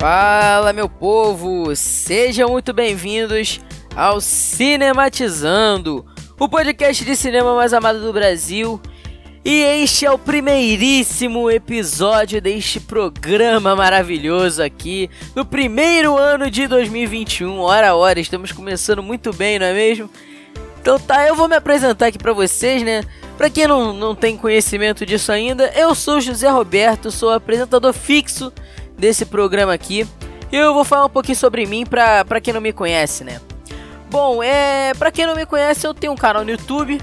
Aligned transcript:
Fala, 0.00 0.72
meu 0.72 0.88
povo! 0.88 1.76
Sejam 1.76 2.48
muito 2.48 2.72
bem-vindos 2.72 3.60
ao 3.94 4.18
Cinematizando, 4.18 6.06
o 6.38 6.48
podcast 6.48 7.04
de 7.04 7.14
cinema 7.14 7.54
mais 7.54 7.74
amado 7.74 8.00
do 8.00 8.10
Brasil. 8.10 8.80
E 9.44 9.60
este 9.60 10.06
é 10.06 10.10
o 10.10 10.16
primeiríssimo 10.16 11.50
episódio 11.50 12.40
deste 12.40 12.80
programa 12.80 13.76
maravilhoso 13.76 14.62
aqui, 14.62 15.10
no 15.36 15.44
primeiro 15.44 16.16
ano 16.16 16.50
de 16.50 16.66
2021. 16.66 17.58
Hora 17.58 17.90
a 17.90 17.94
hora, 17.94 18.20
estamos 18.20 18.52
começando 18.52 19.02
muito 19.02 19.34
bem, 19.34 19.58
não 19.58 19.66
é 19.66 19.74
mesmo? 19.74 20.08
Então 20.80 20.98
tá, 20.98 21.28
eu 21.28 21.36
vou 21.36 21.46
me 21.46 21.56
apresentar 21.56 22.06
aqui 22.06 22.16
pra 22.16 22.32
vocês, 22.32 22.82
né? 22.82 23.02
Pra 23.36 23.50
quem 23.50 23.66
não, 23.66 23.92
não 23.92 24.14
tem 24.14 24.34
conhecimento 24.34 25.04
disso 25.04 25.30
ainda, 25.30 25.70
eu 25.76 25.94
sou 25.94 26.22
José 26.22 26.48
Roberto, 26.48 27.10
sou 27.10 27.30
apresentador 27.30 27.92
fixo 27.92 28.50
desse 29.00 29.24
programa 29.24 29.72
aqui. 29.72 30.06
Eu 30.52 30.74
vou 30.74 30.84
falar 30.84 31.06
um 31.06 31.10
pouquinho 31.10 31.36
sobre 31.36 31.66
mim 31.66 31.86
pra, 31.86 32.24
pra 32.24 32.40
quem 32.40 32.52
não 32.52 32.60
me 32.60 32.72
conhece, 32.72 33.24
né? 33.24 33.40
Bom, 34.10 34.42
é, 34.42 34.92
pra 34.94 35.10
quem 35.10 35.26
não 35.26 35.34
me 35.34 35.46
conhece, 35.46 35.86
eu 35.86 35.94
tenho 35.94 36.12
um 36.12 36.16
canal 36.16 36.44
no 36.44 36.50
YouTube 36.50 37.00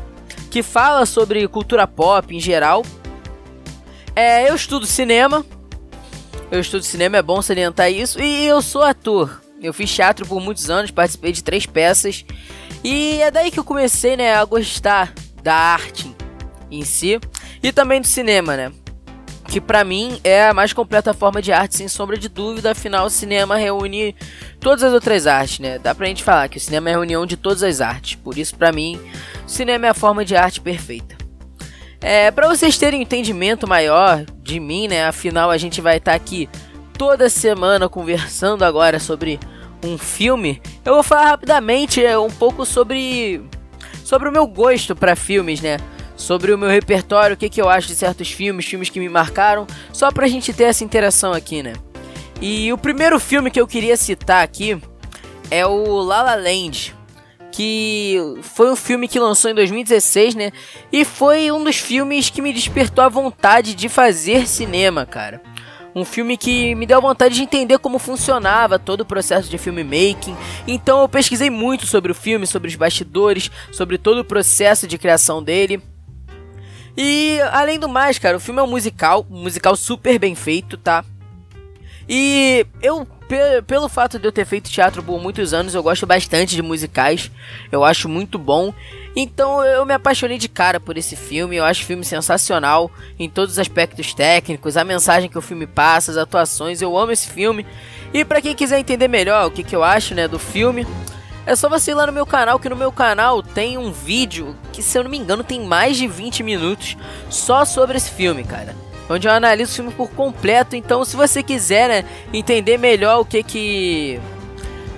que 0.52 0.62
fala 0.62 1.06
sobre 1.06 1.48
cultura 1.48 1.88
pop 1.88 2.36
em 2.36 2.40
geral. 2.40 2.86
É, 4.16 4.50
eu 4.50 4.56
estudo 4.56 4.86
cinema. 4.86 5.46
Eu 6.52 6.60
estudo 6.60 6.84
cinema, 6.84 7.18
é 7.18 7.22
bom 7.22 7.42
salientar 7.42 7.92
isso. 7.92 8.22
E 8.22 8.46
eu 8.46 8.62
sou 8.62 8.84
ator. 8.84 9.42
Eu 9.62 9.74
fiz 9.74 9.94
teatro 9.94 10.26
por 10.26 10.40
muitos 10.40 10.70
anos, 10.70 10.92
participei 10.92 11.32
de 11.32 11.44
três 11.44 11.66
peças. 11.66 12.26
E 12.84 13.22
é 13.22 13.32
daí 13.32 13.50
que 13.50 13.60
eu 13.60 13.64
comecei, 13.64 14.16
né, 14.16 14.36
a 14.36 14.46
gostar 14.46 15.14
da 15.42 15.56
arte 15.56 16.16
em 16.70 16.84
si 16.84 17.20
e 17.64 17.72
também 17.72 18.02
do 18.02 18.08
cinema, 18.08 18.56
né? 18.56 18.72
Que 19.48 19.62
para 19.62 19.84
mim 19.84 20.20
é 20.24 20.48
a 20.48 20.54
mais 20.54 20.74
completa 20.74 21.14
forma 21.14 21.42
de 21.42 21.52
arte, 21.52 21.78
sem 21.78 21.88
sombra 21.88 22.18
de 22.18 22.28
dúvida, 22.28 22.72
afinal 22.72 23.06
o 23.06 23.10
cinema 23.10 23.56
reúne 23.56 24.16
todas 24.60 24.84
as 24.84 24.94
outras 24.94 25.26
artes, 25.26 25.60
né? 25.60 25.80
Dá 25.80 25.96
pra 25.96 26.08
gente 26.08 26.24
falar 26.24 26.50
que 26.50 26.58
o 26.58 26.62
cinema 26.62 26.90
é 26.90 26.94
a 26.94 26.98
reunião 26.98 27.26
de 27.26 27.38
todas 27.38 27.64
as 27.64 27.80
artes, 27.80 28.16
por 28.16 28.38
isso 28.38 28.56
para 28.56 28.72
mim 28.72 29.00
o 29.46 29.50
cinema 29.50 29.88
é 29.88 29.90
a 29.90 29.94
forma 29.94 30.26
de 30.26 30.36
arte 30.36 30.60
perfeita. 30.60 31.16
É, 32.02 32.30
para 32.30 32.48
vocês 32.48 32.78
terem 32.78 33.00
um 33.00 33.04
entendimento 33.04 33.68
maior 33.68 34.24
de 34.44 34.60
mim, 34.60 34.88
né? 34.88 35.06
Afinal 35.06 35.50
a 35.50 35.58
gente 35.58 35.82
vai 35.82 35.98
estar 35.98 36.12
tá 36.12 36.18
aqui 36.18 36.48
toda 36.98 37.30
semana 37.30 37.90
conversando 37.90 38.64
agora 38.64 39.00
sobre 39.00 39.40
um 39.84 39.98
filme. 39.98 40.62
Eu 40.84 40.96
vou 40.96 41.04
falar 41.04 41.30
rapidamente 41.30 42.04
é, 42.04 42.18
um 42.18 42.30
pouco 42.30 42.66
sobre 42.66 43.42
sobre 44.04 44.30
o 44.30 44.32
meu 44.32 44.48
gosto 44.48 44.96
para 44.96 45.16
filmes, 45.16 45.62
né? 45.62 45.78
Sobre 46.18 46.52
o 46.52 46.58
meu 46.58 46.68
repertório, 46.68 47.36
o 47.36 47.38
que, 47.38 47.48
que 47.48 47.62
eu 47.62 47.70
acho 47.70 47.88
de 47.88 47.96
certos 47.96 48.30
filmes, 48.30 48.66
filmes 48.66 48.90
que 48.90 49.00
me 49.00 49.08
marcaram, 49.08 49.66
só 49.94 50.12
pra 50.12 50.28
gente 50.28 50.52
ter 50.52 50.64
essa 50.64 50.84
interação 50.84 51.32
aqui, 51.32 51.64
né? 51.64 51.74
E 52.42 52.74
o 52.74 52.78
primeiro 52.78 53.20
filme 53.20 53.50
que 53.50 53.62
eu 53.62 53.68
queria 53.68 53.96
citar 53.96 54.44
aqui 54.44 54.78
é 55.50 55.66
o 55.66 56.02
La 56.02 56.22
La 56.24 56.36
Land, 56.36 56.96
que 57.52 58.18
foi 58.42 58.70
um 58.72 58.76
filme 58.76 59.08
que 59.08 59.20
lançou 59.20 59.50
em 59.50 59.56
2016, 59.56 60.36
né? 60.36 60.52
E 60.92 61.06
foi 61.06 61.52
um 61.52 61.64
dos 61.64 61.78
filmes 61.78 62.30
que 62.30 62.42
me 62.42 62.52
despertou 62.52 63.04
a 63.04 63.10
vontade 63.10 63.74
de 63.74 63.88
fazer 63.88 64.48
cinema, 64.48 65.06
cara. 65.06 65.42
Um 65.96 66.06
filme 66.06 66.38
que 66.38 66.76
me 66.76 66.86
deu 66.86 67.02
vontade 67.02 67.34
de 67.34 67.42
entender 67.42 67.80
como 67.80 67.98
funcionava 67.98 68.78
todo 68.78 69.02
o 69.02 69.06
processo 69.06 69.50
de 69.50 69.58
filmmaking. 69.58 70.36
Então 70.68 71.02
eu 71.02 71.10
pesquisei 71.10 71.50
muito 71.50 71.88
sobre 71.88 72.12
o 72.12 72.16
filme, 72.16 72.46
sobre 72.46 72.68
os 72.68 72.76
bastidores, 72.76 73.50
sobre 73.72 73.98
todo 73.98 74.20
o 74.20 74.26
processo 74.26 74.86
de 74.86 74.98
criação 75.00 75.42
dele. 75.42 75.82
E 76.98 77.40
além 77.52 77.80
do 77.80 77.88
mais, 77.88 78.18
cara, 78.18 78.38
o 78.38 78.40
filme 78.40 78.60
é 78.60 78.64
um 78.64 78.68
musical, 78.68 79.24
um 79.30 79.44
musical 79.44 79.76
super 79.76 80.18
bem 80.18 80.34
feito, 80.34 80.76
tá? 80.78 81.06
E 82.10 82.66
eu, 82.82 83.06
pelo 83.68 83.90
fato 83.90 84.18
de 84.18 84.26
eu 84.26 84.32
ter 84.32 84.46
feito 84.46 84.70
teatro 84.70 85.04
por 85.04 85.22
muitos 85.22 85.54
anos, 85.54 85.76
eu 85.76 85.84
gosto 85.84 86.08
bastante 86.08 86.56
de 86.56 86.62
musicais. 86.62 87.30
Eu 87.72 87.84
acho 87.84 88.08
muito 88.08 88.40
bom. 88.40 88.74
Então 89.16 89.64
eu 89.64 89.86
me 89.86 89.94
apaixonei 89.94 90.38
de 90.38 90.48
cara 90.48 90.80
por 90.80 90.98
esse 90.98 91.16
filme. 91.16 91.58
Eu 91.58 91.66
acho 91.66 91.84
o 91.84 91.86
filme 91.86 92.06
sensacional 92.06 92.90
em 93.20 93.30
todos 93.30 93.54
os 93.54 93.60
aspectos 93.60 94.14
técnicos, 94.14 94.78
a 94.78 94.84
mensagem 94.84 95.30
que 95.30 95.38
o 95.38 95.42
filme 95.42 95.68
passa, 95.68 96.12
as 96.12 96.18
atuações. 96.18 96.82
Eu 96.82 96.98
amo 96.98 97.12
esse 97.12 97.30
filme. 97.30 97.66
E 98.14 98.24
para 98.24 98.42
quem 98.42 98.56
quiser 98.56 98.80
entender 98.80 99.10
melhor 99.10 99.46
o 99.46 99.52
que, 99.52 99.64
que 99.64 99.76
eu 99.76 99.84
acho, 99.84 100.16
né, 100.16 100.28
do 100.28 100.40
filme, 100.40 100.88
é 101.48 101.56
só 101.56 101.70
você 101.70 101.92
ir 101.92 101.94
lá 101.94 102.06
no 102.06 102.12
meu 102.12 102.26
canal, 102.26 102.60
que 102.60 102.68
no 102.68 102.76
meu 102.76 102.92
canal 102.92 103.42
tem 103.42 103.78
um 103.78 103.90
vídeo 103.90 104.54
que, 104.74 104.84
se 104.84 104.98
eu 104.98 105.04
não 105.04 105.10
me 105.10 105.18
engano, 105.18 105.46
tem 105.46 105.62
mais 105.62 105.96
de 105.96 106.06
20 106.06 106.44
minutos 106.44 106.98
só 107.30 107.64
sobre 107.64 107.96
esse 107.96 108.12
filme, 108.12 108.44
cara. 108.44 108.76
Onde 109.10 109.30
eu 109.30 109.32
analiso 109.32 109.72
o 109.72 109.76
filme 109.76 109.92
por 109.94 110.10
completo. 110.10 110.76
Então, 110.76 111.06
se 111.06 111.16
você 111.16 111.42
quiser 111.42 111.88
né, 111.88 112.10
entender 112.34 112.78
melhor 112.78 113.22
o 113.22 113.26
que 113.26 113.42
que 113.44 114.20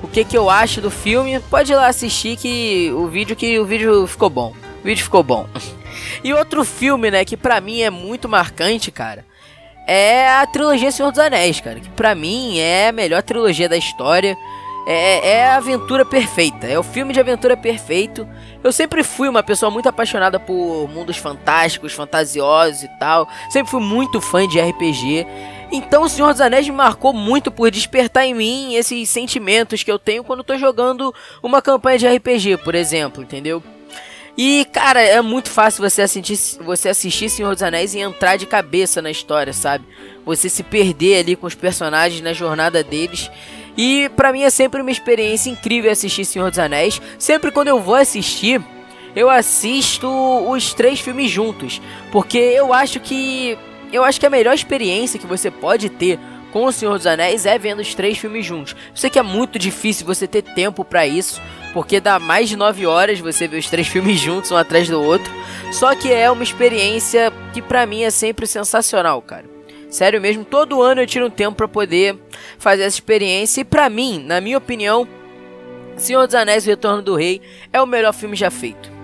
o 0.02 0.08
que 0.08 0.26
que 0.26 0.36
eu 0.36 0.50
acho 0.50 0.82
do 0.82 0.90
filme, 0.90 1.40
pode 1.40 1.72
ir 1.72 1.76
lá 1.76 1.86
assistir 1.86 2.36
que 2.36 2.92
o 2.96 3.06
vídeo 3.06 3.36
que 3.36 3.60
o 3.60 3.66
vídeo 3.66 4.08
ficou 4.08 4.30
bom. 4.32 4.52
O 4.82 4.84
vídeo 4.84 5.04
ficou 5.04 5.22
bom. 5.22 5.48
e 6.24 6.34
outro 6.34 6.66
filme, 6.66 7.12
né, 7.12 7.24
que 7.24 7.38
pra 7.38 7.62
mim 7.62 7.82
é 7.82 7.92
muito 7.92 8.28
marcante, 8.28 8.90
cara, 8.90 9.24
é 9.86 10.28
a 10.28 10.48
trilogia 10.48 10.92
Senhor 10.92 11.12
dos 11.12 11.20
Anéis, 11.20 11.62
cara, 11.62 11.80
que 11.80 11.90
pra 11.90 12.16
mim 12.16 12.58
é 12.58 12.88
a 12.88 12.92
melhor 12.92 13.22
trilogia 13.22 13.70
da 13.70 13.78
história. 13.78 14.36
É, 14.92 15.34
é 15.34 15.46
a 15.46 15.58
aventura 15.58 16.04
perfeita, 16.04 16.66
é 16.66 16.80
o 16.80 16.82
filme 16.82 17.14
de 17.14 17.20
aventura 17.20 17.56
perfeito. 17.56 18.28
Eu 18.64 18.72
sempre 18.72 19.04
fui 19.04 19.30
uma 19.30 19.44
pessoa 19.44 19.70
muito 19.70 19.88
apaixonada 19.88 20.40
por 20.40 20.90
mundos 20.90 21.16
fantásticos, 21.16 21.94
fantasiosos 21.94 22.82
e 22.82 22.88
tal. 23.00 23.30
Sempre 23.52 23.70
fui 23.70 23.82
muito 23.82 24.20
fã 24.20 24.48
de 24.48 24.60
RPG. 24.60 25.28
Então 25.72 26.02
o 26.02 26.10
Senhor 26.10 26.32
dos 26.32 26.42
Anéis 26.42 26.68
me 26.68 26.76
marcou 26.76 27.14
muito 27.14 27.52
por 27.52 27.70
despertar 27.70 28.26
em 28.26 28.34
mim 28.34 28.74
esses 28.74 29.08
sentimentos 29.10 29.84
que 29.84 29.92
eu 29.92 30.00
tenho 30.00 30.24
quando 30.24 30.44
tô 30.44 30.58
jogando 30.58 31.14
uma 31.44 31.62
campanha 31.62 32.00
de 32.00 32.08
RPG, 32.08 32.58
por 32.58 32.74
exemplo, 32.74 33.22
entendeu? 33.22 33.62
E, 34.36 34.66
cara, 34.72 35.02
é 35.02 35.22
muito 35.22 35.52
fácil 35.52 35.88
você 35.88 36.02
assistir, 36.02 36.64
você 36.64 36.90
assistir 36.90 37.30
Senhor 37.30 37.54
dos 37.54 37.62
Anéis 37.62 37.94
e 37.94 38.00
entrar 38.00 38.38
de 38.38 38.46
cabeça 38.48 39.04
na 39.04 39.12
história, 39.12 39.54
sabe? 39.54 39.86
Você 40.26 40.50
se 40.50 40.64
perder 40.64 41.20
ali 41.20 41.36
com 41.36 41.46
os 41.46 41.56
personagens 41.56 42.22
na 42.22 42.34
jornada 42.34 42.84
deles. 42.84 43.30
E 43.82 44.10
para 44.10 44.34
mim 44.34 44.42
é 44.42 44.50
sempre 44.50 44.82
uma 44.82 44.92
experiência 44.92 45.50
incrível 45.50 45.90
assistir 45.90 46.26
Senhor 46.26 46.50
dos 46.50 46.60
Anéis. 46.60 47.02
Sempre 47.18 47.50
quando 47.50 47.70
eu 47.70 47.80
vou 47.80 47.96
assistir, 47.96 48.62
eu 49.16 49.30
assisto 49.30 50.06
os 50.50 50.74
três 50.74 51.00
filmes 51.00 51.32
juntos, 51.32 51.82
porque 52.12 52.38
eu 52.38 52.74
acho 52.74 53.00
que 53.00 53.58
eu 53.94 54.04
acho 54.04 54.20
que 54.20 54.26
a 54.26 54.30
melhor 54.30 54.54
experiência 54.54 55.18
que 55.18 55.26
você 55.26 55.50
pode 55.50 55.88
ter 55.88 56.20
com 56.52 56.66
o 56.66 56.74
Senhor 56.74 56.98
dos 56.98 57.08
Anéis 57.08 57.46
é 57.46 57.58
vendo 57.58 57.80
os 57.80 57.96
três 57.96 58.18
filmes 58.18 58.46
juntos. 58.46 58.74
Eu 58.74 58.98
sei 58.98 59.10
que 59.10 59.18
é 59.18 59.24
muito 59.24 59.58
difícil 59.58 60.06
você 60.06 60.28
ter 60.28 60.42
tempo 60.42 60.84
para 60.84 61.08
isso, 61.08 61.42
porque 61.72 62.02
dá 62.02 62.20
mais 62.20 62.50
de 62.50 62.58
nove 62.58 62.86
horas 62.86 63.22
você 63.22 63.48
ver 63.48 63.60
os 63.60 63.70
três 63.70 63.88
filmes 63.88 64.20
juntos 64.20 64.52
um 64.52 64.58
atrás 64.58 64.90
do 64.90 65.02
outro. 65.02 65.34
Só 65.72 65.96
que 65.96 66.12
é 66.12 66.30
uma 66.30 66.44
experiência 66.44 67.32
que 67.54 67.62
para 67.62 67.86
mim 67.86 68.04
é 68.04 68.12
sempre 68.12 68.46
sensacional, 68.46 69.22
cara. 69.22 69.59
Sério 69.90 70.22
mesmo, 70.22 70.46
todo 70.46 70.82
ano 70.82 71.02
eu 71.02 71.08
tiro 71.08 71.26
um 71.26 71.32
tempo 71.32 71.58
para 71.58 71.68
poder 71.68 72.18
fazer 72.58 72.84
essa 72.84 72.98
experiência. 72.98 73.62
E 73.62 73.66
para 73.66 73.90
mim, 73.90 74.24
na 74.26 74.40
minha 74.40 74.58
opinião, 74.58 75.08
Senhor 75.98 76.26
dos 76.26 76.36
Anéis 76.36 76.66
e 76.66 76.68
o 76.68 76.72
Retorno 76.72 77.02
do 77.02 77.16
Rei 77.16 77.42
é 77.74 77.82
o 77.82 77.88
melhor 77.88 78.14
filme 78.14 78.36
já 78.36 78.52
feito. 78.52 79.00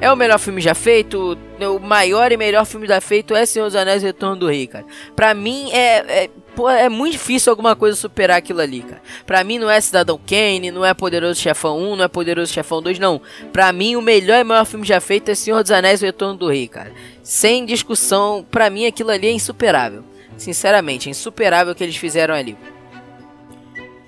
É 0.00 0.12
o 0.12 0.16
melhor 0.16 0.38
filme 0.38 0.60
já 0.60 0.76
feito, 0.76 1.36
o 1.60 1.80
maior 1.80 2.30
e 2.30 2.36
melhor 2.36 2.64
filme 2.64 2.86
já 2.86 3.00
feito 3.00 3.34
é 3.34 3.44
Senhor 3.44 3.66
dos 3.66 3.74
Anéis 3.74 4.00
e 4.00 4.06
o 4.06 4.06
Retorno 4.06 4.36
do 4.36 4.46
Rei, 4.46 4.68
cara. 4.68 4.86
Pra 5.16 5.34
mim 5.34 5.72
é, 5.72 6.24
é, 6.24 6.30
pô, 6.54 6.70
é 6.70 6.88
muito 6.88 7.12
difícil 7.12 7.50
alguma 7.50 7.74
coisa 7.74 7.96
superar 7.96 8.38
aquilo 8.38 8.60
ali, 8.60 8.82
cara. 8.82 9.02
Pra 9.26 9.42
mim 9.42 9.58
não 9.58 9.68
é 9.68 9.80
Cidadão 9.80 10.20
Kane, 10.24 10.70
não 10.70 10.84
é 10.84 10.94
Poderoso 10.94 11.40
Chefão 11.40 11.76
1, 11.80 11.96
não 11.96 12.04
é 12.04 12.08
Poderoso 12.08 12.52
Chefão 12.52 12.80
2, 12.80 13.00
não. 13.00 13.20
Pra 13.52 13.72
mim 13.72 13.96
o 13.96 14.00
melhor 14.00 14.38
e 14.38 14.44
maior 14.44 14.64
filme 14.64 14.86
já 14.86 15.00
feito 15.00 15.32
é 15.32 15.34
Senhor 15.34 15.62
dos 15.62 15.72
Anéis 15.72 16.00
e 16.00 16.04
o 16.04 16.06
Retorno 16.06 16.36
do 16.36 16.46
Rei, 16.48 16.68
cara. 16.68 16.92
Sem 17.24 17.66
discussão, 17.66 18.46
pra 18.48 18.70
mim 18.70 18.86
aquilo 18.86 19.10
ali 19.10 19.26
é 19.26 19.32
insuperável. 19.32 20.04
Sinceramente, 20.38 21.08
é 21.08 21.10
insuperável 21.10 21.72
o 21.72 21.76
que 21.76 21.84
eles 21.84 21.96
fizeram 21.96 22.34
ali. 22.34 22.56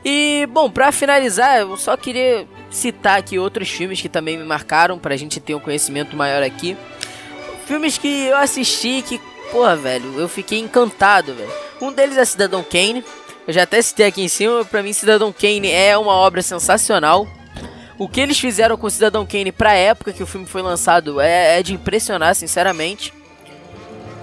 E, 0.05 0.47
bom, 0.51 0.71
pra 0.71 0.93
finalizar, 0.93 1.59
eu 1.59 1.77
só 1.77 1.97
queria 1.97 2.47
citar 2.71 3.19
aqui 3.19 3.39
outros 3.39 3.69
filmes 3.69 4.01
que 4.01 4.09
também 4.09 4.39
me 4.39 4.45
marcaram, 4.45 4.99
pra 4.99 5.17
gente 5.17 5.41
ter 5.41 5.55
um 5.55 5.61
conhecimento 5.61 6.17
maior 6.17 6.43
aqui. 6.43 6.77
Filmes 7.67 7.99
que 7.99 8.27
eu 8.27 8.37
assisti 8.37 9.03
que, 9.03 9.21
porra, 9.51 9.77
velho, 9.77 10.19
eu 10.19 10.29
fiquei 10.29 10.59
encantado, 10.59 11.35
velho. 11.35 11.53
Um 11.83 11.93
deles 11.93 12.17
é 12.17 12.25
Cidadão 12.25 12.63
Kane. 12.63 13.05
Eu 13.47 13.53
já 13.53 13.65
até 13.65 13.83
citei 13.83 14.07
aqui 14.07 14.23
em 14.23 14.29
cima, 14.29 14.65
pra 14.65 14.83
mim 14.83 14.93
Cidadão 14.93 15.33
Kane 15.33 15.71
é 15.71 15.99
uma 15.99 16.13
obra 16.13 16.41
sensacional. 16.41 17.27
O 17.99 18.09
que 18.09 18.21
eles 18.21 18.39
fizeram 18.39 18.79
com 18.79 18.89
Cidadão 18.89 19.27
Kane 19.27 19.53
pra 19.53 19.75
época 19.75 20.13
que 20.13 20.23
o 20.23 20.27
filme 20.27 20.47
foi 20.47 20.63
lançado 20.63 21.21
é, 21.21 21.59
é 21.59 21.63
de 21.63 21.75
impressionar, 21.75 22.35
sinceramente. 22.35 23.13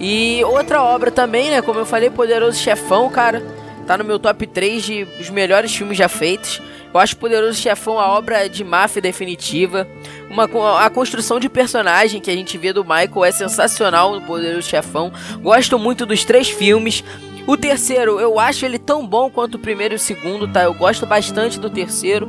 E 0.00 0.42
outra 0.44 0.82
obra 0.82 1.10
também, 1.10 1.50
né? 1.50 1.60
Como 1.60 1.80
eu 1.80 1.86
falei, 1.86 2.10
Poderoso 2.10 2.58
Chefão, 2.58 3.10
cara. 3.10 3.42
Tá 3.86 3.96
no 3.96 4.04
meu 4.04 4.18
top 4.18 4.46
3 4.46 4.82
de 4.82 5.08
os 5.18 5.30
melhores 5.30 5.74
filmes 5.74 5.96
já 5.96 6.08
feitos. 6.08 6.60
Eu 6.92 7.00
acho 7.00 7.16
Poderoso 7.16 7.58
Chefão 7.58 7.98
a 7.98 8.06
obra 8.16 8.48
de 8.48 8.62
máfia 8.62 9.00
definitiva. 9.00 9.88
Uma, 10.30 10.48
a 10.84 10.90
construção 10.90 11.40
de 11.40 11.48
personagem 11.48 12.20
que 12.20 12.30
a 12.30 12.34
gente 12.34 12.56
vê 12.58 12.72
do 12.72 12.84
Michael 12.84 13.24
é 13.24 13.32
sensacional 13.32 14.14
no 14.14 14.22
Poderoso 14.22 14.68
Chefão. 14.68 15.12
Gosto 15.42 15.78
muito 15.78 16.06
dos 16.06 16.24
três 16.24 16.48
filmes. 16.48 17.02
O 17.46 17.56
terceiro, 17.56 18.20
eu 18.20 18.38
acho 18.38 18.66
ele 18.66 18.78
tão 18.78 19.06
bom 19.06 19.30
quanto 19.30 19.54
o 19.54 19.58
primeiro 19.58 19.94
e 19.94 19.96
o 19.96 19.98
segundo, 19.98 20.46
tá? 20.46 20.64
Eu 20.64 20.74
gosto 20.74 21.06
bastante 21.06 21.58
do 21.58 21.70
terceiro. 21.70 22.28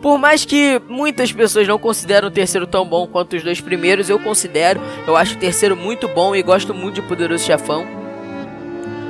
Por 0.00 0.18
mais 0.18 0.44
que 0.44 0.80
muitas 0.88 1.32
pessoas 1.32 1.66
não 1.66 1.78
consideram 1.78 2.28
o 2.28 2.30
terceiro 2.30 2.66
tão 2.66 2.84
bom 2.86 3.06
quanto 3.06 3.36
os 3.36 3.42
dois 3.42 3.60
primeiros, 3.60 4.08
eu 4.08 4.18
considero. 4.18 4.80
Eu 5.06 5.16
acho 5.16 5.34
o 5.34 5.38
terceiro 5.38 5.76
muito 5.76 6.06
bom 6.08 6.34
e 6.34 6.42
gosto 6.42 6.72
muito 6.74 6.96
de 6.96 7.02
Poderoso 7.02 7.44
Chefão. 7.44 7.86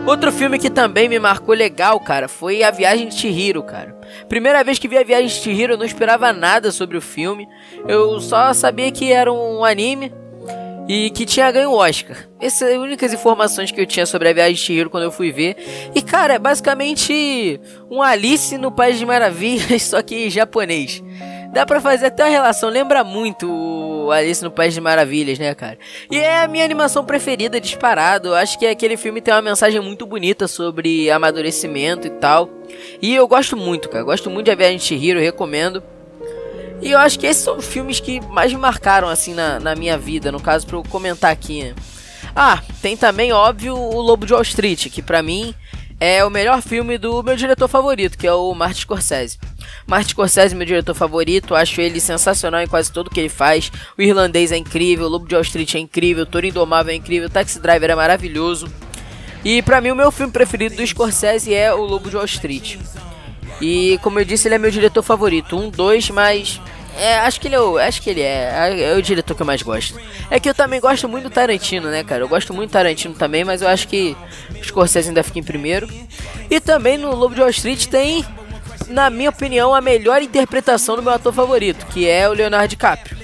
Outro 0.07 0.31
filme 0.31 0.57
que 0.57 0.71
também 0.71 1.09
me 1.09 1.19
marcou 1.19 1.53
legal, 1.53 1.99
cara, 1.99 2.29
foi 2.29 2.63
A 2.63 2.71
Viagem 2.71 3.09
de 3.09 3.17
Chihiro, 3.17 3.61
cara. 3.65 3.93
Primeira 4.29 4.63
vez 4.63 4.79
que 4.79 4.87
vi 4.87 4.97
A 4.97 5.03
Viagem 5.03 5.27
de 5.27 5.35
Chihiro, 5.35 5.73
eu 5.73 5.77
não 5.77 5.85
esperava 5.85 6.33
nada 6.33 6.71
sobre 6.71 6.97
o 6.97 7.01
filme. 7.01 7.49
Eu 7.89 8.21
só 8.21 8.55
sabia 8.55 8.93
que 8.93 9.13
era 9.13 9.33
um 9.33 9.65
anime 9.65 10.15
e 10.89 11.11
que 11.11 11.27
tinha 11.27 11.51
ganho 11.51 11.71
o 11.71 11.77
Oscar. 11.77 12.17
Essas 12.41 12.59
são 12.59 12.69
as 12.69 12.75
únicas 12.75 13.13
informações 13.13 13.71
que 13.71 13.81
eu 13.81 13.87
tinha 13.87 14.07
sobre 14.07 14.29
a 14.29 14.33
viagem 14.33 14.55
de 14.55 14.61
Chihiro 14.61 14.91
quando 14.91 15.05
eu 15.05 15.13
fui 15.13 15.33
ver. 15.33 15.57
E 15.95 16.03
cara, 16.03 16.35
é 16.35 16.39
basicamente 16.39 17.61
um 17.91 18.03
Alice 18.03 18.57
no 18.59 18.71
País 18.71 18.99
de 18.99 19.07
Maravilhas, 19.07 19.83
só 19.85 20.03
que 20.03 20.31
japonês. 20.31 21.03
Dá 21.53 21.65
pra 21.65 21.81
fazer 21.81 22.07
até 22.07 22.25
uma 22.25 22.31
relação, 22.31 22.69
lembra 22.69 23.03
muito 23.03 23.49
o 23.51 24.11
Alice 24.11 24.45
no 24.45 24.51
País 24.51 24.75
de 24.75 24.81
Maravilhas, 24.81 25.39
né, 25.39 25.55
cara? 25.55 25.79
E 26.11 26.19
é 26.19 26.41
a 26.41 26.49
minha 26.49 26.65
animação 26.65 27.05
preferida, 27.05 27.59
disparado. 27.61 28.29
Eu 28.29 28.35
acho 28.35 28.59
que 28.59 28.67
aquele 28.67 28.97
filme 28.97 29.23
tem 29.23 29.33
uma 29.33 29.41
mensagem 29.41 29.81
muito 29.81 30.07
bonita 30.07 30.47
sobre 30.47 31.11
amadurecimento 31.11 32.07
e 32.07 32.11
tal. 32.11 32.51
E 33.01 33.15
eu 33.15 33.27
gosto 33.27 33.57
muito, 33.57 33.89
cara. 33.89 34.05
Gosto 34.05 34.29
muito 34.29 34.45
de 34.45 34.51
A 34.51 34.55
Viagem 34.55 34.77
de 34.77 34.85
Chihiro, 34.85 35.19
recomendo. 35.19 35.83
E 36.81 36.91
eu 36.91 36.99
acho 36.99 37.19
que 37.19 37.27
esses 37.27 37.43
são 37.43 37.57
os 37.57 37.67
filmes 37.67 38.01
que 38.01 38.21
mais 38.21 38.53
me 38.53 38.59
marcaram, 38.59 39.09
assim, 39.09 39.35
na, 39.35 39.59
na 39.59 39.75
minha 39.75 39.97
vida, 39.97 40.31
no 40.31 40.41
caso, 40.41 40.67
pra 40.67 40.77
eu 40.77 40.83
comentar 40.85 41.33
aqui. 41.33 41.75
Ah, 42.35 42.63
tem 42.83 42.97
também, 42.97 43.33
óbvio, 43.33 43.75
o 43.75 44.01
Lobo 44.01 44.27
de 44.27 44.33
Wall 44.33 44.43
Street, 44.43 44.89
que 44.91 45.01
pra 45.01 45.23
mim 45.23 45.55
é 45.99 46.23
o 46.25 46.31
melhor 46.31 46.61
filme 46.61 46.99
do 46.99 47.23
meu 47.23 47.37
diretor 47.37 47.69
favorito, 47.69 48.19
que 48.19 48.27
é 48.27 48.33
o 48.33 48.55
Martin 48.55 48.83
Scorsese. 48.83 49.39
Martin 49.87 50.11
Scorsese, 50.11 50.55
meu 50.55 50.67
diretor 50.67 50.95
favorito, 50.95 51.55
acho 51.55 51.81
ele 51.81 51.99
sensacional 51.99 52.61
em 52.61 52.67
quase 52.67 52.93
tudo 52.93 53.11
que 53.11 53.21
ele 53.21 53.29
faz. 53.31 53.73
O 53.97 54.03
Irlandês 54.03 54.53
é 54.53 54.57
incrível, 54.57 55.07
o 55.07 55.09
Lobo 55.09 55.27
de 55.27 55.35
Wall 55.35 55.43
Street 55.43 55.75
é 55.75 55.79
incrível, 55.79 56.25
o 56.25 56.27
Toro 56.27 56.47
Indomável 56.47 56.93
é 56.93 56.97
incrível, 56.97 57.29
o 57.29 57.33
Taxi 57.33 57.59
Driver 57.59 57.91
é 57.91 57.95
maravilhoso. 57.95 58.69
E 59.45 59.63
pra 59.63 59.81
mim 59.81 59.91
o 59.91 59.97
meu 59.97 60.11
filme 60.11 60.33
preferido 60.33 60.77
do 60.77 60.87
Scorsese 60.87 61.55
é 61.55 61.73
o 61.73 61.83
Lobo 61.85 62.11
de 62.11 62.17
Wall 62.17 62.27
Street. 62.27 62.77
E 63.61 63.99
como 64.03 64.19
eu 64.19 64.25
disse, 64.25 64.49
ele 64.49 64.55
é 64.55 64.59
meu 64.59 64.71
diretor 64.71 65.03
favorito. 65.03 65.57
Um, 65.57 65.71
dois, 65.71 66.11
mas. 66.11 66.61
É, 66.99 67.19
acho 67.19 67.39
que 67.39 67.49
ele 67.49 67.55
é 67.55 67.61
o, 67.61 67.77
acho 67.77 68.01
que 68.01 68.09
ele 68.09 68.23
é, 68.23 68.93
é 68.93 68.95
o 68.97 69.03
diretor 69.03 69.35
que 69.35 69.43
eu 69.43 69.47
mais 69.47 69.61
gosto. 69.61 70.01
É 70.31 70.41
que 70.41 70.49
eu 70.49 70.55
também 70.55 70.81
gosto 70.81 71.07
muito 71.07 71.25
do 71.25 71.31
Tarantino, 71.31 71.91
né, 71.91 72.03
cara? 72.03 72.23
Eu 72.23 72.29
gosto 72.29 72.55
muito 72.55 72.71
do 72.71 72.73
Tarantino 72.73 73.15
também, 73.15 73.45
mas 73.45 73.61
eu 73.61 73.69
acho 73.69 73.87
que 73.87 74.17
Scorsese 74.63 75.09
ainda 75.09 75.23
fica 75.23 75.39
em 75.39 75.43
primeiro. 75.43 75.87
E 76.51 76.59
também 76.59 76.97
no 76.97 77.15
Lobo 77.15 77.35
de 77.35 77.43
Wall 77.43 77.51
Street 77.51 77.85
tem, 77.87 78.25
na 78.89 79.11
minha 79.11 79.29
opinião, 79.29 79.75
a 79.75 79.81
melhor 79.83 80.23
interpretação 80.23 80.97
do 80.97 81.03
meu 81.03 81.13
ator 81.13 81.35
favorito, 81.35 81.85
que 81.87 82.09
é 82.09 82.27
o 82.31 82.33
Leonardo 82.33 82.69
DiCaprio. 82.69 83.19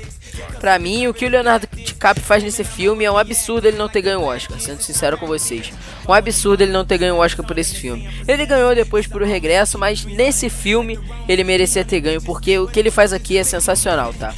Pra 0.60 0.78
mim, 0.78 1.06
o 1.06 1.14
que 1.14 1.24
o 1.24 1.30
Leonardo 1.30 1.66
DiCaprio 2.02 2.26
faz 2.26 2.42
nesse 2.42 2.64
filme 2.64 3.04
é 3.04 3.12
um 3.12 3.16
absurdo 3.16 3.68
ele 3.68 3.76
não 3.76 3.88
ter 3.88 4.02
ganho 4.02 4.22
o 4.22 4.24
Oscar, 4.24 4.58
sendo 4.58 4.82
sincero 4.82 5.16
com 5.16 5.24
vocês. 5.24 5.72
Um 6.08 6.12
absurdo 6.12 6.64
ele 6.64 6.72
não 6.72 6.84
ter 6.84 6.98
ganho 6.98 7.14
o 7.14 7.18
Oscar 7.18 7.46
por 7.46 7.56
esse 7.56 7.76
filme. 7.76 8.10
Ele 8.26 8.44
ganhou 8.44 8.74
depois 8.74 9.06
por 9.06 9.22
o 9.22 9.24
regresso, 9.24 9.78
mas 9.78 10.04
nesse 10.04 10.50
filme 10.50 10.98
ele 11.28 11.44
merecia 11.44 11.84
ter 11.84 12.00
ganho, 12.00 12.20
porque 12.20 12.58
o 12.58 12.66
que 12.66 12.80
ele 12.80 12.90
faz 12.90 13.12
aqui 13.12 13.38
é 13.38 13.44
sensacional, 13.44 14.12
tá? 14.14 14.34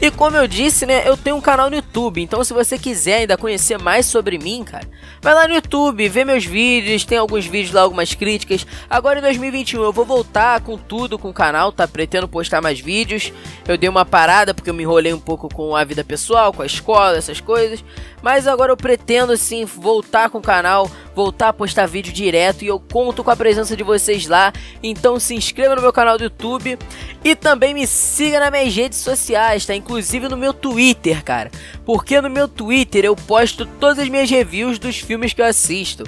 E 0.00 0.10
como 0.10 0.36
eu 0.36 0.46
disse, 0.46 0.84
né, 0.84 1.08
eu 1.08 1.16
tenho 1.16 1.36
um 1.36 1.40
canal 1.40 1.70
no 1.70 1.76
YouTube, 1.76 2.20
então 2.20 2.44
se 2.44 2.52
você 2.52 2.78
quiser 2.78 3.20
ainda 3.20 3.36
conhecer 3.36 3.78
mais 3.78 4.04
sobre 4.04 4.38
mim, 4.38 4.62
cara, 4.62 4.86
vai 5.22 5.34
lá 5.34 5.48
no 5.48 5.54
YouTube, 5.54 6.06
vê 6.08 6.22
meus 6.22 6.44
vídeos, 6.44 7.04
tem 7.04 7.16
alguns 7.16 7.46
vídeos 7.46 7.72
lá, 7.72 7.80
algumas 7.80 8.12
críticas. 8.12 8.66
Agora 8.90 9.20
em 9.20 9.22
2021 9.22 9.82
eu 9.82 9.92
vou 9.92 10.04
voltar 10.04 10.60
com 10.60 10.76
tudo 10.76 11.18
com 11.18 11.30
o 11.30 11.34
canal, 11.34 11.72
tá? 11.72 11.88
Pretendo 11.88 12.28
postar 12.28 12.60
mais 12.60 12.78
vídeos. 12.78 13.32
Eu 13.66 13.78
dei 13.78 13.88
uma 13.88 14.04
parada 14.04 14.52
porque 14.52 14.68
eu 14.68 14.74
me 14.74 14.82
enrolei 14.82 15.14
um 15.14 15.18
pouco 15.18 15.48
com 15.48 15.74
a 15.74 15.82
vida 15.82 16.04
pessoal, 16.04 16.52
com 16.52 16.62
a 16.62 16.66
escola, 16.66 17.16
essas 17.16 17.40
coisas. 17.40 17.82
Mas 18.22 18.46
agora 18.46 18.72
eu 18.72 18.76
pretendo 18.76 19.34
sim 19.36 19.64
voltar 19.64 20.28
com 20.28 20.38
o 20.38 20.42
canal, 20.42 20.90
voltar 21.16 21.48
a 21.48 21.52
postar 21.52 21.86
vídeo 21.86 22.12
direto 22.12 22.62
e 22.62 22.66
eu 22.66 22.78
conto 22.78 23.24
com 23.24 23.30
a 23.30 23.36
presença 23.36 23.74
de 23.74 23.82
vocês 23.82 24.26
lá. 24.26 24.52
Então 24.82 25.18
se 25.18 25.34
inscreva 25.34 25.74
no 25.74 25.80
meu 25.80 25.92
canal 25.92 26.18
do 26.18 26.24
YouTube 26.24 26.78
e 27.24 27.34
também 27.34 27.72
me 27.72 27.86
siga 27.86 28.38
nas 28.38 28.50
minhas 28.50 28.76
redes 28.76 28.98
sociais, 28.98 29.64
tá? 29.64 29.74
Inclusive 29.74 30.28
no 30.28 30.36
meu 30.36 30.52
Twitter, 30.52 31.24
cara. 31.24 31.50
Porque 31.86 32.20
no 32.20 32.28
meu 32.28 32.46
Twitter 32.46 33.06
eu 33.06 33.16
posto 33.16 33.64
todas 33.64 33.98
as 33.98 34.10
minhas 34.10 34.28
reviews 34.28 34.78
dos 34.78 34.98
filmes 34.98 35.32
que 35.32 35.40
eu 35.40 35.46
assisto. 35.46 36.04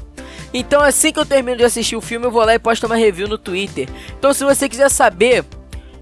Então 0.52 0.82
assim 0.82 1.10
que 1.10 1.18
eu 1.18 1.26
termino 1.26 1.56
de 1.56 1.64
assistir 1.64 1.96
o 1.96 2.02
filme, 2.02 2.26
eu 2.26 2.30
vou 2.30 2.44
lá 2.44 2.54
e 2.54 2.58
posto 2.58 2.84
uma 2.84 2.94
review 2.94 3.26
no 3.26 3.38
Twitter. 3.38 3.88
Então 4.18 4.34
se 4.34 4.44
você 4.44 4.68
quiser 4.68 4.90
saber 4.90 5.42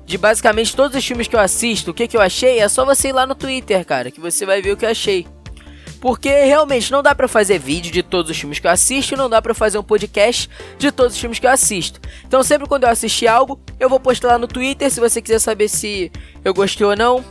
de 0.04 0.18
basicamente 0.18 0.74
todos 0.74 0.96
os 0.96 1.06
filmes 1.06 1.28
que 1.28 1.36
eu 1.36 1.40
assisto, 1.40 1.92
o 1.92 1.94
que, 1.94 2.08
que 2.08 2.16
eu 2.16 2.20
achei, 2.20 2.58
é 2.58 2.68
só 2.68 2.84
você 2.84 3.08
ir 3.08 3.12
lá 3.12 3.24
no 3.24 3.36
Twitter, 3.36 3.84
cara, 3.86 4.10
que 4.10 4.20
você 4.20 4.44
vai 4.44 4.60
ver 4.60 4.72
o 4.72 4.76
que 4.76 4.84
eu 4.84 4.90
achei. 4.90 5.26
Porque 6.00 6.28
realmente 6.44 6.92
não 6.92 7.02
dá 7.02 7.14
para 7.14 7.26
fazer 7.26 7.58
vídeo 7.58 7.90
de 7.90 8.02
todos 8.02 8.30
os 8.30 8.38
filmes 8.38 8.58
que 8.58 8.66
eu 8.66 8.70
assisto 8.70 9.16
não 9.16 9.30
dá 9.30 9.40
para 9.40 9.54
fazer 9.54 9.78
um 9.78 9.82
podcast 9.82 10.48
de 10.78 10.92
todos 10.92 11.14
os 11.14 11.20
filmes 11.20 11.38
que 11.38 11.46
eu 11.46 11.50
assisto. 11.50 12.00
Então 12.26 12.42
sempre 12.42 12.68
quando 12.68 12.84
eu 12.84 12.90
assistir 12.90 13.26
algo, 13.26 13.60
eu 13.80 13.88
vou 13.88 13.98
postar 13.98 14.28
lá 14.28 14.38
no 14.38 14.46
Twitter, 14.46 14.90
se 14.90 15.00
você 15.00 15.22
quiser 15.22 15.38
saber 15.38 15.68
se 15.68 16.10
eu 16.44 16.52
gostei 16.52 16.86
ou 16.86 16.96
não, 16.96 17.24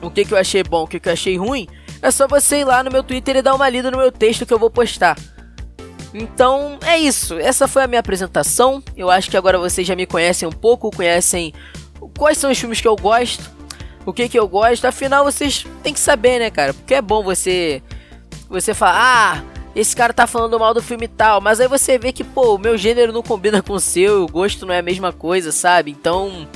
o 0.00 0.10
que, 0.10 0.24
que 0.24 0.32
eu 0.32 0.38
achei 0.38 0.62
bom, 0.62 0.84
o 0.84 0.86
que, 0.86 0.98
que 0.98 1.08
eu 1.08 1.12
achei 1.12 1.36
ruim, 1.36 1.68
é 2.00 2.10
só 2.10 2.26
você 2.26 2.60
ir 2.60 2.64
lá 2.64 2.82
no 2.82 2.90
meu 2.90 3.02
Twitter 3.02 3.36
e 3.36 3.42
dar 3.42 3.54
uma 3.54 3.68
lida 3.68 3.90
no 3.90 3.98
meu 3.98 4.10
texto 4.10 4.46
que 4.46 4.52
eu 4.52 4.58
vou 4.58 4.70
postar. 4.70 5.18
Então 6.12 6.78
é 6.82 6.98
isso, 6.98 7.38
essa 7.38 7.68
foi 7.68 7.84
a 7.84 7.86
minha 7.86 8.00
apresentação. 8.00 8.82
Eu 8.96 9.10
acho 9.10 9.30
que 9.30 9.36
agora 9.36 9.58
vocês 9.58 9.86
já 9.86 9.94
me 9.94 10.06
conhecem 10.06 10.48
um 10.48 10.52
pouco, 10.52 10.90
conhecem 10.90 11.52
quais 12.18 12.38
são 12.38 12.50
os 12.50 12.58
filmes 12.58 12.80
que 12.80 12.88
eu 12.88 12.96
gosto 12.96 13.60
o 14.04 14.12
que 14.12 14.28
que 14.28 14.38
eu 14.38 14.48
gosto. 14.48 14.84
Afinal, 14.84 15.24
vocês 15.24 15.66
têm 15.82 15.92
que 15.92 16.00
saber, 16.00 16.38
né, 16.38 16.50
cara? 16.50 16.74
Porque 16.74 16.94
é 16.94 17.02
bom 17.02 17.22
você 17.22 17.82
você 18.50 18.74
falar, 18.74 18.96
ah, 18.98 19.60
esse 19.74 19.94
cara 19.94 20.12
tá 20.12 20.26
falando 20.26 20.58
mal 20.58 20.74
do 20.74 20.82
filme 20.82 21.06
tal, 21.06 21.40
mas 21.40 21.60
aí 21.60 21.68
você 21.68 21.96
vê 21.96 22.12
que, 22.12 22.24
pô, 22.24 22.56
o 22.56 22.58
meu 22.58 22.76
gênero 22.76 23.12
não 23.12 23.22
combina 23.22 23.62
com 23.62 23.74
o 23.74 23.80
seu, 23.80 24.24
o 24.24 24.28
gosto 24.28 24.66
não 24.66 24.74
é 24.74 24.78
a 24.78 24.82
mesma 24.82 25.12
coisa, 25.12 25.52
sabe? 25.52 25.90
Então, 25.90 26.48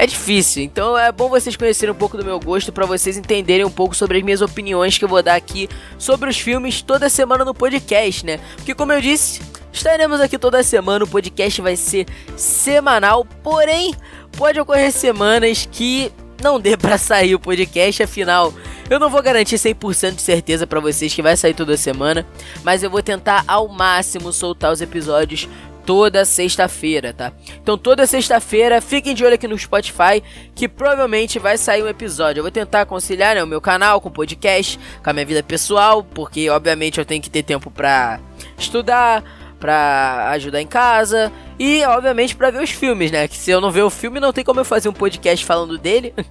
é 0.00 0.06
difícil. 0.06 0.62
Então 0.62 0.96
é 0.96 1.12
bom 1.12 1.28
vocês 1.28 1.56
conhecerem 1.56 1.94
um 1.94 1.98
pouco 1.98 2.16
do 2.16 2.24
meu 2.24 2.40
gosto 2.40 2.72
para 2.72 2.86
vocês 2.86 3.18
entenderem 3.18 3.66
um 3.66 3.70
pouco 3.70 3.94
sobre 3.94 4.16
as 4.16 4.24
minhas 4.24 4.40
opiniões 4.40 4.96
que 4.96 5.04
eu 5.04 5.08
vou 5.08 5.22
dar 5.22 5.34
aqui 5.34 5.68
sobre 5.98 6.30
os 6.30 6.38
filmes 6.38 6.80
toda 6.80 7.10
semana 7.10 7.44
no 7.44 7.52
podcast, 7.52 8.24
né? 8.24 8.40
Porque 8.56 8.74
como 8.74 8.94
eu 8.94 9.00
disse, 9.02 9.42
estaremos 9.70 10.18
aqui 10.18 10.38
toda 10.38 10.62
semana, 10.62 11.04
o 11.04 11.08
podcast 11.08 11.60
vai 11.60 11.76
ser 11.76 12.06
semanal, 12.34 13.26
porém 13.42 13.94
pode 14.38 14.58
ocorrer 14.58 14.90
semanas 14.90 15.68
que 15.70 16.10
não 16.42 16.60
dê 16.60 16.76
para 16.76 16.98
sair 16.98 17.34
o 17.34 17.40
podcast, 17.40 18.02
afinal, 18.02 18.52
eu 18.88 18.98
não 18.98 19.10
vou 19.10 19.22
garantir 19.22 19.56
100% 19.56 20.16
de 20.16 20.22
certeza 20.22 20.66
para 20.66 20.80
vocês 20.80 21.14
que 21.14 21.22
vai 21.22 21.36
sair 21.36 21.54
toda 21.54 21.76
semana, 21.76 22.26
mas 22.62 22.82
eu 22.82 22.90
vou 22.90 23.02
tentar 23.02 23.44
ao 23.46 23.68
máximo 23.68 24.32
soltar 24.32 24.72
os 24.72 24.80
episódios 24.80 25.48
toda 25.84 26.24
sexta-feira, 26.24 27.12
tá? 27.12 27.32
Então 27.62 27.76
toda 27.76 28.06
sexta-feira, 28.06 28.80
fiquem 28.80 29.14
de 29.14 29.24
olho 29.24 29.34
aqui 29.34 29.48
no 29.48 29.58
Spotify, 29.58 30.22
que 30.54 30.68
provavelmente 30.68 31.38
vai 31.38 31.58
sair 31.58 31.82
um 31.82 31.88
episódio. 31.88 32.40
Eu 32.40 32.44
vou 32.44 32.50
tentar 32.50 32.86
conciliar 32.86 33.34
né, 33.34 33.42
o 33.42 33.46
meu 33.46 33.60
canal 33.60 34.00
com 34.00 34.08
o 34.08 34.12
podcast, 34.12 34.78
com 35.02 35.10
a 35.10 35.12
minha 35.12 35.26
vida 35.26 35.42
pessoal, 35.42 36.04
porque 36.04 36.48
obviamente 36.48 36.98
eu 36.98 37.04
tenho 37.04 37.22
que 37.22 37.30
ter 37.30 37.42
tempo 37.42 37.70
pra 37.70 38.20
estudar, 38.58 39.24
pra 39.60 40.30
ajudar 40.30 40.60
em 40.60 40.66
casa 40.66 41.30
e, 41.58 41.84
obviamente, 41.84 42.34
pra 42.34 42.50
ver 42.50 42.62
os 42.62 42.70
filmes, 42.70 43.12
né? 43.12 43.28
Que 43.28 43.36
se 43.36 43.50
eu 43.50 43.60
não 43.60 43.70
ver 43.70 43.82
o 43.82 43.90
filme, 43.90 44.18
não 44.18 44.32
tem 44.32 44.42
como 44.42 44.58
eu 44.58 44.64
fazer 44.64 44.88
um 44.88 44.92
podcast 44.94 45.44
falando 45.44 45.78
dele. 45.78 46.14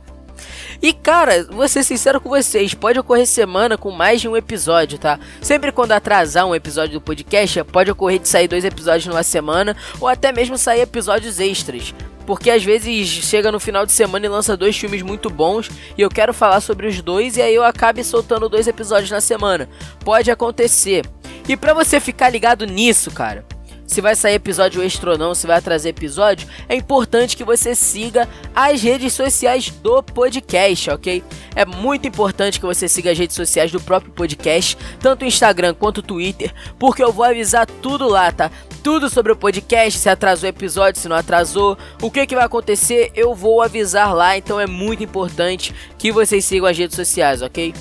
E 0.82 0.94
cara, 0.94 1.44
vou 1.50 1.68
ser 1.68 1.84
sincero 1.84 2.22
com 2.22 2.30
vocês, 2.30 2.74
pode 2.74 2.98
ocorrer 2.98 3.28
semana 3.28 3.78
com 3.78 3.92
mais 3.92 4.22
de 4.22 4.30
um 4.30 4.38
episódio, 4.38 4.98
tá? 4.98 5.20
Sempre 5.42 5.74
quando 5.74 5.92
atrasar 5.92 6.46
um 6.46 6.56
episódio 6.56 6.94
do 6.94 7.02
podcast, 7.02 7.66
pode 7.66 7.92
ocorrer 7.92 8.20
de 8.20 8.30
sair 8.30 8.48
dois 8.48 8.64
episódios 8.64 9.06
numa 9.06 9.22
semana 9.22 9.76
ou 10.00 10.08
até 10.08 10.32
mesmo 10.32 10.58
sair 10.58 10.80
episódios 10.80 11.38
extras. 11.38 11.94
Porque 12.26 12.50
às 12.50 12.64
vezes 12.64 13.10
chega 13.10 13.52
no 13.52 13.60
final 13.60 13.86
de 13.86 13.92
semana 13.92 14.26
e 14.26 14.30
lança 14.30 14.56
dois 14.56 14.78
filmes 14.78 15.02
muito 15.02 15.30
bons 15.30 15.70
e 15.98 16.02
eu 16.02 16.10
quero 16.10 16.34
falar 16.34 16.62
sobre 16.62 16.88
os 16.88 17.02
dois 17.02 17.36
e 17.36 17.42
aí 17.42 17.56
eu 17.56 17.64
acabe 17.64 18.02
soltando 18.04 18.48
dois 18.48 18.68
episódios 18.68 19.12
na 19.12 19.20
semana. 19.20 19.68
Pode 20.06 20.32
acontecer. 20.32 21.06
E 21.50 21.58
para 21.58 21.74
você 21.74 22.00
ficar 22.00 22.30
ligado 22.30 22.64
nisso, 22.68 23.10
cara, 23.10 23.44
se 23.88 24.02
vai 24.02 24.16
sair 24.16 24.36
episódio 24.36 24.84
extra 24.84 25.14
ou 25.14 25.18
não, 25.18 25.34
se 25.34 25.48
vai 25.48 25.60
trazer 25.60 25.90
episódio, 25.90 26.48
é 26.70 26.76
importante 26.76 27.36
que 27.36 27.44
você 27.44 27.74
siga 27.74 28.30
as 28.54 28.84
redes 28.84 29.14
sociais 29.14 29.72
do 29.72 30.04
podcast, 30.04 30.92
ok? 30.92 31.24
É 31.56 31.66
muito 31.66 32.08
importante 32.08 32.60
que 32.60 32.68
você 32.68 32.88
siga 32.88 33.10
as 33.10 33.18
redes 33.18 33.36
sociais 33.36 33.72
do 33.72 33.82
próprio 33.82 34.14
podcast, 34.14 34.78
tanto 35.00 35.26
o 35.26 35.28
Instagram 35.28 35.74
quanto 35.74 35.98
o 35.98 36.04
Twitter, 36.04 36.54
porque 36.78 37.04
eu 37.04 37.12
vou 37.12 37.26
avisar 37.26 37.66
tudo 37.66 38.08
lá, 38.08 38.32
tá? 38.32 38.52
Tudo 38.84 39.10
sobre 39.10 39.32
o 39.32 39.36
podcast, 39.36 39.98
se 39.98 40.08
atrasou 40.08 40.46
o 40.46 40.50
episódio, 40.52 41.02
se 41.02 41.10
não 41.10 41.16
atrasou, 41.16 41.76
o 42.00 42.12
que, 42.12 42.28
que 42.28 42.36
vai 42.36 42.46
acontecer, 42.46 43.12
eu 43.16 43.34
vou 43.34 43.64
avisar 43.64 44.14
lá, 44.14 44.38
então 44.38 44.60
é 44.60 44.68
muito 44.68 45.04
importante 45.04 45.74
que 45.98 46.12
vocês 46.12 46.46
sigam 46.46 46.68
as 46.68 46.78
redes 46.78 46.96
sociais, 46.96 47.42
ok? 47.42 47.74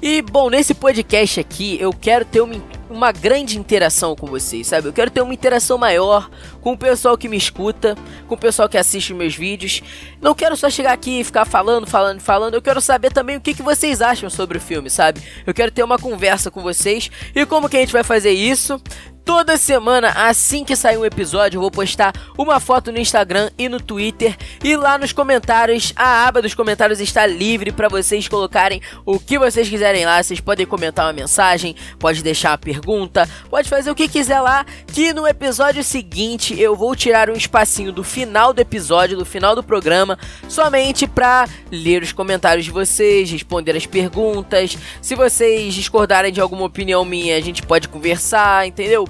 E 0.00 0.22
bom, 0.22 0.48
nesse 0.48 0.74
podcast 0.74 1.40
aqui 1.40 1.76
eu 1.80 1.92
quero 1.92 2.24
ter 2.24 2.40
uma 2.40 2.54
uma 2.90 3.12
grande 3.12 3.58
interação 3.58 4.16
com 4.16 4.26
vocês, 4.26 4.66
sabe? 4.66 4.88
Eu 4.88 4.92
quero 4.92 5.10
ter 5.10 5.20
uma 5.20 5.34
interação 5.34 5.76
maior 5.76 6.30
com 6.60 6.72
o 6.72 6.78
pessoal 6.78 7.16
que 7.18 7.28
me 7.28 7.36
escuta, 7.36 7.96
com 8.26 8.34
o 8.34 8.38
pessoal 8.38 8.68
que 8.68 8.78
assiste 8.78 9.12
meus 9.12 9.34
vídeos. 9.34 9.82
Não 10.20 10.34
quero 10.34 10.56
só 10.56 10.70
chegar 10.70 10.92
aqui 10.92 11.20
e 11.20 11.24
ficar 11.24 11.44
falando, 11.44 11.86
falando, 11.86 12.20
falando. 12.20 12.54
Eu 12.54 12.62
quero 12.62 12.80
saber 12.80 13.12
também 13.12 13.36
o 13.36 13.40
que, 13.40 13.54
que 13.54 13.62
vocês 13.62 14.00
acham 14.00 14.30
sobre 14.30 14.58
o 14.58 14.60
filme, 14.60 14.88
sabe? 14.88 15.22
Eu 15.46 15.54
quero 15.54 15.70
ter 15.70 15.82
uma 15.82 15.98
conversa 15.98 16.50
com 16.50 16.62
vocês. 16.62 17.10
E 17.34 17.44
como 17.44 17.68
que 17.68 17.76
a 17.76 17.80
gente 17.80 17.92
vai 17.92 18.04
fazer 18.04 18.32
isso? 18.32 18.80
Toda 19.28 19.58
semana, 19.58 20.08
assim 20.08 20.64
que 20.64 20.74
sair 20.74 20.96
um 20.96 21.04
episódio, 21.04 21.58
eu 21.58 21.60
vou 21.60 21.70
postar 21.70 22.14
uma 22.38 22.58
foto 22.58 22.90
no 22.90 22.98
Instagram 22.98 23.50
e 23.58 23.68
no 23.68 23.78
Twitter. 23.78 24.34
E 24.64 24.74
lá 24.74 24.96
nos 24.96 25.12
comentários, 25.12 25.92
a 25.94 26.26
aba 26.26 26.40
dos 26.40 26.54
comentários 26.54 26.98
está 26.98 27.26
livre 27.26 27.70
para 27.70 27.90
vocês 27.90 28.26
colocarem 28.26 28.80
o 29.04 29.20
que 29.20 29.38
vocês 29.38 29.68
quiserem 29.68 30.06
lá. 30.06 30.22
Vocês 30.22 30.40
podem 30.40 30.64
comentar 30.64 31.04
uma 31.04 31.12
mensagem, 31.12 31.76
pode 31.98 32.22
deixar 32.22 32.52
uma 32.52 32.58
pergunta, 32.58 33.28
pode 33.50 33.68
fazer 33.68 33.90
o 33.90 33.94
que 33.94 34.08
quiser 34.08 34.40
lá. 34.40 34.64
Que 34.94 35.12
no 35.12 35.26
episódio 35.26 35.84
seguinte 35.84 36.58
eu 36.58 36.74
vou 36.74 36.96
tirar 36.96 37.28
um 37.28 37.34
espacinho 37.34 37.92
do 37.92 38.02
final 38.02 38.54
do 38.54 38.62
episódio, 38.62 39.18
do 39.18 39.26
final 39.26 39.54
do 39.54 39.62
programa, 39.62 40.18
somente 40.48 41.06
para 41.06 41.46
ler 41.70 42.02
os 42.02 42.12
comentários 42.12 42.64
de 42.64 42.70
vocês, 42.70 43.30
responder 43.30 43.76
as 43.76 43.84
perguntas. 43.84 44.78
Se 45.02 45.14
vocês 45.14 45.74
discordarem 45.74 46.32
de 46.32 46.40
alguma 46.40 46.64
opinião 46.64 47.04
minha, 47.04 47.36
a 47.36 47.42
gente 47.42 47.62
pode 47.62 47.88
conversar, 47.88 48.66
entendeu? 48.66 49.06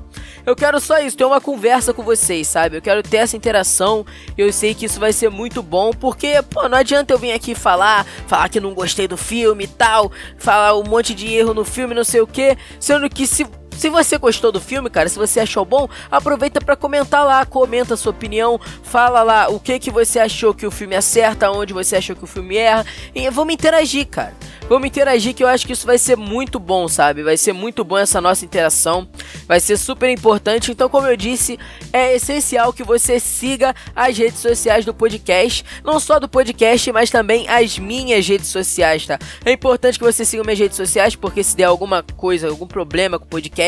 Eu 0.46 0.56
quero 0.56 0.80
só 0.80 0.98
isso, 0.98 1.16
ter 1.16 1.24
uma 1.24 1.40
conversa 1.40 1.92
com 1.92 2.02
vocês, 2.02 2.46
sabe? 2.46 2.76
Eu 2.76 2.82
quero 2.82 3.02
ter 3.02 3.18
essa 3.18 3.36
interação. 3.36 4.06
Eu 4.36 4.52
sei 4.52 4.74
que 4.74 4.86
isso 4.86 4.98
vai 4.98 5.12
ser 5.12 5.30
muito 5.30 5.62
bom, 5.62 5.90
porque, 5.92 6.42
pô, 6.42 6.68
não 6.68 6.78
adianta 6.78 7.12
eu 7.12 7.18
vir 7.18 7.32
aqui 7.32 7.54
falar, 7.54 8.06
falar 8.26 8.48
que 8.48 8.60
não 8.60 8.74
gostei 8.74 9.06
do 9.06 9.16
filme 9.16 9.64
e 9.64 9.68
tal, 9.68 10.10
falar 10.38 10.76
um 10.76 10.84
monte 10.84 11.14
de 11.14 11.32
erro 11.32 11.52
no 11.52 11.64
filme, 11.64 11.94
não 11.94 12.04
sei 12.04 12.20
o 12.20 12.26
que, 12.26 12.56
sendo 12.80 13.08
que 13.10 13.26
se 13.26 13.46
se 13.78 13.88
você 13.88 14.18
gostou 14.18 14.50
do 14.50 14.60
filme, 14.60 14.90
cara, 14.90 15.08
se 15.08 15.16
você 15.16 15.38
achou 15.38 15.64
bom, 15.64 15.88
aproveita 16.10 16.60
para 16.60 16.74
comentar 16.74 17.24
lá, 17.24 17.46
comenta 17.46 17.94
a 17.94 17.96
sua 17.96 18.10
opinião, 18.10 18.60
fala 18.82 19.22
lá 19.22 19.48
o 19.48 19.60
que 19.60 19.78
que 19.78 19.90
você 19.90 20.18
achou 20.18 20.52
que 20.52 20.66
o 20.66 20.70
filme 20.70 20.96
acerta, 20.96 21.50
onde 21.50 21.72
você 21.72 21.94
achou 21.94 22.16
que 22.16 22.24
o 22.24 22.26
filme 22.26 22.56
erra, 22.56 22.84
e 23.14 23.30
vamos 23.30 23.54
interagir, 23.54 24.08
cara. 24.08 24.34
Vamos 24.68 24.86
interagir 24.86 25.34
que 25.34 25.42
eu 25.42 25.48
acho 25.48 25.66
que 25.66 25.72
isso 25.72 25.86
vai 25.86 25.96
ser 25.96 26.14
muito 26.14 26.58
bom, 26.58 26.88
sabe? 26.88 27.22
Vai 27.22 27.38
ser 27.38 27.54
muito 27.54 27.82
bom 27.82 27.96
essa 27.96 28.20
nossa 28.20 28.44
interação. 28.44 29.08
Vai 29.46 29.60
ser 29.60 29.78
super 29.78 30.10
importante. 30.10 30.70
Então, 30.70 30.90
como 30.90 31.06
eu 31.06 31.16
disse, 31.16 31.58
é 31.90 32.14
essencial 32.14 32.70
que 32.70 32.84
você 32.84 33.18
siga 33.18 33.74
as 33.96 34.18
redes 34.18 34.40
sociais 34.40 34.84
do 34.84 34.92
podcast. 34.92 35.64
Não 35.82 35.98
só 35.98 36.20
do 36.20 36.28
podcast, 36.28 36.92
mas 36.92 37.08
também 37.08 37.48
as 37.48 37.78
minhas 37.78 38.28
redes 38.28 38.48
sociais, 38.48 39.06
tá? 39.06 39.18
É 39.42 39.52
importante 39.52 39.98
que 39.98 40.04
você 40.04 40.22
siga 40.22 40.44
minhas 40.44 40.58
redes 40.58 40.76
sociais, 40.76 41.16
porque 41.16 41.42
se 41.42 41.56
der 41.56 41.64
alguma 41.64 42.02
coisa, 42.02 42.50
algum 42.50 42.66
problema 42.66 43.18
com 43.18 43.24
o 43.24 43.28
podcast, 43.28 43.67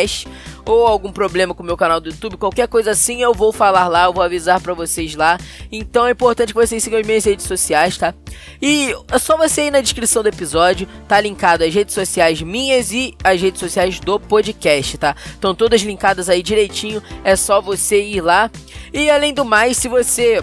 ou 0.64 0.86
algum 0.86 1.10
problema 1.10 1.54
com 1.54 1.62
o 1.62 1.66
meu 1.66 1.76
canal 1.76 2.00
do 2.00 2.08
YouTube, 2.08 2.36
qualquer 2.36 2.68
coisa 2.68 2.92
assim, 2.92 3.22
eu 3.22 3.34
vou 3.34 3.52
falar 3.52 3.88
lá, 3.88 4.04
eu 4.04 4.12
vou 4.12 4.22
avisar 4.22 4.60
para 4.60 4.74
vocês 4.74 5.14
lá. 5.14 5.38
Então 5.70 6.06
é 6.06 6.12
importante 6.12 6.52
que 6.52 6.58
vocês 6.58 6.82
sigam 6.82 7.00
as 7.00 7.06
minhas 7.06 7.24
redes 7.24 7.46
sociais, 7.46 7.96
tá? 7.96 8.14
E 8.60 8.94
é 9.10 9.18
só 9.18 9.36
você 9.36 9.66
ir 9.66 9.70
na 9.70 9.80
descrição 9.80 10.22
do 10.22 10.28
episódio, 10.28 10.86
tá 11.08 11.20
linkado 11.20 11.64
as 11.64 11.74
redes 11.74 11.94
sociais 11.94 12.40
minhas 12.42 12.92
e 12.92 13.14
as 13.24 13.40
redes 13.40 13.60
sociais 13.60 13.98
do 14.00 14.18
podcast, 14.18 14.98
tá? 14.98 15.16
Estão 15.26 15.54
todas 15.54 15.82
linkadas 15.82 16.28
aí 16.28 16.42
direitinho, 16.42 17.02
é 17.24 17.34
só 17.36 17.60
você 17.60 18.02
ir 18.02 18.20
lá. 18.20 18.50
E 18.92 19.10
além 19.10 19.34
do 19.34 19.44
mais, 19.44 19.76
se 19.76 19.88
você 19.88 20.42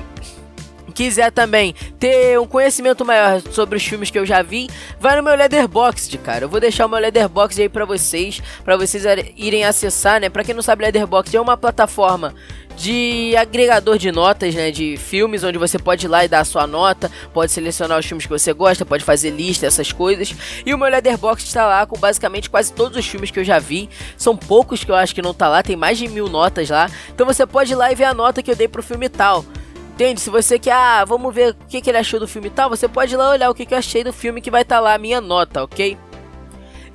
quiser 0.98 1.32
também 1.32 1.76
ter 2.00 2.40
um 2.40 2.48
conhecimento 2.48 3.06
maior 3.06 3.40
sobre 3.52 3.78
os 3.78 3.86
filmes 3.86 4.10
que 4.10 4.18
eu 4.18 4.26
já 4.26 4.42
vi, 4.42 4.68
vai 5.00 5.16
no 5.16 5.22
meu 5.22 5.36
Leatherboxd, 5.36 6.18
cara. 6.18 6.46
Eu 6.46 6.50
vou 6.50 6.60
deixar 6.60 6.88
o 6.88 6.90
meu 6.90 6.98
Leatherboxd 6.98 7.62
aí 7.62 7.70
para 7.70 7.86
vocês, 7.86 8.42
para 8.66 8.76
vocês 8.76 9.04
irem 9.36 9.64
acessar, 9.64 10.20
né? 10.20 10.28
Para 10.28 10.44
quem 10.44 10.56
não 10.56 10.64
sabe, 10.64 10.82
Leatherboxd 10.82 11.38
é 11.38 11.40
uma 11.40 11.56
plataforma 11.56 12.34
de 12.76 13.36
agregador 13.38 14.00
de 14.00 14.12
notas, 14.12 14.56
né, 14.56 14.72
de 14.72 14.98
filmes, 14.98 15.44
onde 15.44 15.60
você 15.60 15.78
pode 15.78 16.06
ir 16.06 16.10
lá 16.10 16.26
e 16.26 16.28
dar 16.28 16.40
a 16.40 16.46
sua 16.46 16.66
nota, 16.66 17.12
pode 17.32 17.52
selecionar 17.52 18.00
os 18.00 18.06
filmes 18.06 18.26
que 18.26 18.32
você 18.32 18.52
gosta, 18.54 18.86
pode 18.86 19.04
fazer 19.04 19.30
lista, 19.30 19.68
essas 19.68 19.92
coisas. 19.92 20.34
E 20.66 20.74
o 20.74 20.80
meu 20.80 20.88
Leatherbox 20.88 21.44
está 21.44 21.68
lá 21.68 21.86
com 21.86 21.98
basicamente 21.98 22.50
quase 22.50 22.74
todos 22.74 22.98
os 22.98 23.06
filmes 23.06 23.30
que 23.30 23.40
eu 23.40 23.44
já 23.44 23.60
vi. 23.60 23.88
São 24.16 24.36
poucos 24.36 24.84
que 24.84 24.90
eu 24.90 24.96
acho 24.96 25.14
que 25.14 25.22
não 25.22 25.34
tá 25.34 25.48
lá, 25.48 25.62
tem 25.62 25.76
mais 25.76 26.00
de 26.00 26.08
mil 26.08 26.28
notas 26.28 26.72
lá. 26.72 26.90
Então 27.10 27.26
você 27.26 27.46
pode 27.46 27.74
ir 27.74 27.76
lá 27.76 27.92
e 27.92 27.96
ver 27.96 28.06
a 28.06 28.16
nota 28.16 28.42
que 28.42 28.50
eu 28.50 28.56
dei 28.56 28.68
pro 28.68 28.82
filme 28.82 29.10
tal. 29.10 29.46
Entende? 29.98 30.22
Se 30.22 30.30
você 30.30 30.60
quer, 30.60 30.74
ah, 30.74 31.04
vamos 31.06 31.34
ver 31.34 31.54
o 31.54 31.56
que, 31.68 31.82
que 31.82 31.90
ele 31.90 31.98
achou 31.98 32.20
do 32.20 32.28
filme 32.28 32.52
tal, 32.52 32.70
você 32.70 32.88
pode 32.88 33.16
ir 33.16 33.18
lá 33.18 33.32
olhar 33.32 33.50
o 33.50 33.56
que, 33.56 33.66
que 33.66 33.74
eu 33.74 33.80
achei 33.80 34.04
do 34.04 34.14
filme 34.14 34.42
que 34.42 34.52
vai 34.52 34.62
estar 34.62 34.76
tá 34.76 34.80
lá 34.80 34.94
a 34.94 34.98
minha 35.00 35.20
nota, 35.20 35.64
ok? 35.64 35.98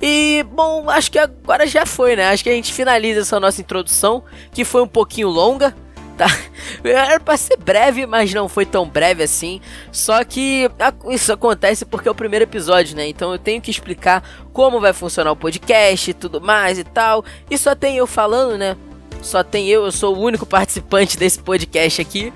E, 0.01 0.45
bom, 0.49 0.89
acho 0.89 1.11
que 1.11 1.19
agora 1.19 1.67
já 1.67 1.85
foi, 1.85 2.15
né? 2.15 2.29
Acho 2.29 2.45
que 2.45 2.49
a 2.49 2.53
gente 2.53 2.71
finaliza 2.71 3.19
essa 3.19 3.41
nossa 3.41 3.59
introdução, 3.59 4.23
que 4.53 4.63
foi 4.63 4.81
um 4.81 4.87
pouquinho 4.87 5.27
longa, 5.27 5.75
tá? 6.17 6.27
Era 6.81 7.19
pra 7.19 7.35
ser 7.35 7.57
breve, 7.57 8.05
mas 8.05 8.33
não 8.33 8.47
foi 8.47 8.65
tão 8.65 8.87
breve 8.87 9.21
assim. 9.21 9.59
Só 9.91 10.23
que 10.23 10.71
isso 11.09 11.33
acontece 11.33 11.83
porque 11.83 12.07
é 12.07 12.11
o 12.11 12.15
primeiro 12.15 12.43
episódio, 12.43 12.95
né? 12.95 13.05
Então 13.05 13.33
eu 13.33 13.37
tenho 13.37 13.61
que 13.61 13.69
explicar 13.69 14.23
como 14.53 14.79
vai 14.79 14.93
funcionar 14.93 15.33
o 15.33 15.35
podcast 15.35 16.09
e 16.09 16.13
tudo 16.13 16.39
mais 16.39 16.79
e 16.79 16.85
tal. 16.85 17.25
E 17.51 17.57
só 17.57 17.75
tem 17.75 17.97
eu 17.97 18.07
falando, 18.07 18.57
né? 18.57 18.77
Só 19.21 19.43
tem 19.43 19.67
eu, 19.67 19.83
eu 19.83 19.91
sou 19.91 20.15
o 20.15 20.21
único 20.21 20.45
participante 20.45 21.17
desse 21.17 21.39
podcast 21.39 22.01
aqui. 22.01 22.31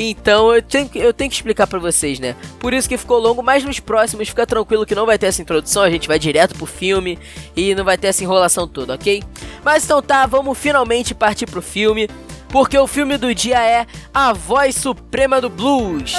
Então 0.00 0.54
eu 0.54 0.62
tenho, 0.62 0.88
eu 0.94 1.12
tenho 1.12 1.28
que 1.28 1.34
explicar 1.34 1.66
para 1.66 1.80
vocês, 1.80 2.20
né? 2.20 2.36
Por 2.60 2.72
isso 2.72 2.88
que 2.88 2.96
ficou 2.96 3.18
longo, 3.18 3.42
mas 3.42 3.64
nos 3.64 3.80
próximos 3.80 4.28
fica 4.28 4.46
tranquilo 4.46 4.86
que 4.86 4.94
não 4.94 5.04
vai 5.04 5.18
ter 5.18 5.26
essa 5.26 5.42
introdução, 5.42 5.82
a 5.82 5.90
gente 5.90 6.06
vai 6.06 6.20
direto 6.20 6.54
pro 6.54 6.66
filme 6.66 7.18
e 7.56 7.74
não 7.74 7.84
vai 7.84 7.98
ter 7.98 8.06
essa 8.06 8.22
enrolação 8.22 8.68
toda, 8.68 8.94
ok? 8.94 9.24
Mas 9.64 9.84
então 9.84 10.00
tá, 10.00 10.24
vamos 10.24 10.56
finalmente 10.56 11.14
partir 11.14 11.46
pro 11.46 11.60
filme. 11.60 12.08
Porque 12.48 12.78
o 12.78 12.86
filme 12.86 13.18
do 13.18 13.34
dia 13.34 13.62
é 13.62 13.86
A 14.14 14.32
Voz 14.32 14.74
Suprema 14.74 15.38
do 15.38 15.50
Blues. 15.50 16.14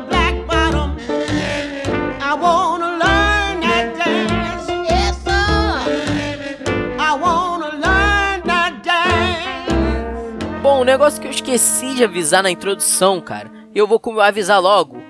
Grandpa 0.00 0.57
negócio 10.98 11.20
que 11.20 11.28
eu 11.28 11.30
esqueci 11.30 11.94
de 11.94 12.02
avisar 12.02 12.42
na 12.42 12.50
introdução, 12.50 13.20
cara. 13.20 13.48
E 13.72 13.78
eu 13.78 13.86
vou 13.86 14.00
avisar 14.20 14.60
logo. 14.60 15.00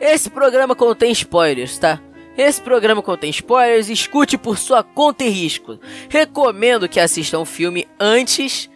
Esse 0.00 0.30
programa 0.30 0.74
contém 0.74 1.12
spoilers, 1.12 1.76
tá? 1.76 2.00
Esse 2.34 2.62
programa 2.62 3.02
contém 3.02 3.28
spoilers, 3.28 3.90
escute 3.90 4.38
por 4.38 4.56
sua 4.56 4.82
conta 4.82 5.22
e 5.22 5.28
risco. 5.28 5.78
Recomendo 6.08 6.88
que 6.88 6.98
assistam 6.98 7.40
o 7.40 7.44
filme 7.44 7.86
antes 8.00 8.70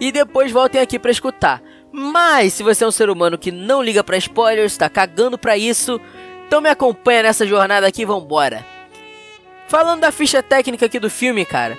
e 0.00 0.10
depois 0.10 0.50
voltem 0.50 0.80
aqui 0.80 0.98
para 0.98 1.12
escutar. 1.12 1.62
Mas 1.92 2.54
se 2.54 2.64
você 2.64 2.82
é 2.82 2.88
um 2.88 2.90
ser 2.90 3.10
humano 3.10 3.38
que 3.38 3.52
não 3.52 3.80
liga 3.80 4.02
para 4.02 4.16
spoilers, 4.16 4.76
tá 4.76 4.88
cagando 4.88 5.38
para 5.38 5.56
isso, 5.56 6.00
então 6.48 6.60
me 6.60 6.68
acompanha 6.68 7.22
nessa 7.22 7.46
jornada 7.46 7.86
aqui, 7.86 8.04
vambora. 8.04 8.66
Falando 9.68 10.00
da 10.00 10.10
ficha 10.10 10.42
técnica 10.42 10.86
aqui 10.86 10.98
do 10.98 11.08
filme, 11.08 11.44
cara. 11.44 11.78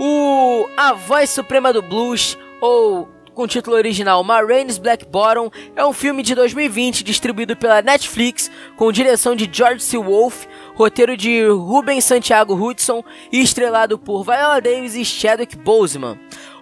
O 0.00 0.68
A 0.76 0.92
Voz 0.92 1.30
Suprema 1.30 1.72
do 1.72 1.82
Blues, 1.82 2.36
ou 2.60 3.15
com 3.36 3.46
título 3.46 3.76
original 3.76 4.24
Ma 4.24 4.40
Rainey's 4.40 4.78
Black 4.78 5.04
Bottom, 5.04 5.50
é 5.76 5.84
um 5.84 5.92
filme 5.92 6.22
de 6.22 6.34
2020 6.34 7.04
distribuído 7.04 7.54
pela 7.54 7.82
Netflix 7.82 8.50
com 8.76 8.90
direção 8.90 9.36
de 9.36 9.48
George 9.52 9.82
C. 9.82 9.98
Wolfe, 9.98 10.48
roteiro 10.74 11.14
de 11.18 11.46
Ruben 11.46 12.00
Santiago 12.00 12.54
Hudson 12.54 13.04
e 13.30 13.42
estrelado 13.42 13.98
por 13.98 14.24
Viola 14.24 14.58
Davis 14.58 14.94
e 14.94 15.04
Chadwick 15.04 15.54
Boseman. 15.54 16.18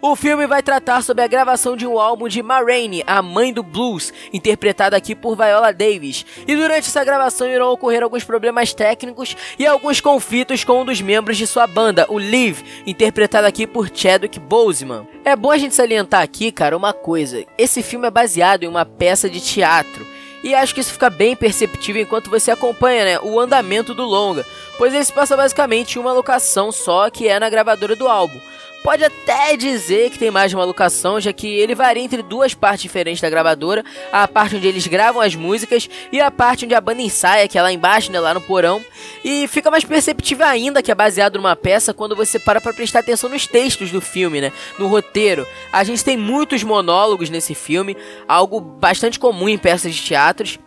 O 0.06 0.14
filme 0.14 0.46
vai 0.46 0.62
tratar 0.62 1.02
sobre 1.02 1.24
a 1.24 1.26
gravação 1.26 1.74
de 1.74 1.86
um 1.86 1.98
álbum 1.98 2.28
de 2.28 2.42
Ma 2.42 2.60
Rainey, 2.60 3.02
a 3.06 3.22
mãe 3.22 3.54
do 3.54 3.62
blues, 3.62 4.12
interpretada 4.34 4.94
aqui 4.94 5.14
por 5.14 5.34
Viola 5.34 5.72
Davis. 5.72 6.26
E 6.46 6.54
durante 6.54 6.88
essa 6.88 7.02
gravação 7.02 7.48
irão 7.48 7.72
ocorrer 7.72 8.02
alguns 8.02 8.22
problemas 8.22 8.74
técnicos 8.74 9.34
e 9.58 9.66
alguns 9.66 10.02
conflitos 10.02 10.62
com 10.62 10.82
um 10.82 10.84
dos 10.84 11.00
membros 11.00 11.38
de 11.38 11.46
sua 11.46 11.66
banda, 11.66 12.04
o 12.10 12.18
Liv, 12.18 12.60
interpretado 12.86 13.46
aqui 13.46 13.66
por 13.66 13.88
Chadwick 13.94 14.38
Boseman. 14.38 15.08
É 15.24 15.34
bom 15.34 15.50
a 15.50 15.56
gente 15.56 15.74
salientar 15.74 16.20
aqui, 16.20 16.52
cara, 16.52 16.76
uma 16.76 16.92
coisa. 16.92 17.42
Esse 17.56 17.82
filme 17.82 18.06
é 18.06 18.10
baseado 18.10 18.64
em 18.64 18.68
uma 18.68 18.84
peça 18.84 19.30
de 19.30 19.40
teatro. 19.40 20.06
E 20.42 20.54
acho 20.54 20.74
que 20.74 20.82
isso 20.82 20.92
fica 20.92 21.08
bem 21.08 21.34
perceptível 21.34 22.02
enquanto 22.02 22.28
você 22.28 22.50
acompanha 22.50 23.04
né, 23.06 23.18
o 23.22 23.40
andamento 23.40 23.94
do 23.94 24.04
longa, 24.04 24.44
pois 24.76 24.92
ele 24.92 25.02
se 25.02 25.14
passa 25.14 25.34
basicamente 25.34 25.94
em 25.94 25.98
uma 25.98 26.12
locação 26.12 26.70
só 26.70 27.08
que 27.08 27.26
é 27.26 27.40
na 27.40 27.48
gravadora 27.48 27.96
do 27.96 28.06
álbum. 28.06 28.38
Pode 28.84 29.02
até 29.02 29.56
dizer 29.56 30.10
que 30.10 30.18
tem 30.18 30.30
mais 30.30 30.50
de 30.50 30.56
uma 30.56 30.64
locação, 30.64 31.18
já 31.18 31.32
que 31.32 31.48
ele 31.48 31.74
varia 31.74 32.02
entre 32.02 32.22
duas 32.22 32.52
partes 32.52 32.82
diferentes 32.82 33.22
da 33.22 33.30
gravadora, 33.30 33.82
a 34.12 34.28
parte 34.28 34.56
onde 34.56 34.68
eles 34.68 34.86
gravam 34.86 35.22
as 35.22 35.34
músicas 35.34 35.88
e 36.12 36.20
a 36.20 36.30
parte 36.30 36.66
onde 36.66 36.74
a 36.74 36.80
banda 36.82 37.00
ensaia, 37.00 37.48
que 37.48 37.56
é 37.56 37.62
lá 37.62 37.72
embaixo, 37.72 38.12
né, 38.12 38.20
lá 38.20 38.34
no 38.34 38.42
porão. 38.42 38.84
E 39.24 39.48
fica 39.48 39.70
mais 39.70 39.84
perceptível 39.84 40.44
ainda 40.44 40.82
que 40.82 40.92
é 40.92 40.94
baseado 40.94 41.36
numa 41.36 41.56
peça 41.56 41.94
quando 41.94 42.14
você 42.14 42.38
para 42.38 42.60
pra 42.60 42.74
prestar 42.74 42.98
atenção 42.98 43.30
nos 43.30 43.46
textos 43.46 43.90
do 43.90 44.02
filme, 44.02 44.42
né, 44.42 44.52
no 44.78 44.86
roteiro. 44.86 45.46
A 45.72 45.82
gente 45.82 46.04
tem 46.04 46.18
muitos 46.18 46.62
monólogos 46.62 47.30
nesse 47.30 47.54
filme, 47.54 47.96
algo 48.28 48.60
bastante 48.60 49.18
comum 49.18 49.48
em 49.48 49.56
peças 49.56 49.94
de 49.94 50.02
teatros. 50.02 50.58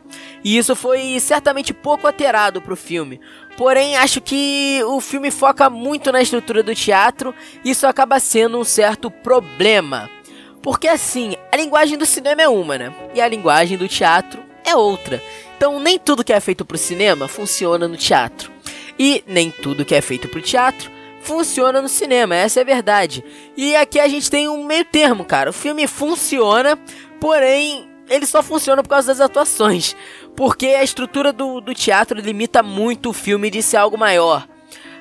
E 0.43 0.57
isso 0.57 0.75
foi 0.75 1.19
certamente 1.19 1.73
pouco 1.73 2.07
alterado 2.07 2.61
pro 2.61 2.75
filme. 2.75 3.19
Porém, 3.57 3.97
acho 3.97 4.21
que 4.21 4.81
o 4.85 5.01
filme 5.01 5.31
foca 5.31 5.69
muito 5.69 6.11
na 6.11 6.21
estrutura 6.21 6.61
do 6.61 6.75
teatro 6.75 7.33
e 7.63 7.71
isso 7.71 7.87
acaba 7.87 8.19
sendo 8.19 8.59
um 8.59 8.63
certo 8.63 9.09
problema. 9.09 10.09
Porque 10.61 10.87
assim, 10.87 11.35
a 11.51 11.57
linguagem 11.57 11.97
do 11.97 12.05
cinema 12.05 12.41
é 12.41 12.47
uma, 12.47 12.77
né? 12.77 12.93
E 13.13 13.21
a 13.21 13.27
linguagem 13.27 13.77
do 13.77 13.87
teatro 13.87 14.43
é 14.63 14.75
outra. 14.75 15.23
Então, 15.55 15.79
nem 15.79 15.97
tudo 15.97 16.23
que 16.23 16.33
é 16.33 16.39
feito 16.39 16.63
pro 16.63 16.77
cinema 16.77 17.27
funciona 17.27 17.87
no 17.87 17.97
teatro. 17.97 18.51
E 18.99 19.23
nem 19.25 19.49
tudo 19.49 19.85
que 19.85 19.95
é 19.95 20.01
feito 20.01 20.27
pro 20.27 20.41
teatro 20.41 20.91
funciona 21.21 21.81
no 21.81 21.89
cinema, 21.89 22.35
essa 22.35 22.59
é 22.59 22.63
a 22.63 22.65
verdade. 22.65 23.23
E 23.55 23.75
aqui 23.75 23.99
a 23.99 24.07
gente 24.07 24.31
tem 24.31 24.47
um 24.47 24.63
meio 24.63 24.85
termo, 24.85 25.25
cara. 25.25 25.49
O 25.49 25.53
filme 25.53 25.85
funciona, 25.85 26.79
porém 27.19 27.89
ele 28.09 28.25
só 28.25 28.41
funciona 28.41 28.81
por 28.83 28.89
causa 28.89 29.07
das 29.07 29.21
atuações. 29.21 29.95
Porque 30.35 30.67
a 30.67 30.83
estrutura 30.83 31.33
do, 31.33 31.61
do 31.61 31.73
teatro 31.73 32.19
limita 32.19 32.61
muito 32.61 33.09
o 33.09 33.13
filme 33.13 33.49
de 33.49 33.61
ser 33.61 33.77
algo 33.77 33.97
maior. 33.97 34.47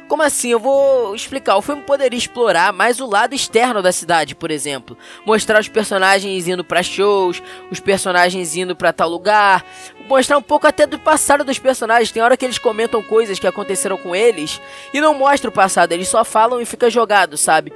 Como 0.08 0.22
assim? 0.22 0.50
Eu 0.50 0.60
vou 0.60 1.14
explicar. 1.14 1.56
O 1.56 1.62
filme 1.62 1.82
poderia 1.82 2.16
explorar 2.16 2.72
mais 2.72 3.00
o 3.00 3.06
lado 3.06 3.34
externo 3.34 3.82
da 3.82 3.90
cidade, 3.90 4.36
por 4.36 4.50
exemplo. 4.50 4.96
Mostrar 5.25 5.60
os 5.60 5.68
personagens 5.68 6.46
indo 6.46 6.64
para 6.64 6.82
shows, 6.82 7.42
os 7.70 7.80
personagens 7.80 8.56
indo 8.56 8.76
para 8.76 8.92
tal 8.92 9.08
lugar. 9.08 9.64
Mostrar 10.08 10.38
um 10.38 10.42
pouco 10.42 10.66
até 10.66 10.86
do 10.86 10.98
passado 10.98 11.42
dos 11.42 11.58
personagens. 11.58 12.12
Tem 12.12 12.22
hora 12.22 12.36
que 12.36 12.44
eles 12.44 12.58
comentam 12.58 13.02
coisas 13.02 13.38
que 13.38 13.46
aconteceram 13.46 13.96
com 13.96 14.14
eles 14.14 14.60
e 14.94 15.00
não 15.00 15.14
mostra 15.14 15.50
o 15.50 15.52
passado. 15.52 15.90
Eles 15.90 16.08
só 16.08 16.25
falam 16.25 16.60
e 16.60 16.64
fica 16.64 16.88
jogado, 16.88 17.36
sabe? 17.36 17.72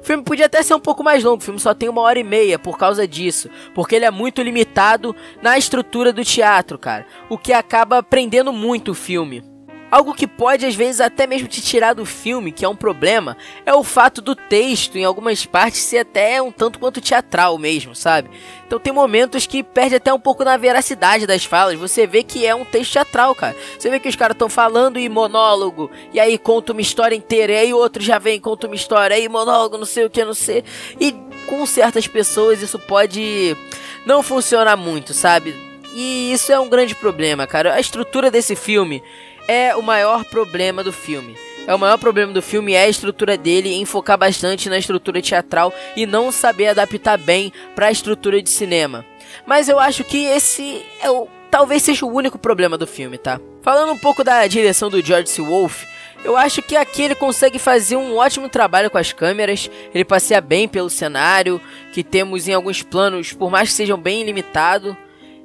O 0.00 0.04
filme 0.04 0.22
podia 0.22 0.46
até 0.46 0.62
ser 0.62 0.74
um 0.74 0.80
pouco 0.80 1.02
mais 1.02 1.24
longo, 1.24 1.38
o 1.38 1.44
filme 1.44 1.60
só 1.60 1.74
tem 1.74 1.88
uma 1.88 2.02
hora 2.02 2.18
e 2.18 2.24
meia 2.24 2.58
por 2.58 2.78
causa 2.78 3.06
disso, 3.06 3.50
porque 3.74 3.96
ele 3.96 4.04
é 4.04 4.10
muito 4.10 4.42
limitado 4.42 5.14
na 5.42 5.58
estrutura 5.58 6.12
do 6.12 6.24
teatro, 6.24 6.78
cara, 6.78 7.06
o 7.28 7.36
que 7.36 7.52
acaba 7.52 8.02
prendendo 8.02 8.52
muito 8.52 8.92
o 8.92 8.94
filme. 8.94 9.57
Algo 9.90 10.14
que 10.14 10.26
pode 10.26 10.66
às 10.66 10.74
vezes 10.74 11.00
até 11.00 11.26
mesmo 11.26 11.48
te 11.48 11.62
tirar 11.62 11.94
do 11.94 12.04
filme, 12.04 12.52
que 12.52 12.64
é 12.64 12.68
um 12.68 12.76
problema, 12.76 13.36
é 13.64 13.72
o 13.72 13.82
fato 13.82 14.20
do 14.20 14.36
texto 14.36 14.98
em 14.98 15.04
algumas 15.04 15.46
partes 15.46 15.80
ser 15.80 15.98
até 15.98 16.42
um 16.42 16.52
tanto 16.52 16.78
quanto 16.78 17.00
teatral 17.00 17.56
mesmo, 17.56 17.94
sabe? 17.94 18.28
Então 18.66 18.78
tem 18.78 18.92
momentos 18.92 19.46
que 19.46 19.62
perde 19.62 19.94
até 19.96 20.12
um 20.12 20.20
pouco 20.20 20.44
na 20.44 20.58
veracidade 20.58 21.26
das 21.26 21.44
falas. 21.44 21.78
Você 21.78 22.06
vê 22.06 22.22
que 22.22 22.46
é 22.46 22.54
um 22.54 22.66
texto 22.66 22.92
teatral, 22.92 23.34
cara. 23.34 23.56
Você 23.78 23.88
vê 23.88 23.98
que 23.98 24.08
os 24.08 24.16
caras 24.16 24.34
estão 24.34 24.48
falando 24.48 24.98
e 24.98 25.08
monólogo, 25.08 25.90
e 26.12 26.20
aí 26.20 26.36
conta 26.36 26.72
uma 26.72 26.82
história 26.82 27.16
inteira, 27.16 27.52
e 27.52 27.56
aí 27.56 27.74
outro 27.74 28.02
já 28.02 28.18
vem 28.18 28.36
e 28.36 28.40
conta 28.40 28.66
uma 28.66 28.76
história, 28.76 29.16
aí 29.16 29.26
monólogo, 29.26 29.78
não 29.78 29.86
sei 29.86 30.04
o 30.04 30.10
que, 30.10 30.22
não 30.22 30.34
sei. 30.34 30.64
E 31.00 31.12
com 31.46 31.64
certas 31.64 32.06
pessoas 32.06 32.60
isso 32.60 32.78
pode 32.78 33.56
não 34.04 34.22
funcionar 34.22 34.76
muito, 34.76 35.14
sabe? 35.14 35.54
E 35.94 36.30
isso 36.32 36.52
é 36.52 36.60
um 36.60 36.68
grande 36.68 36.94
problema, 36.94 37.46
cara. 37.46 37.74
A 37.74 37.80
estrutura 37.80 38.30
desse 38.30 38.54
filme 38.54 39.02
é 39.48 39.74
o 39.74 39.82
maior 39.82 40.24
problema 40.24 40.84
do 40.84 40.92
filme. 40.92 41.34
É 41.66 41.74
o 41.74 41.78
maior 41.78 41.98
problema 41.98 42.32
do 42.32 42.40
filme 42.40 42.74
é 42.74 42.84
a 42.84 42.88
estrutura 42.88 43.36
dele 43.36 43.74
em 43.74 43.84
focar 43.84 44.16
bastante 44.16 44.68
na 44.68 44.78
estrutura 44.78 45.20
teatral 45.20 45.72
e 45.96 46.06
não 46.06 46.30
saber 46.30 46.68
adaptar 46.68 47.18
bem 47.18 47.52
para 47.74 47.86
a 47.86 47.90
estrutura 47.90 48.40
de 48.40 48.48
cinema. 48.48 49.04
Mas 49.44 49.68
eu 49.68 49.78
acho 49.78 50.04
que 50.04 50.24
esse 50.24 50.84
é 51.00 51.10
o 51.10 51.26
talvez 51.50 51.82
seja 51.82 52.04
o 52.04 52.12
único 52.12 52.38
problema 52.38 52.76
do 52.76 52.86
filme, 52.86 53.18
tá? 53.18 53.40
Falando 53.62 53.92
um 53.92 53.98
pouco 53.98 54.22
da 54.22 54.46
direção 54.46 54.90
do 54.90 55.04
George 55.04 55.30
C. 55.30 55.40
Wolfe, 55.40 55.86
eu 56.24 56.36
acho 56.36 56.60
que 56.62 56.76
aqui 56.76 57.02
ele 57.02 57.14
consegue 57.14 57.58
fazer 57.58 57.96
um 57.96 58.16
ótimo 58.16 58.48
trabalho 58.48 58.90
com 58.90 58.98
as 58.98 59.12
câmeras, 59.12 59.70
ele 59.94 60.04
passeia 60.04 60.40
bem 60.40 60.68
pelo 60.68 60.90
cenário, 60.90 61.60
que 61.92 62.02
temos 62.02 62.48
em 62.48 62.54
alguns 62.54 62.82
planos, 62.82 63.32
por 63.32 63.50
mais 63.50 63.70
que 63.70 63.74
sejam 63.76 63.98
bem 63.98 64.24
limitados, 64.24 64.96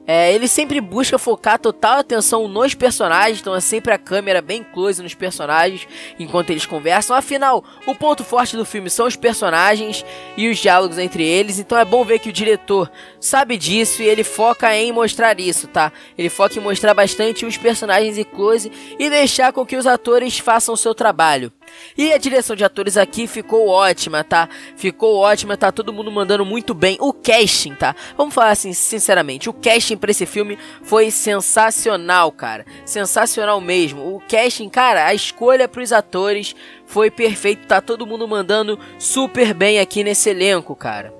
é, 0.06 0.34
ele 0.34 0.48
sempre 0.48 0.82
busca 0.82 1.18
focar 1.18 1.58
total 1.58 2.00
atenção 2.00 2.48
nos 2.48 2.74
personagens, 2.74 3.40
então 3.40 3.56
é 3.56 3.62
sempre 3.62 3.94
a 3.94 3.98
câmera 3.98 4.42
bem 4.42 4.64
close 4.64 5.02
nos 5.02 5.14
personagens 5.14 5.88
enquanto 6.20 6.50
eles 6.50 6.66
conversam. 6.66 7.16
Afinal, 7.16 7.64
o 7.86 7.96
ponto 7.96 8.24
forte 8.24 8.58
do 8.58 8.66
filme 8.66 8.90
são 8.90 9.08
os 9.08 9.16
personagens 9.16 10.06
e 10.36 10.50
os 10.50 10.58
diálogos 10.58 10.98
entre 10.98 11.24
eles, 11.24 11.58
então 11.58 11.78
é 11.78 11.86
bom 11.86 12.04
ver 12.04 12.20
que 12.20 12.30
o 12.30 12.34
diretor 12.34 12.92
sabe 13.20 13.58
disso 13.58 14.02
e 14.02 14.06
ele 14.06 14.24
foca 14.24 14.76
em 14.76 14.92
mostrar 14.92 15.40
isso, 15.40 15.68
tá? 15.68 15.92
Ele 16.18 16.30
foca 16.30 16.58
em 16.58 16.62
mostrar 16.62 16.94
bastante 16.94 17.46
os 17.46 17.56
personagens 17.56 18.18
em 18.18 18.24
close 18.24 18.72
e 19.00 19.10
deixar 19.10 19.54
com 19.54 19.66
que 19.66 19.78
os 19.78 19.88
atores 19.88 20.38
façam 20.38 20.74
o 20.74 20.78
seu 20.78 20.94
trabalho. 20.94 21.52
E 21.98 22.12
a 22.14 22.18
direção 22.18 22.56
de 22.56 22.64
atores 22.64 22.98
aqui 22.98 23.28
ficou 23.28 23.68
ótima, 23.68 24.24
tá? 24.24 24.50
Ficou 24.76 25.18
ótima, 25.18 25.56
tá 25.56 25.72
todo 25.72 25.94
mundo 25.94 26.12
mandando 26.12 26.46
muito 26.46 26.74
bem. 26.74 26.98
O 27.00 27.14
casting, 27.14 27.76
tá? 27.76 27.96
Vamos 28.18 28.34
falar 28.34 28.52
assim, 28.52 28.74
sinceramente, 28.74 29.50
o 29.50 29.54
casting 29.54 29.98
para 29.98 30.12
esse 30.12 30.26
filme 30.26 30.58
foi 30.82 31.12
sensacional, 31.12 32.32
cara. 32.32 32.66
Sensacional 32.86 33.62
mesmo. 33.62 34.16
O 34.16 34.22
casting, 34.22 34.70
cara, 34.70 35.06
a 35.06 35.14
escolha 35.14 35.68
para 35.68 35.82
os 35.82 35.92
atores 35.92 36.56
foi 36.86 37.10
perfeito, 37.10 37.68
tá 37.68 37.82
todo 37.82 38.08
mundo 38.08 38.28
mandando 38.28 38.80
super 38.98 39.54
bem 39.54 39.80
aqui 39.80 40.04
nesse 40.04 40.30
elenco, 40.30 40.76
cara. 40.76 41.14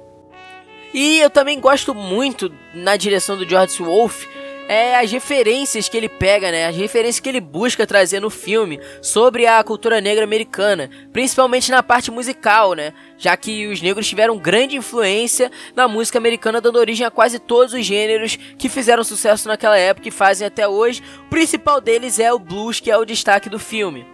E 0.94 1.20
eu 1.20 1.30
também 1.30 1.60
gosto 1.60 1.96
muito 1.96 2.54
na 2.74 2.96
direção 2.96 3.36
do 3.36 3.48
George 3.50 3.82
Wolf 3.82 4.26
é 4.68 4.96
as 4.96 5.12
referências 5.12 5.90
que 5.90 5.98
ele 5.98 6.10
pega, 6.10 6.52
né? 6.52 6.68
As 6.68 6.76
referências 6.76 7.20
que 7.20 7.30
ele 7.30 7.42
busca 7.42 7.86
trazer 7.86 8.20
no 8.20 8.30
filme 8.30 8.80
sobre 9.02 9.46
a 9.46 9.64
cultura 9.64 10.02
negra 10.02 10.24
americana, 10.24 10.90
principalmente 11.12 11.72
na 11.72 11.84
parte 11.84 12.12
musical, 12.12 12.74
né? 12.74 12.94
Já 13.18 13.36
que 13.36 13.68
os 13.68 13.82
negros 13.82 14.08
tiveram 14.08 14.38
grande 14.38 14.76
influência 14.76 15.52
na 15.76 15.88
música 15.88 16.18
americana, 16.18 16.62
dando 16.62 16.80
origem 16.80 17.06
a 17.06 17.12
quase 17.12 17.40
todos 17.40 17.74
os 17.74 17.86
gêneros 17.86 18.38
que 18.58 18.70
fizeram 18.70 19.04
sucesso 19.04 19.48
naquela 19.48 19.78
época 19.78 20.08
e 20.08 20.12
fazem 20.12 20.48
até 20.48 20.68
hoje. 20.68 21.02
O 21.28 21.30
principal 21.30 21.82
deles 21.82 22.20
é 22.20 22.32
o 22.34 22.40
blues, 22.40 22.80
que 22.80 22.92
é 22.92 22.98
o 22.98 23.06
destaque 23.06 23.50
do 23.50 23.60
filme. 23.60 24.13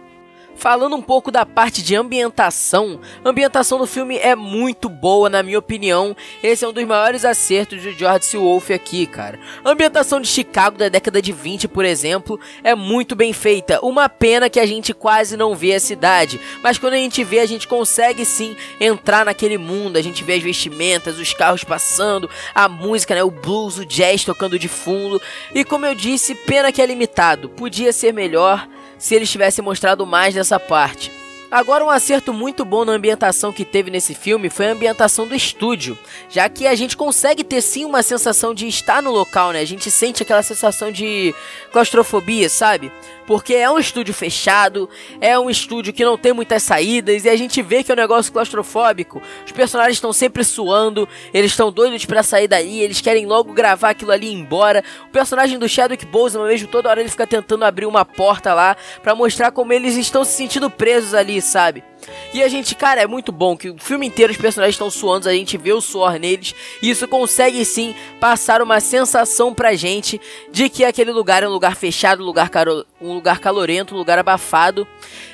Falando 0.60 0.94
um 0.94 1.00
pouco 1.00 1.30
da 1.30 1.46
parte 1.46 1.82
de 1.82 1.96
ambientação, 1.96 3.00
a 3.24 3.30
ambientação 3.30 3.78
do 3.78 3.86
filme 3.86 4.18
é 4.18 4.36
muito 4.36 4.90
boa, 4.90 5.30
na 5.30 5.42
minha 5.42 5.58
opinião. 5.58 6.14
Esse 6.42 6.66
é 6.66 6.68
um 6.68 6.72
dos 6.72 6.84
maiores 6.84 7.24
acertos 7.24 7.80
de 7.80 7.92
George 7.92 8.26
C. 8.26 8.36
Wolfe 8.36 8.74
aqui, 8.74 9.06
cara. 9.06 9.40
A 9.64 9.70
ambientação 9.70 10.20
de 10.20 10.28
Chicago 10.28 10.76
da 10.76 10.90
década 10.90 11.22
de 11.22 11.32
20, 11.32 11.66
por 11.66 11.82
exemplo, 11.82 12.38
é 12.62 12.74
muito 12.74 13.16
bem 13.16 13.32
feita. 13.32 13.80
Uma 13.82 14.06
pena 14.06 14.50
que 14.50 14.60
a 14.60 14.66
gente 14.66 14.92
quase 14.92 15.34
não 15.34 15.54
vê 15.54 15.72
a 15.72 15.80
cidade, 15.80 16.38
mas 16.62 16.76
quando 16.76 16.92
a 16.92 16.98
gente 16.98 17.24
vê, 17.24 17.38
a 17.38 17.46
gente 17.46 17.66
consegue 17.66 18.26
sim 18.26 18.54
entrar 18.78 19.24
naquele 19.24 19.56
mundo. 19.56 19.96
A 19.96 20.02
gente 20.02 20.22
vê 20.22 20.34
as 20.34 20.42
vestimentas, 20.42 21.18
os 21.18 21.32
carros 21.32 21.64
passando, 21.64 22.28
a 22.54 22.68
música, 22.68 23.14
né, 23.14 23.24
o 23.24 23.30
blues, 23.30 23.78
o 23.78 23.86
jazz 23.86 24.26
tocando 24.26 24.58
de 24.58 24.68
fundo. 24.68 25.22
E 25.54 25.64
como 25.64 25.86
eu 25.86 25.94
disse, 25.94 26.34
pena 26.34 26.70
que 26.70 26.82
é 26.82 26.86
limitado. 26.86 27.48
Podia 27.48 27.94
ser 27.94 28.12
melhor 28.12 28.68
se 29.00 29.16
eles 29.16 29.30
tivessem 29.30 29.64
mostrado 29.64 30.06
mais 30.06 30.34
dessa 30.34 30.60
parte. 30.60 31.10
Agora, 31.50 31.84
um 31.84 31.90
acerto 31.90 32.32
muito 32.32 32.64
bom 32.64 32.84
na 32.84 32.92
ambientação 32.92 33.52
que 33.52 33.64
teve 33.64 33.90
nesse 33.90 34.14
filme 34.14 34.48
foi 34.48 34.68
a 34.68 34.72
ambientação 34.72 35.26
do 35.26 35.34
estúdio, 35.34 35.98
já 36.28 36.48
que 36.48 36.64
a 36.64 36.76
gente 36.76 36.96
consegue 36.96 37.42
ter 37.42 37.60
sim 37.60 37.84
uma 37.84 38.04
sensação 38.04 38.54
de 38.54 38.68
estar 38.68 39.02
no 39.02 39.10
local, 39.10 39.50
né? 39.50 39.58
A 39.58 39.64
gente 39.64 39.90
sente 39.90 40.22
aquela 40.22 40.44
sensação 40.44 40.92
de 40.92 41.34
claustrofobia, 41.72 42.48
sabe? 42.48 42.92
Porque 43.30 43.54
é 43.54 43.70
um 43.70 43.78
estúdio 43.78 44.12
fechado, 44.12 44.90
é 45.20 45.38
um 45.38 45.48
estúdio 45.48 45.92
que 45.92 46.04
não 46.04 46.18
tem 46.18 46.32
muitas 46.32 46.64
saídas 46.64 47.24
e 47.24 47.28
a 47.28 47.36
gente 47.36 47.62
vê 47.62 47.84
que 47.84 47.92
é 47.92 47.94
um 47.94 47.96
negócio 47.96 48.32
claustrofóbico. 48.32 49.22
Os 49.46 49.52
personagens 49.52 49.98
estão 49.98 50.12
sempre 50.12 50.42
suando, 50.42 51.08
eles 51.32 51.52
estão 51.52 51.70
doidos 51.70 52.04
para 52.04 52.24
sair 52.24 52.48
daí, 52.48 52.80
eles 52.80 53.00
querem 53.00 53.26
logo 53.26 53.52
gravar 53.52 53.90
aquilo 53.90 54.10
ali 54.10 54.26
e 54.26 54.30
ir 54.32 54.34
embora. 54.34 54.82
O 55.06 55.10
personagem 55.10 55.60
do 55.60 55.68
Chadwick 55.68 56.04
Boseman 56.06 56.48
mesmo 56.48 56.66
toda 56.66 56.88
hora 56.88 56.98
ele 56.98 57.08
fica 57.08 57.24
tentando 57.24 57.64
abrir 57.64 57.86
uma 57.86 58.04
porta 58.04 58.52
lá 58.52 58.76
para 59.00 59.14
mostrar 59.14 59.52
como 59.52 59.72
eles 59.72 59.96
estão 59.96 60.24
se 60.24 60.32
sentindo 60.32 60.68
presos 60.68 61.14
ali, 61.14 61.40
sabe? 61.40 61.84
E 62.32 62.42
a 62.42 62.48
gente, 62.48 62.74
cara, 62.74 63.00
é 63.00 63.06
muito 63.06 63.32
bom 63.32 63.56
que 63.56 63.70
o 63.70 63.78
filme 63.78 64.06
inteiro 64.06 64.32
os 64.32 64.38
personagens 64.38 64.74
estão 64.74 64.90
suando, 64.90 65.28
a 65.28 65.32
gente 65.32 65.56
vê 65.56 65.72
o 65.72 65.80
suor 65.80 66.18
neles, 66.18 66.54
e 66.82 66.90
isso 66.90 67.06
consegue 67.08 67.64
sim 67.64 67.94
passar 68.18 68.62
uma 68.62 68.80
sensação 68.80 69.52
pra 69.52 69.74
gente 69.74 70.20
de 70.50 70.68
que 70.68 70.84
aquele 70.84 71.10
lugar 71.10 71.42
é 71.42 71.48
um 71.48 71.52
lugar 71.52 71.76
fechado, 71.76 72.22
um 72.22 72.26
lugar, 72.26 72.48
caro, 72.48 72.86
um 73.00 73.14
lugar 73.14 73.40
calorento, 73.40 73.94
um 73.94 73.98
lugar 73.98 74.18
abafado, 74.18 74.86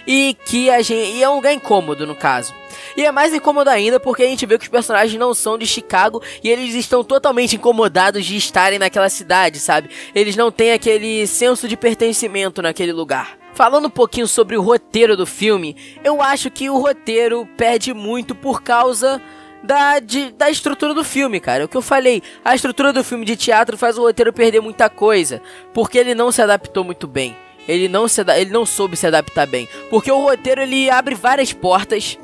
e 0.06 0.36
que 0.46 0.70
a 0.70 0.80
gente. 0.82 1.16
E 1.16 1.22
é 1.22 1.28
um 1.28 1.36
lugar 1.36 1.52
incômodo 1.52 2.06
no 2.06 2.14
caso. 2.14 2.54
E 2.96 3.04
é 3.04 3.12
mais 3.12 3.34
incômodo 3.34 3.68
ainda 3.68 3.98
porque 3.98 4.22
a 4.22 4.26
gente 4.26 4.46
vê 4.46 4.56
que 4.58 4.64
os 4.64 4.70
personagens 4.70 5.18
não 5.18 5.34
são 5.34 5.58
de 5.58 5.66
Chicago 5.66 6.22
e 6.42 6.48
eles 6.48 6.74
estão 6.74 7.02
totalmente 7.02 7.56
incomodados 7.56 8.24
de 8.24 8.36
estarem 8.36 8.78
naquela 8.78 9.08
cidade, 9.08 9.58
sabe? 9.58 9.90
Eles 10.14 10.36
não 10.36 10.50
têm 10.50 10.72
aquele 10.72 11.26
senso 11.26 11.68
de 11.68 11.76
pertencimento 11.76 12.62
naquele 12.62 12.92
lugar. 12.92 13.36
Falando 13.56 13.86
um 13.86 13.90
pouquinho 13.90 14.28
sobre 14.28 14.54
o 14.54 14.60
roteiro 14.60 15.16
do 15.16 15.24
filme, 15.24 15.74
eu 16.04 16.20
acho 16.20 16.50
que 16.50 16.68
o 16.68 16.76
roteiro 16.76 17.48
perde 17.56 17.94
muito 17.94 18.34
por 18.34 18.62
causa 18.62 19.18
da, 19.62 19.98
de, 19.98 20.30
da 20.32 20.50
estrutura 20.50 20.92
do 20.92 21.02
filme, 21.02 21.40
cara. 21.40 21.64
O 21.64 21.68
que 21.68 21.74
eu 21.74 21.80
falei, 21.80 22.22
a 22.44 22.54
estrutura 22.54 22.92
do 22.92 23.02
filme 23.02 23.24
de 23.24 23.34
teatro 23.34 23.78
faz 23.78 23.96
o 23.96 24.02
roteiro 24.02 24.30
perder 24.30 24.60
muita 24.60 24.90
coisa, 24.90 25.40
porque 25.72 25.96
ele 25.96 26.14
não 26.14 26.30
se 26.30 26.42
adaptou 26.42 26.84
muito 26.84 27.06
bem. 27.06 27.34
Ele 27.66 27.88
não, 27.88 28.06
se, 28.06 28.20
ele 28.36 28.50
não 28.50 28.66
soube 28.66 28.94
se 28.94 29.06
adaptar 29.06 29.46
bem. 29.46 29.66
Porque 29.88 30.12
o 30.12 30.20
roteiro 30.20 30.60
ele 30.60 30.90
abre 30.90 31.14
várias 31.14 31.54
portas. 31.54 32.18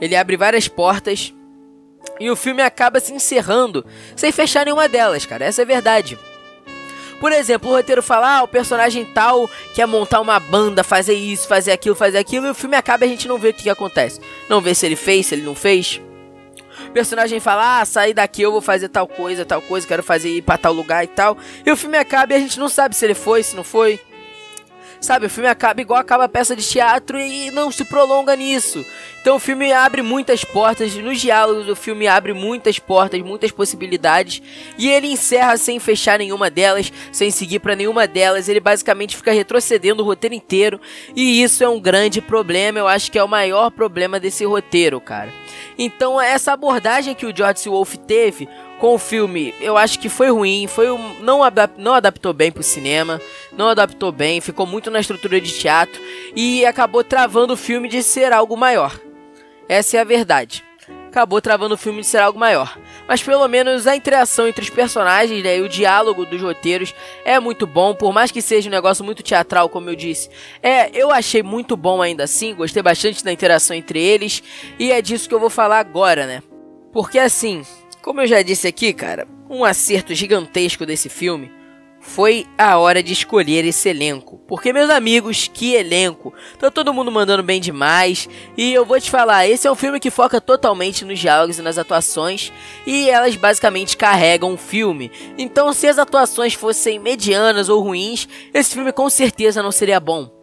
Ele 0.00 0.16
abre 0.16 0.38
várias 0.38 0.68
portas. 0.68 1.34
E 2.18 2.30
o 2.30 2.34
filme 2.34 2.62
acaba 2.62 2.98
se 2.98 3.12
encerrando 3.12 3.84
sem 4.16 4.32
fechar 4.32 4.64
nenhuma 4.64 4.88
delas, 4.88 5.26
cara. 5.26 5.44
Essa 5.44 5.60
é 5.60 5.64
a 5.64 5.66
verdade. 5.66 6.18
Por 7.22 7.30
exemplo, 7.30 7.70
o 7.70 7.76
roteiro 7.76 8.02
fala, 8.02 8.38
ah, 8.38 8.42
o 8.42 8.48
personagem 8.48 9.04
tal 9.04 9.48
quer 9.76 9.86
montar 9.86 10.20
uma 10.20 10.40
banda, 10.40 10.82
fazer 10.82 11.14
isso, 11.14 11.46
fazer 11.46 11.70
aquilo, 11.70 11.94
fazer 11.94 12.18
aquilo, 12.18 12.48
e 12.48 12.50
o 12.50 12.54
filme 12.54 12.74
acaba 12.74 13.04
e 13.04 13.06
a 13.06 13.10
gente 13.12 13.28
não 13.28 13.38
vê 13.38 13.50
o 13.50 13.54
que, 13.54 13.62
que 13.62 13.70
acontece. 13.70 14.20
Não 14.48 14.60
vê 14.60 14.74
se 14.74 14.84
ele 14.84 14.96
fez, 14.96 15.26
se 15.26 15.36
ele 15.36 15.42
não 15.42 15.54
fez. 15.54 16.00
O 16.88 16.90
personagem 16.90 17.38
fala, 17.38 17.80
ah, 17.80 17.84
sair 17.84 18.12
daqui 18.12 18.42
eu 18.42 18.50
vou 18.50 18.60
fazer 18.60 18.88
tal 18.88 19.06
coisa, 19.06 19.44
tal 19.44 19.62
coisa, 19.62 19.86
quero 19.86 20.02
fazer 20.02 20.30
ir 20.30 20.42
pra 20.42 20.58
tal 20.58 20.72
lugar 20.72 21.04
e 21.04 21.06
tal. 21.06 21.38
E 21.64 21.70
o 21.70 21.76
filme 21.76 21.96
acaba 21.96 22.32
e 22.32 22.36
a 22.36 22.40
gente 22.40 22.58
não 22.58 22.68
sabe 22.68 22.96
se 22.96 23.04
ele 23.04 23.14
foi, 23.14 23.44
se 23.44 23.54
não 23.54 23.62
foi. 23.62 24.00
Sabe, 25.02 25.26
o 25.26 25.30
filme 25.30 25.48
acaba 25.48 25.80
igual 25.80 25.98
acaba 25.98 26.24
a 26.24 26.28
peça 26.28 26.54
de 26.54 26.64
teatro 26.64 27.18
e 27.18 27.50
não 27.50 27.72
se 27.72 27.84
prolonga 27.84 28.36
nisso. 28.36 28.86
Então 29.20 29.34
o 29.34 29.40
filme 29.40 29.72
abre 29.72 30.00
muitas 30.00 30.44
portas, 30.44 30.94
nos 30.94 31.20
diálogos 31.20 31.68
o 31.68 31.74
filme 31.74 32.06
abre 32.06 32.32
muitas 32.32 32.78
portas, 32.78 33.20
muitas 33.20 33.50
possibilidades, 33.50 34.40
e 34.78 34.88
ele 34.88 35.08
encerra 35.08 35.56
sem 35.56 35.80
fechar 35.80 36.20
nenhuma 36.20 36.48
delas, 36.48 36.92
sem 37.10 37.32
seguir 37.32 37.58
para 37.58 37.74
nenhuma 37.74 38.06
delas, 38.06 38.48
ele 38.48 38.60
basicamente 38.60 39.16
fica 39.16 39.32
retrocedendo 39.32 40.04
o 40.04 40.06
roteiro 40.06 40.36
inteiro, 40.36 40.80
e 41.16 41.42
isso 41.42 41.64
é 41.64 41.68
um 41.68 41.80
grande 41.80 42.20
problema, 42.20 42.78
eu 42.78 42.86
acho 42.86 43.10
que 43.10 43.18
é 43.18 43.24
o 43.24 43.28
maior 43.28 43.70
problema 43.70 44.20
desse 44.20 44.44
roteiro, 44.44 45.00
cara. 45.00 45.32
Então 45.76 46.20
essa 46.20 46.52
abordagem 46.52 47.14
que 47.14 47.26
o 47.26 47.36
George 47.36 47.68
Wolf 47.68 47.96
teve 48.06 48.48
com 48.82 48.94
o 48.94 48.98
filme, 48.98 49.54
eu 49.60 49.76
acho 49.76 49.96
que 50.00 50.08
foi 50.08 50.28
ruim, 50.32 50.66
foi 50.66 50.90
um, 50.90 51.20
não, 51.20 51.44
adap 51.44 51.80
não 51.80 51.94
adaptou 51.94 52.32
bem 52.32 52.50
pro 52.50 52.64
cinema, 52.64 53.20
não 53.56 53.68
adaptou 53.68 54.10
bem, 54.10 54.40
ficou 54.40 54.66
muito 54.66 54.90
na 54.90 54.98
estrutura 54.98 55.40
de 55.40 55.56
teatro 55.56 56.02
e 56.34 56.66
acabou 56.66 57.04
travando 57.04 57.52
o 57.52 57.56
filme 57.56 57.88
de 57.88 58.02
ser 58.02 58.32
algo 58.32 58.56
maior. 58.56 58.98
Essa 59.68 59.98
é 59.98 60.00
a 60.00 60.04
verdade. 60.04 60.64
Acabou 61.06 61.40
travando 61.40 61.74
o 61.74 61.78
filme 61.78 62.00
de 62.00 62.08
ser 62.08 62.18
algo 62.18 62.40
maior. 62.40 62.76
Mas 63.06 63.22
pelo 63.22 63.46
menos 63.46 63.86
a 63.86 63.94
interação 63.94 64.48
entre 64.48 64.64
os 64.64 64.70
personagens 64.70 65.44
né, 65.44 65.58
e 65.58 65.60
o 65.60 65.68
diálogo 65.68 66.26
dos 66.26 66.42
roteiros 66.42 66.92
é 67.24 67.38
muito 67.38 67.68
bom, 67.68 67.94
por 67.94 68.12
mais 68.12 68.32
que 68.32 68.42
seja 68.42 68.68
um 68.68 68.72
negócio 68.72 69.04
muito 69.04 69.22
teatral, 69.22 69.68
como 69.68 69.90
eu 69.90 69.94
disse. 69.94 70.28
É, 70.60 70.90
eu 70.92 71.12
achei 71.12 71.44
muito 71.44 71.76
bom 71.76 72.02
ainda 72.02 72.24
assim, 72.24 72.52
gostei 72.52 72.82
bastante 72.82 73.22
da 73.22 73.30
interação 73.30 73.76
entre 73.76 74.02
eles, 74.02 74.42
e 74.76 74.90
é 74.90 75.00
disso 75.00 75.28
que 75.28 75.34
eu 75.36 75.40
vou 75.40 75.50
falar 75.50 75.78
agora, 75.78 76.26
né? 76.26 76.42
Porque 76.92 77.20
assim, 77.20 77.64
como 78.02 78.20
eu 78.20 78.26
já 78.26 78.42
disse 78.42 78.66
aqui, 78.66 78.92
cara, 78.92 79.26
um 79.48 79.64
acerto 79.64 80.14
gigantesco 80.14 80.84
desse 80.84 81.08
filme 81.08 81.50
foi 82.02 82.46
a 82.58 82.76
hora 82.76 83.00
de 83.00 83.12
escolher 83.12 83.64
esse 83.64 83.88
elenco. 83.88 84.38
Porque, 84.48 84.72
meus 84.72 84.90
amigos, 84.90 85.48
que 85.52 85.74
elenco! 85.74 86.34
Tá 86.58 86.68
todo 86.68 86.92
mundo 86.92 87.12
mandando 87.12 87.44
bem 87.44 87.60
demais. 87.60 88.28
E 88.56 88.72
eu 88.72 88.84
vou 88.84 89.00
te 89.00 89.08
falar, 89.08 89.46
esse 89.46 89.68
é 89.68 89.70
um 89.70 89.76
filme 89.76 90.00
que 90.00 90.10
foca 90.10 90.40
totalmente 90.40 91.04
nos 91.04 91.20
diálogos 91.20 91.58
e 91.58 91.62
nas 91.62 91.78
atuações. 91.78 92.52
E 92.84 93.08
elas 93.08 93.36
basicamente 93.36 93.96
carregam 93.96 94.52
o 94.52 94.58
filme. 94.58 95.12
Então, 95.38 95.72
se 95.72 95.86
as 95.86 95.96
atuações 95.96 96.54
fossem 96.54 96.98
medianas 96.98 97.68
ou 97.68 97.80
ruins, 97.80 98.28
esse 98.52 98.74
filme 98.74 98.92
com 98.92 99.08
certeza 99.08 99.62
não 99.62 99.70
seria 99.70 100.00
bom 100.00 100.41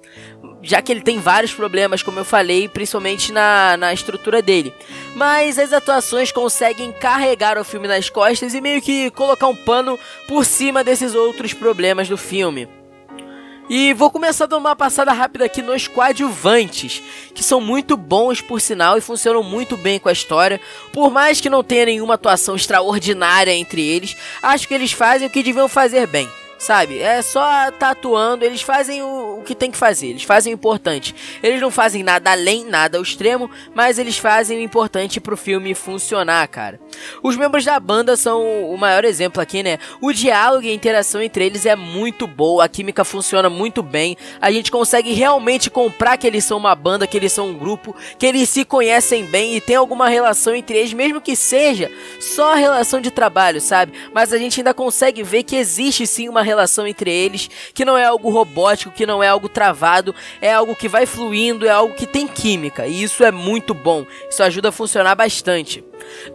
já 0.62 0.82
que 0.82 0.92
ele 0.92 1.02
tem 1.02 1.20
vários 1.20 1.54
problemas, 1.54 2.04
como 2.04 2.20
eu 2.20 2.26
falei, 2.26 2.68
principalmente 2.68 3.32
na, 3.32 3.78
na 3.78 3.94
estrutura 3.94 4.42
dele. 4.42 4.74
Mas 5.16 5.58
as 5.58 5.74
atuações 5.74 6.32
conseguem 6.32 6.92
carregar 6.92 7.58
o 7.58 7.64
filme 7.64 7.88
nas 7.88 8.10
costas 8.10 8.54
e 8.54 8.62
meio 8.62 8.82
que 8.82 9.10
colocar 9.12 9.48
um 9.48 9.56
pano 9.56 9.98
por 10.28 10.46
cima 10.46 10.84
desses 10.84 11.16
outros 11.16 11.54
problemas 11.54 12.10
do 12.10 12.18
filme. 12.18 12.68
E 13.70 13.94
vou 13.94 14.10
começar 14.10 14.48
dando 14.48 14.62
uma 14.62 14.76
passada 14.76 15.14
rápida 15.14 15.46
aqui 15.46 15.62
nos 15.62 15.88
coadjuvantes, 15.88 17.04
que 17.36 17.44
são 17.44 17.62
muito 17.62 17.96
bons 17.96 18.42
por 18.42 18.60
sinal 18.60 18.98
e 18.98 19.02
funcionam 19.02 19.44
muito 19.44 19.78
bem 19.78 20.00
com 20.00 20.10
a 20.10 20.12
história. 20.12 20.60
Por 20.92 21.12
mais 21.12 21.40
que 21.40 21.52
não 21.52 21.64
tenha 21.64 21.86
nenhuma 21.86 22.16
atuação 22.16 22.56
extraordinária 22.56 23.54
entre 23.54 23.86
eles, 23.86 24.18
acho 24.42 24.68
que 24.68 24.74
eles 24.74 24.92
fazem 24.92 25.28
o 25.28 25.30
que 25.30 25.44
deviam 25.44 25.68
fazer 25.68 26.08
bem. 26.08 26.28
Sabe? 26.60 27.00
É 27.00 27.22
só 27.22 27.72
tatuando, 27.72 28.44
eles 28.44 28.62
fazem 28.62 29.02
o, 29.02 29.40
o, 29.40 29.44
que 29.44 29.56
tem 29.56 29.72
que 29.72 29.78
fazer, 29.78 30.08
eles 30.08 30.24
fazem 30.24 30.54
o 30.54 30.56
importante. 30.56 31.16
Eles 31.42 31.62
não 31.62 31.72
fazem 31.72 32.04
nada 32.04 32.32
além, 32.32 32.66
nada 32.66 32.98
ao 32.98 33.04
extremo, 33.04 33.50
mas 33.74 33.98
eles 33.98 34.18
fazem 34.18 34.60
o 34.60 34.62
importante 34.62 35.22
pro 35.22 35.38
filme 35.38 35.74
funcionar, 35.74 36.46
cara. 36.50 36.78
Os 37.24 37.38
membros 37.38 37.64
da 37.64 37.80
banda 37.80 38.18
são 38.18 38.44
o 38.70 38.78
maior 38.78 39.06
exemplo 39.06 39.42
aqui, 39.42 39.64
né? 39.64 39.80
O 40.02 40.12
diálogo 40.12 40.66
e 40.66 40.70
a 40.70 40.74
interação 40.74 41.22
entre 41.22 41.46
eles 41.46 41.66
é 41.66 41.78
muito 41.78 42.28
boa, 42.28 42.66
a 42.66 42.70
química 42.70 43.06
funciona 43.06 43.50
muito 43.50 43.82
bem. 43.82 44.18
A 44.42 44.52
gente 44.52 44.70
consegue 44.70 45.14
realmente 45.14 45.70
comprar 45.70 46.18
que 46.18 46.28
eles 46.28 46.44
são 46.44 46.58
uma 46.58 46.76
banda, 46.76 47.08
que 47.08 47.16
eles 47.16 47.32
são 47.32 47.48
um 47.48 47.58
grupo, 47.58 47.96
que 48.18 48.26
eles 48.26 48.50
se 48.50 48.66
conhecem 48.66 49.24
bem 49.24 49.56
e 49.56 49.62
tem 49.62 49.78
alguma 49.78 50.10
relação 50.10 50.54
entre 50.54 50.78
eles, 50.78 50.92
mesmo 50.92 51.22
que 51.22 51.38
seja 51.38 51.90
só 52.20 52.54
relação 52.54 53.00
de 53.00 53.12
trabalho, 53.12 53.62
sabe? 53.62 53.94
Mas 54.14 54.34
a 54.34 54.38
gente 54.38 54.60
ainda 54.60 54.74
consegue 54.74 55.24
ver 55.24 55.44
que 55.44 55.56
existe 55.56 56.06
sim 56.06 56.28
uma 56.28 56.49
relação 56.50 56.88
entre 56.88 57.12
eles, 57.12 57.50
que 57.74 57.86
não 57.86 57.98
é 57.98 58.06
algo 58.06 58.30
robótico, 58.30 58.92
que 58.92 59.06
não 59.06 59.24
é 59.24 59.28
algo 59.28 59.48
travado, 59.48 60.14
é 60.42 60.52
algo 60.52 60.76
que 60.76 60.88
vai 60.88 61.06
fluindo, 61.06 61.66
é 61.66 61.70
algo 61.70 61.94
que 61.94 62.06
tem 62.06 62.28
química, 62.28 62.88
e 62.88 63.04
isso 63.04 63.24
é 63.24 63.32
muito 63.32 63.74
bom. 63.74 64.06
Isso 64.30 64.44
ajuda 64.44 64.70
a 64.70 64.72
funcionar 64.72 65.16
bastante. 65.16 65.84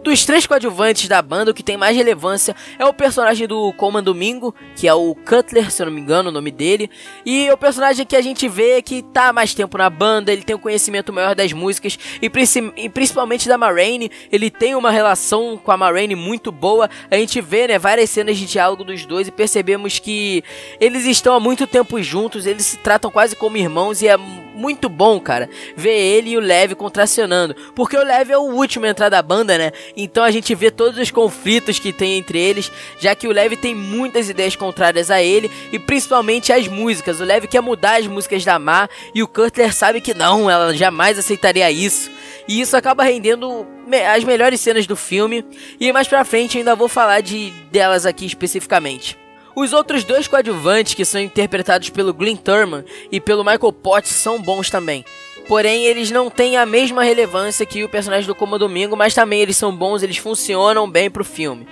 Dos 0.03 0.25
três 0.25 0.45
coadjuvantes 0.45 1.07
da 1.07 1.21
banda, 1.21 1.51
o 1.51 1.53
que 1.53 1.63
tem 1.63 1.77
mais 1.77 1.95
relevância 1.95 2.55
é 2.77 2.85
o 2.85 2.93
personagem 2.93 3.47
do 3.47 3.73
Coleman 3.73 4.03
Domingo, 4.03 4.53
que 4.75 4.87
é 4.87 4.93
o 4.93 5.15
Cutler, 5.15 5.71
se 5.71 5.81
eu 5.81 5.87
não 5.87 5.93
me 5.93 6.01
engano 6.01 6.29
o 6.29 6.31
nome 6.31 6.51
dele, 6.51 6.89
e 7.25 7.49
o 7.51 7.57
personagem 7.57 8.05
que 8.05 8.15
a 8.15 8.21
gente 8.21 8.47
vê 8.47 8.81
que 8.81 9.01
tá 9.01 9.33
mais 9.33 9.53
tempo 9.53 9.77
na 9.77 9.89
banda, 9.89 10.31
ele 10.31 10.43
tem 10.43 10.55
um 10.55 10.59
conhecimento 10.59 11.11
maior 11.11 11.35
das 11.35 11.51
músicas 11.53 11.97
e, 12.21 12.31
e 12.77 12.89
principalmente 12.89 13.47
da 13.47 13.57
Marraine, 13.57 14.11
ele 14.31 14.49
tem 14.49 14.75
uma 14.75 14.91
relação 14.91 15.57
com 15.57 15.71
a 15.71 15.77
Marraine 15.77 16.15
muito 16.15 16.51
boa. 16.51 16.89
A 17.09 17.15
gente 17.15 17.41
vê, 17.41 17.67
né, 17.67 17.79
várias 17.79 18.09
cenas 18.09 18.37
de 18.37 18.45
diálogo 18.45 18.83
dos 18.83 19.05
dois 19.05 19.27
e 19.27 19.31
percebemos 19.31 19.99
que 19.99 20.43
eles 20.79 21.05
estão 21.05 21.35
há 21.35 21.39
muito 21.39 21.67
tempo 21.67 22.01
juntos, 22.01 22.45
eles 22.45 22.65
se 22.65 22.77
tratam 22.77 23.11
quase 23.11 23.35
como 23.35 23.57
irmãos 23.57 24.01
e 24.01 24.07
é 24.07 24.17
muito 24.55 24.89
bom, 24.89 25.19
cara, 25.19 25.49
ver 25.75 25.97
ele 25.97 26.31
e 26.31 26.37
o 26.37 26.41
Lev 26.41 26.73
contracionando, 26.73 27.55
porque 27.75 27.97
o 27.97 28.03
Lev 28.03 28.31
é 28.31 28.37
o 28.37 28.41
último 28.41 28.85
a 28.85 28.89
entrar 28.89 29.09
da 29.09 29.21
banda, 29.21 29.57
né? 29.57 29.71
Então 29.95 30.23
a 30.23 30.31
gente 30.31 30.55
vê 30.55 30.71
todos 30.71 30.99
os 30.99 31.11
conflitos 31.11 31.79
que 31.79 31.91
tem 31.91 32.17
entre 32.17 32.39
eles, 32.39 32.71
já 32.99 33.13
que 33.13 33.27
o 33.27 33.31
Lev 33.31 33.53
tem 33.53 33.75
muitas 33.75 34.29
ideias 34.29 34.55
contrárias 34.55 35.11
a 35.11 35.21
ele 35.21 35.51
e 35.71 35.77
principalmente 35.77 36.53
as 36.53 36.67
músicas. 36.67 37.19
O 37.19 37.25
Lev 37.25 37.45
quer 37.45 37.61
mudar 37.61 37.99
as 37.99 38.07
músicas 38.07 38.43
da 38.45 38.57
Mar 38.57 38.89
e 39.13 39.21
o 39.21 39.27
Cutler 39.27 39.73
sabe 39.73 40.01
que 40.01 40.13
não, 40.13 40.49
ela 40.49 40.73
jamais 40.73 41.19
aceitaria 41.19 41.69
isso. 41.69 42.09
E 42.47 42.61
isso 42.61 42.77
acaba 42.77 43.03
rendendo 43.03 43.65
as 44.13 44.23
melhores 44.23 44.61
cenas 44.61 44.85
do 44.85 44.95
filme. 44.95 45.43
E 45.79 45.91
mais 45.91 46.07
pra 46.07 46.23
frente 46.23 46.57
ainda 46.57 46.75
vou 46.75 46.87
falar 46.87 47.21
de 47.21 47.51
delas 47.71 48.05
aqui 48.05 48.25
especificamente. 48.25 49.24
Os 49.55 49.71
outros 49.71 50.03
dois 50.03 50.27
coadjuvantes, 50.27 50.93
que 50.93 51.05
são 51.05 51.21
interpretados 51.21 51.89
pelo 51.89 52.13
Glenn 52.13 52.35
Turman 52.35 52.83
e 53.09 53.21
pelo 53.21 53.43
Michael 53.43 53.71
Potts, 53.71 54.11
são 54.11 54.41
bons 54.41 54.69
também. 54.69 55.05
Porém, 55.47 55.85
eles 55.85 56.11
não 56.11 56.29
têm 56.29 56.57
a 56.57 56.65
mesma 56.65 57.03
relevância 57.03 57.65
que 57.65 57.83
o 57.83 57.89
personagem 57.89 58.27
do 58.27 58.35
Como 58.35 58.59
Domingo, 58.59 58.97
mas 58.97 59.13
também 59.13 59.41
eles 59.41 59.55
são 59.55 59.73
bons, 59.73 60.03
eles 60.03 60.17
funcionam 60.17 60.89
bem 60.89 61.09
pro 61.09 61.23
filme. 61.23 61.67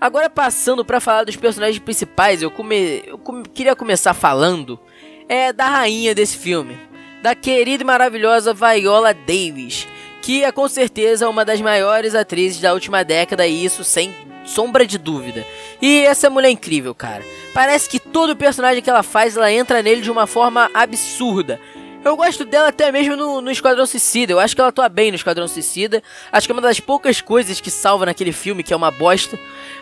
Agora 0.00 0.30
passando 0.30 0.84
para 0.84 1.00
falar 1.00 1.24
dos 1.24 1.36
personagens 1.36 1.78
principais, 1.78 2.40
eu, 2.40 2.50
come... 2.50 3.02
eu 3.06 3.18
come... 3.18 3.42
queria 3.52 3.74
começar 3.74 4.14
falando 4.14 4.78
é 5.28 5.52
da 5.52 5.68
rainha 5.68 6.14
desse 6.14 6.36
filme, 6.36 6.78
da 7.22 7.34
querida 7.34 7.82
e 7.82 7.86
maravilhosa 7.86 8.54
Viola 8.54 9.12
Davis, 9.12 9.88
que 10.22 10.44
é 10.44 10.52
com 10.52 10.68
certeza 10.68 11.28
uma 11.28 11.44
das 11.44 11.60
maiores 11.60 12.14
atrizes 12.14 12.60
da 12.60 12.72
última 12.72 13.02
década 13.02 13.46
e 13.46 13.64
isso 13.64 13.82
sem 13.82 14.14
sombra 14.46 14.86
de 14.86 14.96
dúvida. 14.96 15.44
E 15.82 16.00
essa 16.06 16.30
mulher 16.30 16.48
é 16.48 16.52
incrível, 16.52 16.94
cara. 16.94 17.22
Parece 17.52 17.88
que 17.88 17.98
todo 18.00 18.36
personagem 18.36 18.82
que 18.82 18.88
ela 18.88 19.02
faz, 19.02 19.36
ela 19.36 19.52
entra 19.52 19.82
nele 19.82 20.00
de 20.00 20.10
uma 20.10 20.26
forma 20.26 20.70
absurda. 20.72 21.60
Eu 22.06 22.16
gosto 22.16 22.44
dela 22.44 22.68
até 22.68 22.92
mesmo 22.92 23.16
no, 23.16 23.40
no 23.40 23.50
Esquadrão 23.50 23.84
Suicida. 23.84 24.32
Eu 24.32 24.38
acho 24.38 24.54
que 24.54 24.60
ela 24.60 24.68
atua 24.68 24.88
bem 24.88 25.10
no 25.10 25.16
Esquadrão 25.16 25.48
Suicida. 25.48 26.00
Acho 26.30 26.46
que 26.46 26.52
é 26.52 26.54
uma 26.54 26.62
das 26.62 26.78
poucas 26.78 27.20
coisas 27.20 27.60
que 27.60 27.68
salva 27.68 28.06
naquele 28.06 28.30
filme, 28.30 28.62
que 28.62 28.72
é 28.72 28.76
uma 28.76 28.92
bosta. 28.92 29.36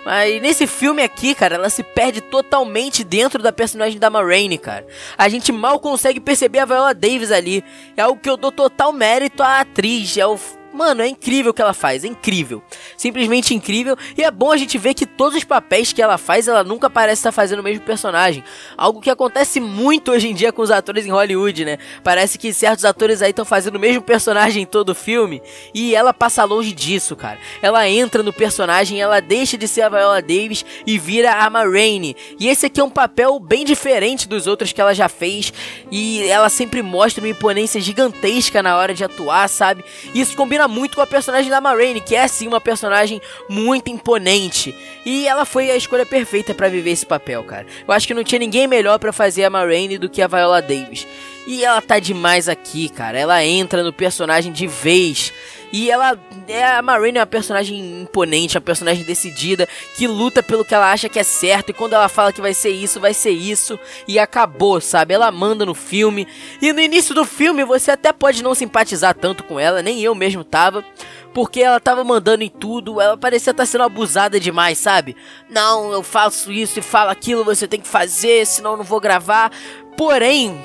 Mas 0.07 0.41
nesse 0.41 0.67
filme 0.67 1.03
aqui, 1.03 1.35
cara, 1.35 1.57
ela 1.57 1.69
se 1.69 1.83
perde 1.83 2.23
totalmente 2.23 3.05
dentro 3.05 3.43
da 3.43 3.53
personagem 3.53 3.99
da 3.99 4.09
Marraine, 4.09 4.57
cara. 4.57 4.87
A 5.19 5.29
gente 5.29 5.53
mal 5.53 5.79
consegue 5.79 6.19
perceber 6.19 6.61
a 6.61 6.65
Viola 6.65 6.95
Davis 6.95 7.31
ali. 7.31 7.63
É 7.95 8.01
algo 8.01 8.19
que 8.19 8.31
eu 8.31 8.39
dou 8.39 8.51
total 8.51 8.91
mérito 8.91 9.43
à 9.43 9.61
atriz. 9.61 10.17
É 10.17 10.27
o 10.27 10.39
mano, 10.75 11.03
é 11.03 11.09
incrível 11.09 11.53
o 11.53 11.55
que 11.55 11.63
ela 11.63 11.73
faz, 11.73 12.05
é 12.05 12.09
incrível. 12.09 12.63
Simplesmente 12.97 13.55
incrível. 13.55 13.97
E 14.19 14.25
é 14.25 14.31
bom 14.31 14.51
a 14.51 14.57
gente 14.57 14.77
ver 14.77 14.95
que 14.95 15.07
todos 15.07 15.39
os 15.39 15.45
papéis 15.45 15.93
que 15.93 16.03
ela 16.03 16.19
faz, 16.19 16.49
ela 16.49 16.65
nunca 16.65 16.91
parece 16.91 17.21
estar 17.21 17.33
fazendo 17.33 17.61
o 17.61 17.63
mesmo 17.63 17.85
personagem. 17.85 18.43
Algo 18.77 19.01
que 19.01 19.11
acontece 19.11 19.61
muito 19.61 20.11
hoje 20.11 20.29
em 20.29 20.35
dia 20.35 20.53
com 20.53 20.63
os 20.63 20.71
atores 20.71 21.07
em 21.07 21.11
Hollywood, 21.11 21.65
né? 21.65 21.79
Parece 22.03 22.37
que 22.37 22.53
certos 22.53 22.85
atores 22.85 23.23
aí 23.23 23.31
estão 23.31 23.45
fazendo 23.45 23.77
o 23.77 23.81
mesmo 23.81 24.03
personagem 24.03 24.65
em 24.65 24.67
todo 24.67 24.91
o 24.91 24.95
filme. 24.95 25.41
E 25.73 25.95
ela 25.95 26.13
passa 26.13 26.45
longe 26.45 26.73
disso, 26.73 27.15
cara. 27.15 27.39
Ela 27.63 27.89
entra 27.89 28.23
no 28.23 28.33
personagem, 28.33 29.01
ela 29.01 29.21
deixa 29.21 29.57
de 29.57 29.69
ser 29.69 29.83
a 29.83 29.89
Viola 29.89 30.21
Davis 30.21 30.65
e 30.87 30.99
vira 30.99 31.33
a 31.35 31.49
Ma 31.49 31.65
Rainey. 31.65 32.17
E 32.39 32.49
esse 32.49 32.67
aqui 32.67 32.81
é 32.81 32.85
um 32.85 32.91
papel 32.91 33.39
bem 33.39 33.65
diferente 33.65 34.29
dos 34.29 34.47
outros 34.47 34.73
que 34.73 34.81
ela 34.81 34.95
já 34.95 35.09
fez. 35.09 35.53
E 35.91 36.25
ela 36.25 36.49
sempre 36.49 36.83
mostra 36.83 37.23
uma 37.23 37.31
imponência 37.31 37.81
gigantesca 37.81 38.63
na 38.63 38.77
hora 38.77 38.93
de 38.93 39.05
atuar, 39.05 39.49
sabe? 39.49 39.85
Isso 40.15 40.37
combina 40.37 40.64
muito 40.69 40.97
com 40.97 41.03
a 41.03 41.07
personagem 41.07 41.51
da 41.51 41.61
Ma 41.61 41.73
Rainey, 41.75 42.01
que 42.01 42.15
é 42.15 42.27
sim 42.27 42.47
uma 42.49 42.61
personagem 42.61 43.21
muito 43.49 43.89
imponente. 43.91 44.75
E 45.05 45.27
ela 45.27 45.45
foi 45.45 45.71
a 45.71 45.77
escolha 45.77 46.07
perfeita 46.07 46.55
para 46.55 46.69
viver 46.69 46.91
esse 46.91 47.07
papel, 47.07 47.43
cara. 47.45 47.67
Eu 47.87 47.93
acho 47.93 48.07
que 48.07 48.15
não 48.15 48.25
tinha 48.25 48.39
ninguém 48.39 48.67
melhor 48.67 48.99
para 48.99 49.13
fazer 49.13 49.45
a 49.45 49.51
Ma 49.51 49.65
Rainey 49.65 49.99
do 49.99 50.09
que 50.09 50.23
a 50.23 50.27
Viola 50.27 50.63
Davis. 50.63 51.07
E 51.47 51.65
ela 51.65 51.83
tá 51.83 51.99
demais 51.99 52.49
aqui, 52.49 52.89
cara. 52.89 53.19
Ela 53.19 53.45
entra 53.45 53.83
no 53.83 53.93
personagem 53.93 54.53
de 54.53 54.67
vez. 54.67 55.33
E 55.77 55.91
ela 55.91 56.17
é 56.47 56.65
a 56.65 56.81
Marina 56.81 57.19
é 57.19 57.21
uma 57.23 57.27
personagem 57.27 58.03
imponente, 58.03 58.57
uma 58.57 58.61
personagem 58.61 59.03
decidida, 59.03 59.69
que 59.97 60.07
luta 60.07 60.41
pelo 60.41 60.65
que 60.65 60.73
ela 60.73 60.93
acha 60.93 61.09
que 61.09 61.19
é 61.19 61.25
certo 61.25 61.71
e 61.71 61.73
quando 61.73 61.95
ela 61.95 62.09
fala 62.09 62.33
que 62.33 62.41
vai 62.41 62.55
ser 62.55 62.71
isso, 62.71 63.01
vai 63.01 63.13
ser 63.13 63.33
isso 63.33 63.77
e 64.07 64.17
acabou, 64.17 64.81
sabe? 64.81 65.15
Ela 65.15 65.33
manda 65.33 65.67
no 65.67 65.75
filme. 65.75 66.29
E 66.63 66.73
no 66.73 66.79
início 66.79 67.13
do 67.13 67.25
filme 67.25 67.65
você 67.65 67.91
até 67.91 68.13
pode 68.13 68.41
não 68.41 68.55
simpatizar 68.55 69.17
tanto 69.17 69.43
com 69.43 69.59
ela, 69.59 69.83
nem 69.83 70.01
eu 70.01 70.15
mesmo 70.15 70.45
tava, 70.45 70.85
porque 71.33 71.61
ela 71.61 71.81
tava 71.81 72.05
mandando 72.05 72.45
em 72.45 72.49
tudo, 72.49 73.01
ela 73.01 73.17
parecia 73.17 73.51
estar 73.51 73.65
tá 73.65 73.67
sendo 73.67 73.83
abusada 73.83 74.39
demais, 74.39 74.79
sabe? 74.79 75.17
Não, 75.51 75.91
eu 75.91 76.05
faço 76.05 76.53
isso 76.53 76.79
e 76.79 76.83
falo 76.83 77.11
aquilo, 77.11 77.43
você 77.43 77.67
tem 77.67 77.81
que 77.81 77.89
fazer, 77.89 78.47
senão 78.47 78.71
eu 78.71 78.77
não 78.77 78.85
vou 78.85 79.01
gravar. 79.01 79.51
Porém, 79.97 80.65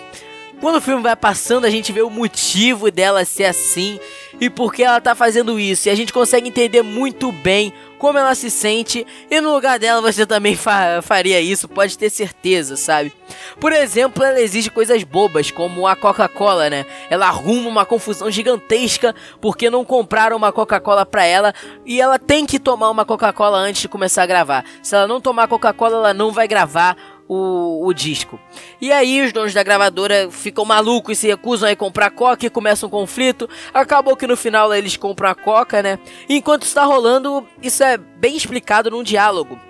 quando 0.59 0.75
o 0.75 0.81
filme 0.81 1.01
vai 1.01 1.15
passando, 1.15 1.65
a 1.65 1.69
gente 1.69 1.91
vê 1.91 2.01
o 2.01 2.09
motivo 2.09 2.91
dela 2.91 3.23
ser 3.25 3.45
assim 3.45 3.99
e 4.39 4.49
por 4.49 4.73
que 4.73 4.83
ela 4.83 5.01
tá 5.01 5.15
fazendo 5.15 5.59
isso. 5.59 5.87
E 5.87 5.91
a 5.91 5.95
gente 5.95 6.13
consegue 6.13 6.47
entender 6.47 6.81
muito 6.81 7.31
bem 7.31 7.73
como 7.97 8.17
ela 8.17 8.33
se 8.33 8.49
sente. 8.49 9.05
E 9.29 9.41
no 9.41 9.53
lugar 9.53 9.77
dela 9.77 10.01
você 10.01 10.25
também 10.25 10.55
fa 10.55 11.01
faria 11.01 11.39
isso, 11.39 11.67
pode 11.67 11.97
ter 11.97 12.09
certeza, 12.09 12.77
sabe? 12.77 13.11
Por 13.59 13.71
exemplo, 13.71 14.23
ela 14.23 14.39
exige 14.41 14.69
coisas 14.69 15.03
bobas, 15.03 15.51
como 15.51 15.87
a 15.87 15.95
Coca-Cola, 15.95 16.69
né? 16.69 16.85
Ela 17.09 17.27
arruma 17.27 17.69
uma 17.69 17.85
confusão 17.85 18.31
gigantesca 18.31 19.13
porque 19.41 19.69
não 19.69 19.85
compraram 19.85 20.37
uma 20.37 20.51
Coca-Cola 20.51 21.05
pra 21.05 21.25
ela 21.25 21.53
e 21.85 22.01
ela 22.01 22.17
tem 22.17 22.45
que 22.45 22.59
tomar 22.59 22.89
uma 22.89 23.05
Coca-Cola 23.05 23.57
antes 23.57 23.81
de 23.81 23.89
começar 23.89 24.23
a 24.23 24.27
gravar. 24.27 24.65
Se 24.81 24.95
ela 24.95 25.07
não 25.07 25.21
tomar 25.21 25.47
Coca-Cola, 25.47 25.95
ela 25.95 26.13
não 26.13 26.31
vai 26.31 26.47
gravar 26.47 26.95
o, 27.29 27.85
o 27.85 27.93
disco. 27.93 28.39
E 28.81 28.91
aí 28.91 29.21
os 29.23 29.31
donos 29.31 29.53
da 29.53 29.61
gravadora 29.61 30.29
ficam 30.31 30.65
malucos 30.65 31.17
e 31.17 31.21
se 31.21 31.27
recusam 31.27 31.69
a 31.69 31.75
comprar 31.75 32.09
coca 32.09 32.47
e 32.47 32.49
começa 32.49 32.87
um 32.87 32.89
conflito. 32.89 33.47
Acabou 33.71 34.17
que 34.17 34.25
no 34.25 34.35
final 34.35 34.73
eles 34.73 34.97
compram 34.97 35.29
a 35.29 35.35
coca, 35.35 35.83
né? 35.83 35.99
Enquanto 36.27 36.63
está 36.63 36.83
rolando, 36.83 37.47
isso 37.61 37.83
é 37.83 37.97
bem 37.97 38.35
explicado 38.35 38.89
num 38.89 39.03
diálogo 39.03 39.68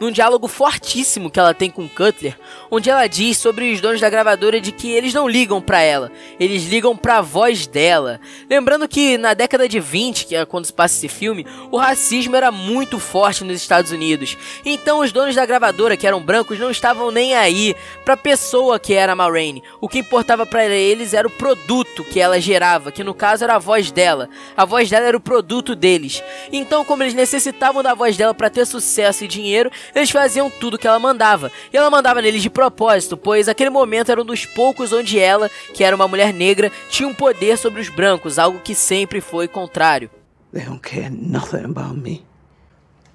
num 0.00 0.10
diálogo 0.10 0.48
fortíssimo 0.48 1.30
que 1.30 1.38
ela 1.38 1.54
tem 1.54 1.70
com 1.70 1.88
Cutler, 1.88 2.38
onde 2.70 2.90
ela 2.90 3.06
diz 3.06 3.38
sobre 3.38 3.72
os 3.72 3.80
donos 3.80 4.00
da 4.00 4.10
gravadora 4.10 4.60
de 4.60 4.72
que 4.72 4.90
eles 4.90 5.14
não 5.14 5.28
ligam 5.28 5.60
para 5.60 5.80
ela, 5.80 6.10
eles 6.38 6.64
ligam 6.64 6.96
para 6.96 7.18
a 7.18 7.22
voz 7.22 7.66
dela. 7.66 8.20
Lembrando 8.48 8.88
que 8.88 9.18
na 9.18 9.34
década 9.34 9.68
de 9.68 9.80
20, 9.80 10.26
que 10.26 10.36
é 10.36 10.44
quando 10.44 10.66
se 10.66 10.72
passa 10.72 10.96
esse 10.96 11.08
filme, 11.08 11.46
o 11.70 11.76
racismo 11.76 12.36
era 12.36 12.50
muito 12.50 12.98
forte 12.98 13.44
nos 13.44 13.60
Estados 13.60 13.90
Unidos. 13.90 14.36
Então 14.64 15.00
os 15.00 15.12
donos 15.12 15.34
da 15.34 15.46
gravadora, 15.46 15.96
que 15.96 16.06
eram 16.06 16.20
brancos, 16.20 16.58
não 16.58 16.70
estavam 16.70 17.10
nem 17.10 17.34
aí 17.34 17.74
para 18.04 18.14
a 18.14 18.16
pessoa 18.16 18.78
que 18.78 18.94
era 18.94 19.12
a 19.12 19.16
Ma 19.16 19.30
Rainey. 19.30 19.62
O 19.80 19.88
que 19.88 19.98
importava 19.98 20.46
para 20.46 20.66
eles 20.66 21.14
era 21.14 21.26
o 21.26 21.30
produto 21.30 22.04
que 22.04 22.20
ela 22.20 22.40
gerava, 22.40 22.92
que 22.92 23.04
no 23.04 23.14
caso 23.14 23.44
era 23.44 23.56
a 23.56 23.58
voz 23.58 23.90
dela. 23.90 24.28
A 24.56 24.64
voz 24.64 24.88
dela 24.88 25.06
era 25.06 25.16
o 25.16 25.20
produto 25.20 25.74
deles. 25.74 26.22
Então, 26.52 26.84
como 26.84 27.02
eles 27.02 27.14
necessitavam 27.14 27.82
da 27.82 27.94
voz 27.94 28.16
dela 28.16 28.34
para 28.34 28.50
ter 28.50 28.66
sucesso 28.66 29.24
e 29.24 29.28
dinheiro, 29.28 29.70
eles 29.94 30.10
faziam 30.10 30.50
tudo 30.50 30.78
que 30.78 30.86
ela 30.86 30.98
mandava. 30.98 31.50
E 31.72 31.76
ela 31.76 31.90
mandava 31.90 32.22
neles 32.22 32.42
de 32.42 32.50
propósito, 32.50 33.16
pois 33.16 33.48
aquele 33.48 33.70
momento 33.70 34.10
era 34.10 34.20
um 34.20 34.24
dos 34.24 34.46
poucos 34.46 34.92
onde 34.92 35.18
ela, 35.18 35.50
que 35.74 35.84
era 35.84 35.94
uma 35.94 36.08
mulher 36.08 36.32
negra, 36.32 36.70
tinha 36.88 37.08
um 37.08 37.14
poder 37.14 37.58
sobre 37.58 37.80
os 37.80 37.88
brancos, 37.88 38.38
algo 38.38 38.60
que 38.60 38.74
sempre 38.74 39.20
foi 39.20 39.48
contrário. 39.48 40.10
They 40.52 40.64
don't 40.64 40.80
care 40.80 41.10
nothing 41.10 41.64
about 41.64 41.96
me. 41.96 42.24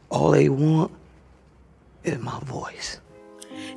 All 0.09 0.31
they 0.31 0.49
want 0.49 0.91
is 2.03 2.17
my 2.17 2.39
voice. 2.43 3.03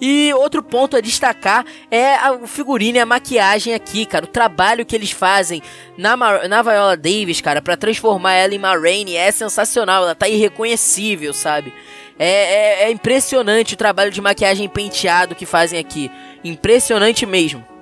E 0.01 0.33
outro 0.35 0.63
ponto 0.63 0.97
a 0.97 1.01
destacar 1.01 1.65
é 1.91 2.31
o 2.31 2.47
figurino 2.47 2.99
e 2.99 3.01
a 3.01 3.07
maquiagem 3.07 3.75
aqui, 3.75 4.05
cara. 4.05 4.25
O 4.25 4.29
trabalho 4.29 4.85
que 4.85 4.95
eles 4.95 5.11
fazem 5.11 5.63
na, 5.97 6.17
na 6.49 6.63
Viola 6.63 6.97
Davis, 6.97 7.41
cara, 7.41 7.63
para 7.63 7.77
transformar 7.77 8.35
ela 8.35 8.55
em 8.55 8.59
Ma 8.59 8.77
Rainey 8.77 9.17
é 9.17 9.31
sensacional. 9.31 10.03
Ela 10.03 10.15
tá 10.15 10.29
irreconhecível, 10.29 11.33
sabe? 11.33 11.73
É, 12.19 12.29
é, 12.29 12.83
é 12.85 12.91
impressionante 12.91 13.75
o 13.75 13.77
trabalho 13.77 14.11
de 14.11 14.21
maquiagem 14.21 14.69
penteado 14.69 15.35
que 15.35 15.47
fazem 15.47 15.79
aqui. 15.79 16.11
Impressionante 16.43 17.27
mesmo. 17.27 17.76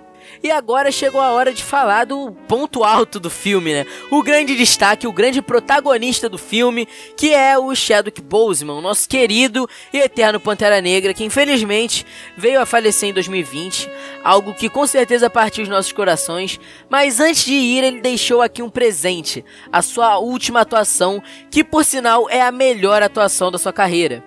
E 0.44 0.50
agora 0.50 0.92
chegou 0.92 1.22
a 1.22 1.32
hora 1.32 1.54
de 1.54 1.64
falar 1.64 2.04
do 2.04 2.30
ponto 2.46 2.84
alto 2.84 3.18
do 3.18 3.30
filme, 3.30 3.72
né? 3.72 3.86
O 4.10 4.22
grande 4.22 4.54
destaque, 4.54 5.06
o 5.06 5.12
grande 5.12 5.40
protagonista 5.40 6.28
do 6.28 6.36
filme, 6.36 6.86
que 7.16 7.32
é 7.32 7.56
o 7.56 7.74
Chadwick 7.74 8.20
Boseman, 8.20 8.82
nosso 8.82 9.08
querido 9.08 9.66
e 9.90 9.96
eterno 9.96 10.38
Pantera 10.38 10.82
Negra, 10.82 11.14
que 11.14 11.24
infelizmente 11.24 12.04
veio 12.36 12.60
a 12.60 12.66
falecer 12.66 13.08
em 13.08 13.14
2020, 13.14 13.88
algo 14.22 14.52
que 14.52 14.68
com 14.68 14.86
certeza 14.86 15.30
partiu 15.30 15.62
os 15.62 15.68
nossos 15.70 15.92
corações, 15.92 16.60
mas 16.90 17.20
antes 17.20 17.46
de 17.46 17.54
ir 17.54 17.82
ele 17.82 18.02
deixou 18.02 18.42
aqui 18.42 18.62
um 18.62 18.68
presente, 18.68 19.42
a 19.72 19.80
sua 19.80 20.18
última 20.18 20.60
atuação, 20.60 21.22
que 21.50 21.64
por 21.64 21.86
sinal 21.86 22.28
é 22.28 22.42
a 22.42 22.52
melhor 22.52 23.02
atuação 23.02 23.50
da 23.50 23.56
sua 23.56 23.72
carreira. 23.72 24.22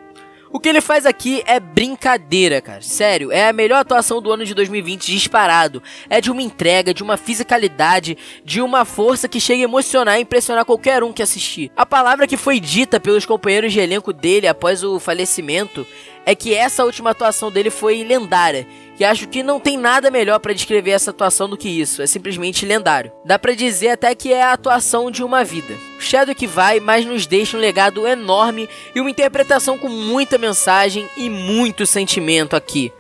O 0.57 0.59
que 0.59 0.69
ele 0.69 0.81
faz 0.81 1.05
aqui 1.05 1.43
é 1.45 1.59
brincadeira, 1.59 2.59
cara. 2.59 2.81
Sério, 2.81 3.31
é 3.31 3.47
a 3.47 3.53
melhor 3.53 3.77
atuação 3.77 4.19
do 4.19 4.31
ano 4.31 4.43
de 4.43 4.55
2020 4.55 5.11
disparado. 5.11 5.83
É 6.09 6.19
de 6.19 6.31
uma 6.31 6.41
entrega, 6.41 6.95
de 6.95 7.03
uma 7.03 7.15
fisicalidade, 7.15 8.17
de 8.43 8.59
uma 8.59 8.83
força 8.83 9.27
que 9.27 9.39
chega 9.39 9.61
a 9.61 9.65
emocionar 9.65 10.17
e 10.17 10.23
impressionar 10.23 10.65
qualquer 10.65 11.03
um 11.03 11.13
que 11.13 11.21
assistir. 11.21 11.71
A 11.77 11.85
palavra 11.85 12.25
que 12.25 12.35
foi 12.35 12.59
dita 12.59 12.99
pelos 12.99 13.23
companheiros 13.23 13.71
de 13.71 13.79
elenco 13.79 14.11
dele 14.11 14.47
após 14.47 14.83
o 14.83 14.99
falecimento 14.99 15.85
é 16.27 16.35
que 16.35 16.53
essa 16.53 16.83
última 16.83 17.11
atuação 17.11 17.49
dele 17.49 17.69
foi 17.69 18.03
lendária. 18.03 18.67
E 18.99 19.05
acho 19.05 19.29
que 19.29 19.41
não 19.41 19.61
tem 19.61 19.77
nada 19.77 20.11
melhor 20.11 20.39
para 20.39 20.51
descrever 20.51 20.91
essa 20.91 21.11
atuação 21.11 21.47
do 21.47 21.55
que 21.55 21.69
isso, 21.69 22.01
é 22.01 22.07
simplesmente 22.07 22.65
lendário. 22.65 23.13
Dá 23.23 23.39
para 23.39 23.55
dizer 23.55 23.91
até 23.91 24.13
que 24.13 24.33
é 24.33 24.43
a 24.43 24.51
atuação 24.51 25.09
de 25.09 25.23
uma 25.23 25.45
vida. 25.45 25.73
O 25.97 26.01
Shadow 26.01 26.35
que 26.35 26.45
vai, 26.45 26.81
mas 26.81 27.05
nos 27.05 27.25
deixa 27.25 27.55
um 27.55 27.61
legado 27.61 28.05
enorme 28.05 28.67
e 28.93 28.99
uma 28.99 29.09
interpretação 29.09 29.77
com 29.77 29.87
muita 29.87 30.37
mensagem 30.37 31.07
e 31.15 31.29
muito 31.29 31.85
sentimento 31.85 32.57
aqui. 32.57 32.91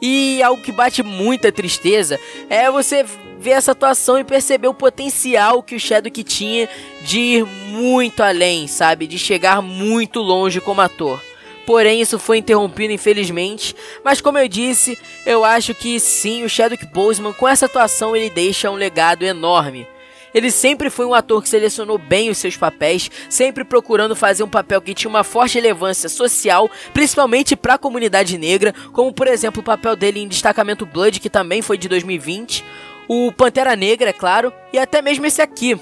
E 0.00 0.40
algo 0.40 0.62
que 0.62 0.70
bate 0.70 1.02
muita 1.02 1.50
tristeza 1.50 2.20
é 2.48 2.70
você 2.70 3.04
ver 3.36 3.50
essa 3.50 3.72
atuação 3.72 4.16
e 4.16 4.22
perceber 4.22 4.68
o 4.68 4.74
potencial 4.74 5.60
que 5.60 5.74
o 5.74 5.80
Shadow 5.80 6.12
tinha 6.22 6.68
de 7.02 7.18
ir 7.18 7.44
muito 7.44 8.22
além, 8.22 8.68
sabe? 8.68 9.08
De 9.08 9.18
chegar 9.18 9.60
muito 9.60 10.20
longe 10.20 10.60
como 10.60 10.80
ator. 10.80 11.20
Porém, 11.66 12.00
isso 12.00 12.18
foi 12.18 12.38
interrompido 12.38 12.92
infelizmente. 12.92 13.74
Mas 14.04 14.20
como 14.20 14.38
eu 14.38 14.48
disse, 14.48 14.96
eu 15.26 15.44
acho 15.44 15.74
que 15.74 15.98
sim, 15.98 16.44
o 16.44 16.48
Chadwick 16.48 16.86
Boseman 16.86 17.32
com 17.32 17.48
essa 17.48 17.66
atuação 17.66 18.14
ele 18.14 18.30
deixa 18.30 18.70
um 18.70 18.74
legado 18.74 19.24
enorme. 19.24 19.86
Ele 20.32 20.50
sempre 20.50 20.90
foi 20.90 21.06
um 21.06 21.14
ator 21.14 21.42
que 21.42 21.48
selecionou 21.48 21.96
bem 21.96 22.28
os 22.28 22.36
seus 22.36 22.58
papéis, 22.58 23.10
sempre 23.28 23.64
procurando 23.64 24.14
fazer 24.14 24.42
um 24.42 24.48
papel 24.48 24.82
que 24.82 24.92
tinha 24.92 25.08
uma 25.08 25.24
forte 25.24 25.54
relevância 25.54 26.10
social, 26.10 26.70
principalmente 26.92 27.56
para 27.56 27.74
a 27.74 27.78
comunidade 27.78 28.36
negra, 28.36 28.74
como 28.92 29.10
por 29.12 29.26
exemplo 29.26 29.60
o 29.60 29.64
papel 29.64 29.96
dele 29.96 30.20
em 30.20 30.28
Destacamento 30.28 30.84
Blood, 30.84 31.20
que 31.20 31.30
também 31.30 31.62
foi 31.62 31.78
de 31.78 31.88
2020, 31.88 32.62
o 33.08 33.32
Pantera 33.32 33.74
Negra, 33.74 34.10
é 34.10 34.12
claro, 34.12 34.52
e 34.74 34.78
até 34.78 35.00
mesmo 35.00 35.24
esse 35.24 35.40
aqui, 35.40 35.78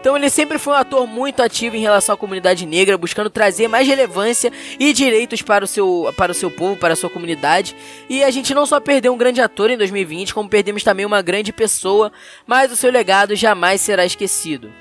então 0.00 0.16
ele 0.16 0.30
sempre 0.30 0.58
foi 0.58 0.72
um 0.72 0.76
ator 0.76 1.06
muito 1.06 1.42
ativo 1.42 1.76
em 1.76 1.80
relação 1.80 2.14
à 2.14 2.18
comunidade 2.18 2.64
negra, 2.64 2.96
buscando 2.96 3.28
trazer 3.28 3.68
mais 3.68 3.86
relevância 3.86 4.52
e 4.78 4.92
direitos 4.92 5.42
para 5.42 5.64
o 5.64 5.68
seu, 5.68 6.14
para 6.16 6.32
o 6.32 6.34
seu 6.34 6.50
povo, 6.50 6.76
para 6.76 6.92
a 6.92 6.96
sua 6.96 7.10
comunidade. 7.10 7.74
E 8.08 8.22
a 8.22 8.30
gente 8.30 8.54
não 8.54 8.64
só 8.64 8.78
perdeu 8.78 9.12
um 9.12 9.18
grande 9.18 9.40
ator 9.40 9.70
em 9.70 9.76
2020, 9.76 10.32
como 10.32 10.48
perdemos 10.48 10.84
também 10.84 11.04
uma 11.04 11.20
grande 11.20 11.52
pessoa, 11.52 12.12
mas 12.46 12.70
o 12.70 12.76
seu 12.76 12.90
legado 12.90 13.34
jamais 13.34 13.80
será 13.80 14.04
esquecido. 14.04 14.72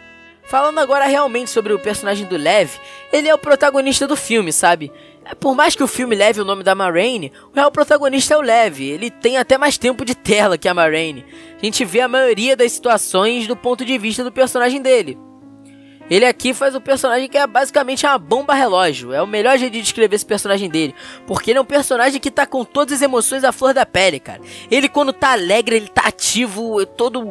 Falando 0.47 0.79
agora 0.79 1.05
realmente 1.07 1.49
sobre 1.49 1.73
o 1.73 1.79
personagem 1.79 2.25
do 2.25 2.37
Lev, 2.37 2.69
ele 3.11 3.27
é 3.27 3.33
o 3.33 3.37
protagonista 3.37 4.07
do 4.07 4.15
filme, 4.15 4.53
sabe? 4.53 4.91
É, 5.29 5.35
por 5.35 5.55
mais 5.55 5.75
que 5.75 5.83
o 5.83 5.87
filme 5.87 6.15
leve 6.15 6.39
o 6.39 6.45
nome 6.45 6.63
da 6.63 6.73
Marraine, 6.73 7.33
o 7.51 7.55
real 7.55 7.71
protagonista 7.71 8.33
é 8.33 8.37
o 8.37 8.41
Lev. 8.41 8.79
Ele 8.79 9.11
tem 9.11 9.37
até 9.37 9.57
mais 9.57 9.77
tempo 9.77 10.05
de 10.05 10.15
tela 10.15 10.57
que 10.57 10.67
a 10.67 10.73
Marraine. 10.73 11.25
A 11.61 11.65
gente 11.65 11.83
vê 11.83 11.99
a 12.01 12.07
maioria 12.07 12.55
das 12.55 12.71
situações 12.71 13.47
do 13.47 13.55
ponto 13.55 13.83
de 13.83 13.97
vista 13.97 14.23
do 14.23 14.31
personagem 14.31 14.81
dele. 14.81 15.17
Ele 16.09 16.25
aqui 16.25 16.53
faz 16.53 16.73
um 16.75 16.81
personagem 16.81 17.27
que 17.27 17.37
é 17.37 17.45
basicamente 17.45 18.05
uma 18.05 18.17
bomba 18.17 18.53
relógio. 18.53 19.13
É 19.13 19.21
o 19.21 19.27
melhor 19.27 19.57
jeito 19.57 19.73
de 19.73 19.81
descrever 19.81 20.15
esse 20.15 20.25
personagem 20.25 20.69
dele. 20.69 20.95
Porque 21.25 21.51
ele 21.51 21.59
é 21.59 21.61
um 21.61 21.65
personagem 21.65 22.19
que 22.19 22.31
tá 22.31 22.45
com 22.45 22.63
todas 22.63 22.93
as 22.93 23.01
emoções 23.01 23.43
à 23.43 23.51
flor 23.51 23.73
da 23.73 23.85
pele, 23.85 24.19
cara. 24.19 24.41
Ele 24.71 24.87
quando 24.87 25.11
tá 25.11 25.33
alegre, 25.33 25.75
ele 25.75 25.87
tá 25.87 26.03
ativo, 26.05 26.85
todo 26.85 27.23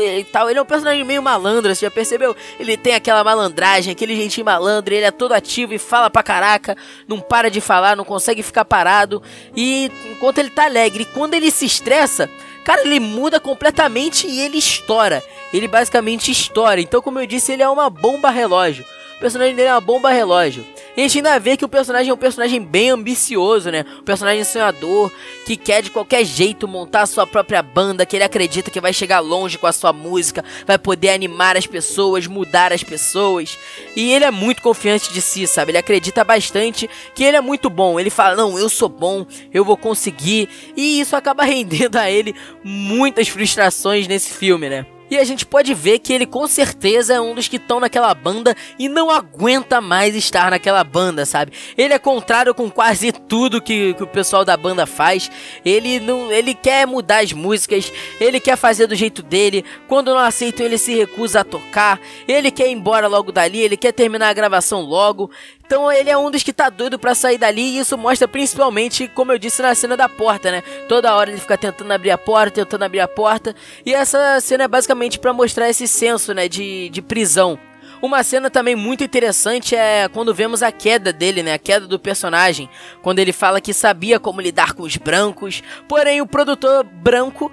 e 0.00 0.24
tal. 0.24 0.48
Ele 0.48 0.58
é 0.58 0.62
um 0.62 0.66
personagem 0.66 1.04
meio 1.04 1.22
malandro, 1.22 1.74
você 1.74 1.86
já 1.86 1.90
percebeu? 1.90 2.34
Ele 2.58 2.76
tem 2.76 2.94
aquela 2.94 3.22
malandragem, 3.22 3.92
aquele 3.92 4.16
jeitinho 4.16 4.46
malandro, 4.46 4.94
ele 4.94 5.04
é 5.04 5.10
todo 5.10 5.32
ativo 5.32 5.74
e 5.74 5.78
fala 5.78 6.08
pra 6.08 6.22
caraca, 6.22 6.76
não 7.06 7.20
para 7.20 7.50
de 7.50 7.60
falar, 7.60 7.96
não 7.96 8.04
consegue 8.04 8.42
ficar 8.42 8.64
parado. 8.64 9.22
E 9.54 9.90
enquanto 10.10 10.38
ele 10.38 10.50
tá 10.50 10.64
alegre, 10.64 11.04
quando 11.04 11.34
ele 11.34 11.50
se 11.50 11.66
estressa, 11.66 12.30
Cara, 12.64 12.82
ele 12.82 13.00
muda 13.00 13.40
completamente 13.40 14.26
e 14.26 14.40
ele 14.40 14.58
estoura. 14.58 15.22
Ele 15.52 15.68
basicamente 15.68 16.30
estoura. 16.30 16.80
Então, 16.80 17.02
como 17.02 17.18
eu 17.18 17.26
disse, 17.26 17.52
ele 17.52 17.62
é 17.62 17.68
uma 17.68 17.90
bomba 17.90 18.30
relógio. 18.30 18.84
O 19.16 19.20
personagem 19.20 19.54
dele 19.54 19.68
é 19.68 19.72
uma 19.72 19.80
bomba 19.80 20.10
relógio. 20.10 20.64
E 20.96 21.00
a 21.00 21.02
gente 21.04 21.18
ainda 21.18 21.38
vê 21.38 21.56
que 21.56 21.64
o 21.64 21.68
personagem 21.68 22.10
é 22.10 22.14
um 22.14 22.18
personagem 22.18 22.60
bem 22.60 22.90
ambicioso, 22.90 23.70
né? 23.70 23.84
Um 24.00 24.04
personagem 24.04 24.44
sonhador, 24.44 25.10
que 25.46 25.56
quer 25.56 25.82
de 25.82 25.90
qualquer 25.90 26.24
jeito 26.24 26.68
montar 26.68 27.02
a 27.02 27.06
sua 27.06 27.26
própria 27.26 27.62
banda, 27.62 28.04
que 28.04 28.16
ele 28.16 28.24
acredita 28.24 28.70
que 28.70 28.80
vai 28.80 28.92
chegar 28.92 29.20
longe 29.20 29.56
com 29.56 29.66
a 29.66 29.72
sua 29.72 29.92
música, 29.92 30.44
vai 30.66 30.78
poder 30.78 31.10
animar 31.10 31.56
as 31.56 31.66
pessoas, 31.66 32.26
mudar 32.26 32.72
as 32.72 32.82
pessoas. 32.82 33.58
E 33.96 34.12
ele 34.12 34.26
é 34.26 34.30
muito 34.30 34.60
confiante 34.60 35.12
de 35.12 35.22
si, 35.22 35.46
sabe? 35.46 35.70
Ele 35.70 35.78
acredita 35.78 36.22
bastante 36.24 36.88
que 37.14 37.24
ele 37.24 37.38
é 37.38 37.40
muito 37.40 37.70
bom. 37.70 37.98
Ele 37.98 38.10
fala: 38.10 38.36
"Não, 38.36 38.58
eu 38.58 38.68
sou 38.68 38.88
bom, 38.88 39.26
eu 39.52 39.64
vou 39.64 39.76
conseguir". 39.76 40.48
E 40.76 41.00
isso 41.00 41.16
acaba 41.16 41.44
rendendo 41.44 41.96
a 41.96 42.10
ele 42.10 42.34
muitas 42.62 43.28
frustrações 43.28 44.06
nesse 44.06 44.30
filme, 44.30 44.68
né? 44.68 44.86
E 45.12 45.18
a 45.18 45.24
gente 45.24 45.44
pode 45.44 45.74
ver 45.74 45.98
que 45.98 46.10
ele 46.10 46.24
com 46.24 46.46
certeza 46.46 47.12
é 47.12 47.20
um 47.20 47.34
dos 47.34 47.46
que 47.46 47.56
estão 47.56 47.78
naquela 47.78 48.14
banda 48.14 48.56
e 48.78 48.88
não 48.88 49.10
aguenta 49.10 49.78
mais 49.78 50.16
estar 50.16 50.50
naquela 50.50 50.82
banda, 50.82 51.26
sabe? 51.26 51.52
Ele 51.76 51.92
é 51.92 51.98
contrário 51.98 52.54
com 52.54 52.70
quase 52.70 53.12
tudo 53.12 53.60
que, 53.60 53.92
que 53.92 54.02
o 54.02 54.06
pessoal 54.06 54.42
da 54.42 54.56
banda 54.56 54.86
faz. 54.86 55.30
Ele 55.66 56.00
não, 56.00 56.32
ele 56.32 56.54
quer 56.54 56.86
mudar 56.86 57.22
as 57.22 57.34
músicas, 57.34 57.92
ele 58.18 58.40
quer 58.40 58.56
fazer 58.56 58.86
do 58.86 58.94
jeito 58.94 59.22
dele. 59.22 59.66
Quando 59.86 60.14
não 60.14 60.18
aceita, 60.18 60.62
ele 60.62 60.78
se 60.78 60.94
recusa 60.94 61.40
a 61.40 61.44
tocar. 61.44 62.00
Ele 62.26 62.50
quer 62.50 62.68
ir 62.68 62.72
embora 62.72 63.06
logo 63.06 63.30
dali, 63.30 63.58
ele 63.60 63.76
quer 63.76 63.92
terminar 63.92 64.30
a 64.30 64.32
gravação 64.32 64.80
logo. 64.80 65.30
Então 65.72 65.90
ele 65.90 66.10
é 66.10 66.18
um 66.18 66.30
dos 66.30 66.42
que 66.42 66.52
tá 66.52 66.68
doido 66.68 66.98
para 66.98 67.14
sair 67.14 67.38
dali 67.38 67.62
e 67.62 67.78
isso 67.78 67.96
mostra 67.96 68.28
principalmente, 68.28 69.08
como 69.08 69.32
eu 69.32 69.38
disse, 69.38 69.62
na 69.62 69.74
cena 69.74 69.96
da 69.96 70.06
porta, 70.06 70.50
né? 70.50 70.62
Toda 70.86 71.14
hora 71.14 71.30
ele 71.30 71.40
fica 71.40 71.56
tentando 71.56 71.90
abrir 71.90 72.10
a 72.10 72.18
porta, 72.18 72.62
tentando 72.62 72.82
abrir 72.84 73.00
a 73.00 73.08
porta. 73.08 73.56
E 73.86 73.94
essa 73.94 74.38
cena 74.42 74.64
é 74.64 74.68
basicamente 74.68 75.18
para 75.18 75.32
mostrar 75.32 75.70
esse 75.70 75.88
senso, 75.88 76.34
né, 76.34 76.46
de, 76.46 76.90
de 76.90 77.00
prisão. 77.00 77.58
Uma 78.02 78.22
cena 78.22 78.50
também 78.50 78.76
muito 78.76 79.02
interessante 79.02 79.74
é 79.74 80.08
quando 80.08 80.34
vemos 80.34 80.62
a 80.62 80.70
queda 80.70 81.10
dele, 81.10 81.42
né? 81.42 81.54
A 81.54 81.58
queda 81.58 81.86
do 81.86 81.98
personagem. 81.98 82.68
Quando 83.00 83.20
ele 83.20 83.32
fala 83.32 83.58
que 83.58 83.72
sabia 83.72 84.20
como 84.20 84.42
lidar 84.42 84.74
com 84.74 84.82
os 84.82 84.98
brancos. 84.98 85.62
Porém, 85.88 86.20
o 86.20 86.26
produtor 86.26 86.84
branco 86.84 87.50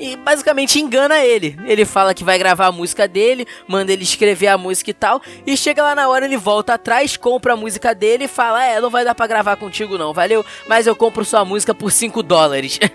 e 0.00 0.16
basicamente 0.16 0.80
engana 0.80 1.22
ele. 1.22 1.56
Ele 1.64 1.84
fala 1.84 2.14
que 2.14 2.24
vai 2.24 2.38
gravar 2.38 2.66
a 2.66 2.72
música 2.72 3.06
dele, 3.06 3.46
manda 3.68 3.92
ele 3.92 4.02
escrever 4.02 4.48
a 4.48 4.56
música 4.56 4.90
e 4.90 4.94
tal, 4.94 5.20
e 5.46 5.56
chega 5.56 5.82
lá 5.82 5.94
na 5.94 6.08
hora 6.08 6.24
ele 6.24 6.38
volta 6.38 6.74
atrás, 6.74 7.18
compra 7.18 7.52
a 7.52 7.56
música 7.56 7.94
dele 7.94 8.24
e 8.24 8.28
fala: 8.28 8.64
"É, 8.64 8.80
não 8.80 8.88
vai 8.88 9.04
dar 9.04 9.14
para 9.14 9.26
gravar 9.26 9.56
contigo 9.56 9.98
não, 9.98 10.14
valeu? 10.14 10.44
Mas 10.66 10.86
eu 10.86 10.96
compro 10.96 11.24
sua 11.24 11.44
música 11.44 11.74
por 11.74 11.92
5 11.92 12.22
dólares". 12.22 12.80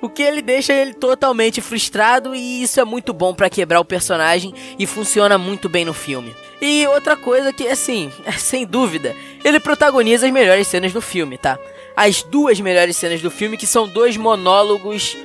o 0.00 0.10
que 0.10 0.22
ele 0.22 0.42
deixa 0.42 0.74
ele 0.74 0.92
totalmente 0.92 1.62
frustrado 1.62 2.34
e 2.34 2.62
isso 2.62 2.78
é 2.78 2.84
muito 2.84 3.14
bom 3.14 3.34
para 3.34 3.48
quebrar 3.48 3.80
o 3.80 3.84
personagem 3.84 4.52
e 4.78 4.86
funciona 4.86 5.38
muito 5.38 5.70
bem 5.70 5.86
no 5.86 5.94
filme. 5.94 6.36
E 6.60 6.86
outra 6.86 7.16
coisa 7.16 7.52
que 7.52 7.66
assim, 7.66 8.12
sem 8.38 8.66
dúvida, 8.66 9.14
ele 9.42 9.58
protagoniza 9.58 10.26
as 10.26 10.32
melhores 10.32 10.66
cenas 10.66 10.92
do 10.92 11.00
filme, 11.00 11.38
tá? 11.38 11.58
As 11.96 12.22
duas 12.22 12.60
melhores 12.60 12.94
cenas 12.96 13.22
do 13.22 13.30
filme 13.30 13.56
que 13.56 13.66
são 13.66 13.88
dois 13.88 14.18
monólogos 14.18 15.16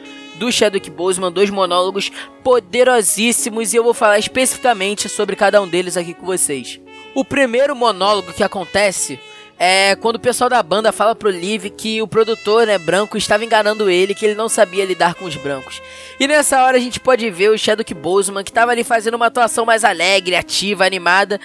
do 0.42 0.52
Chadwick 0.52 0.90
Boseman, 0.90 1.32
dois 1.32 1.52
monólogos 1.52 2.12
poderosíssimos 2.44 3.74
e 3.74 3.78
eu 3.78 3.84
vou 3.84 3.94
falar 3.94 4.18
especificamente 4.18 5.08
sobre 5.08 5.36
cada 5.36 5.62
um 5.62 5.68
deles 5.68 5.96
aqui 5.96 6.16
com 6.16 6.26
vocês. 6.26 6.82
O 7.14 7.24
primeiro 7.24 7.76
monólogo 7.76 8.34
que 8.34 8.44
acontece 8.44 9.20
é 9.60 9.96
quando 9.98 10.16
o 10.16 10.20
pessoal 10.20 10.50
da 10.50 10.64
banda 10.64 10.92
fala 10.92 11.14
pro 11.14 11.30
Liv 11.30 11.70
que 11.70 12.02
o 12.02 12.08
produtor, 12.08 12.66
né, 12.66 12.80
branco, 12.80 13.20
estava 13.20 13.46
enganando 13.46 13.88
ele, 13.88 14.16
que 14.16 14.26
ele 14.26 14.34
não 14.34 14.50
sabia 14.50 14.84
lidar 14.84 15.14
com 15.14 15.26
os 15.26 15.36
brancos. 15.36 15.80
E 16.20 16.28
nessa 16.28 16.64
hora 16.64 16.78
a 16.78 16.82
gente 16.82 17.00
pode 17.00 17.30
ver 17.30 17.52
o 17.52 17.58
Chadwick 17.58 17.94
Boseman, 17.94 18.44
que 18.44 18.50
estava 18.50 18.72
ali 18.72 18.84
fazendo 18.84 19.14
uma 19.14 19.28
atuação 19.28 19.64
mais 19.64 19.84
alegre, 19.84 20.36
ativa, 20.36 20.88
animada. 20.88 21.40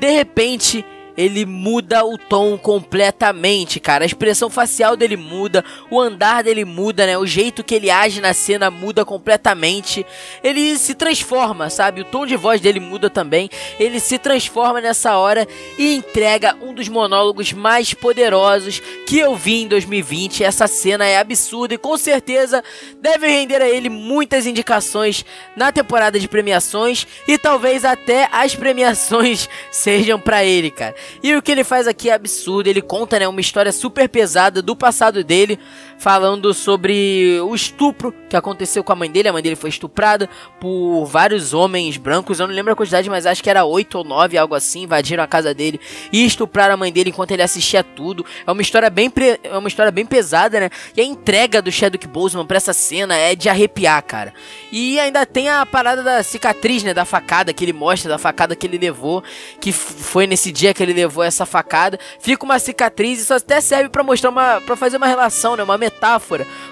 De 0.00 0.10
repente, 0.10 0.84
ele 1.16 1.44
muda 1.44 2.04
o 2.04 2.16
tom 2.16 2.56
completamente, 2.56 3.78
cara. 3.78 4.04
A 4.04 4.06
expressão 4.06 4.48
facial 4.48 4.96
dele 4.96 5.16
muda, 5.16 5.64
o 5.90 6.00
andar 6.00 6.42
dele 6.42 6.64
muda, 6.64 7.06
né? 7.06 7.18
O 7.18 7.26
jeito 7.26 7.62
que 7.62 7.74
ele 7.74 7.90
age 7.90 8.20
na 8.20 8.32
cena 8.32 8.70
muda 8.70 9.04
completamente. 9.04 10.06
Ele 10.42 10.76
se 10.78 10.94
transforma, 10.94 11.68
sabe? 11.70 12.00
O 12.00 12.04
tom 12.04 12.26
de 12.26 12.36
voz 12.36 12.60
dele 12.60 12.80
muda 12.80 13.10
também. 13.10 13.50
Ele 13.78 14.00
se 14.00 14.18
transforma 14.18 14.80
nessa 14.80 15.16
hora 15.16 15.46
e 15.78 15.96
entrega 15.96 16.56
um 16.62 16.72
dos 16.72 16.88
monólogos 16.88 17.52
mais 17.52 17.92
poderosos 17.94 18.80
que 19.06 19.18
eu 19.18 19.36
vi 19.36 19.62
em 19.62 19.68
2020. 19.68 20.44
Essa 20.44 20.66
cena 20.66 21.04
é 21.06 21.18
absurda 21.18 21.74
e 21.74 21.78
com 21.78 21.96
certeza 21.96 22.62
deve 23.00 23.26
render 23.26 23.60
a 23.60 23.68
ele 23.68 23.88
muitas 23.88 24.46
indicações 24.46 25.24
na 25.56 25.70
temporada 25.70 26.18
de 26.18 26.28
premiações 26.28 27.06
e 27.28 27.36
talvez 27.36 27.84
até 27.84 28.28
as 28.32 28.54
premiações 28.54 29.48
sejam 29.70 30.18
para 30.18 30.44
ele, 30.44 30.70
cara. 30.70 30.94
E 31.22 31.34
o 31.34 31.42
que 31.42 31.52
ele 31.52 31.64
faz 31.64 31.86
aqui 31.86 32.10
é 32.10 32.14
absurdo. 32.14 32.66
Ele 32.66 32.82
conta, 32.82 33.18
né, 33.18 33.28
uma 33.28 33.40
história 33.40 33.72
super 33.72 34.08
pesada 34.08 34.62
do 34.62 34.76
passado 34.76 35.22
dele, 35.22 35.58
falando 36.02 36.52
sobre 36.52 37.38
o 37.42 37.54
estupro 37.54 38.12
que 38.28 38.36
aconteceu 38.36 38.82
com 38.82 38.92
a 38.92 38.96
mãe 38.96 39.08
dele. 39.08 39.28
A 39.28 39.32
mãe 39.32 39.40
dele 39.40 39.54
foi 39.54 39.70
estuprada 39.70 40.28
por 40.58 41.04
vários 41.04 41.54
homens 41.54 41.96
brancos. 41.96 42.40
Eu 42.40 42.48
não 42.48 42.54
lembro 42.54 42.72
a 42.72 42.76
quantidade, 42.76 43.08
mas 43.08 43.24
acho 43.24 43.40
que 43.40 43.48
era 43.48 43.64
oito 43.64 43.98
ou 43.98 44.02
nove, 44.02 44.36
algo 44.36 44.52
assim. 44.56 44.82
Invadiram 44.82 45.22
a 45.22 45.28
casa 45.28 45.54
dele 45.54 45.80
e 46.12 46.26
estupraram 46.26 46.74
a 46.74 46.76
mãe 46.76 46.92
dele 46.92 47.10
enquanto 47.10 47.30
ele 47.30 47.42
assistia 47.42 47.84
tudo. 47.84 48.26
É 48.44 48.50
uma 48.50 48.60
história 48.60 48.90
bem, 48.90 49.08
pre... 49.08 49.38
é 49.44 49.56
uma 49.56 49.68
história 49.68 49.92
bem 49.92 50.04
pesada, 50.04 50.58
né? 50.58 50.70
E 50.96 51.00
a 51.00 51.04
entrega 51.04 51.62
do 51.62 51.70
Chadwick 51.70 52.08
Boseman 52.08 52.46
pra 52.46 52.56
essa 52.56 52.72
cena 52.72 53.14
é 53.14 53.36
de 53.36 53.48
arrepiar, 53.48 54.02
cara. 54.02 54.34
E 54.72 54.98
ainda 54.98 55.24
tem 55.24 55.48
a 55.48 55.64
parada 55.64 56.02
da 56.02 56.20
cicatriz, 56.24 56.82
né? 56.82 56.92
Da 56.92 57.04
facada 57.04 57.52
que 57.52 57.64
ele 57.64 57.72
mostra, 57.72 58.08
da 58.08 58.18
facada 58.18 58.56
que 58.56 58.66
ele 58.66 58.76
levou, 58.76 59.22
que 59.60 59.70
foi 59.70 60.26
nesse 60.26 60.50
dia 60.50 60.74
que 60.74 60.82
ele 60.82 60.94
levou 60.94 61.22
essa 61.22 61.46
facada. 61.46 61.96
Fica 62.18 62.44
uma 62.44 62.58
cicatriz, 62.58 63.20
isso 63.20 63.32
até 63.32 63.60
serve 63.60 63.88
para 63.88 64.02
mostrar 64.02 64.30
uma. 64.30 64.60
para 64.60 64.74
fazer 64.74 64.96
uma 64.96 65.06
relação, 65.06 65.54
né? 65.54 65.62
Uma 65.62 65.78
metáfora 65.78 65.91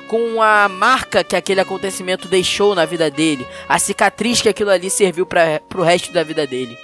com 0.08 0.42
a 0.42 0.68
marca 0.68 1.22
que 1.22 1.36
aquele 1.36 1.60
acontecimento 1.60 2.28
deixou 2.28 2.74
na 2.74 2.84
vida 2.84 3.10
dele. 3.10 3.46
A 3.68 3.78
cicatriz 3.78 4.40
que 4.40 4.48
aquilo 4.48 4.70
ali 4.70 4.90
serviu 4.90 5.24
para 5.24 5.60
pro 5.68 5.82
resto 5.82 6.12
da 6.12 6.22
vida 6.22 6.46
dele. 6.46 6.76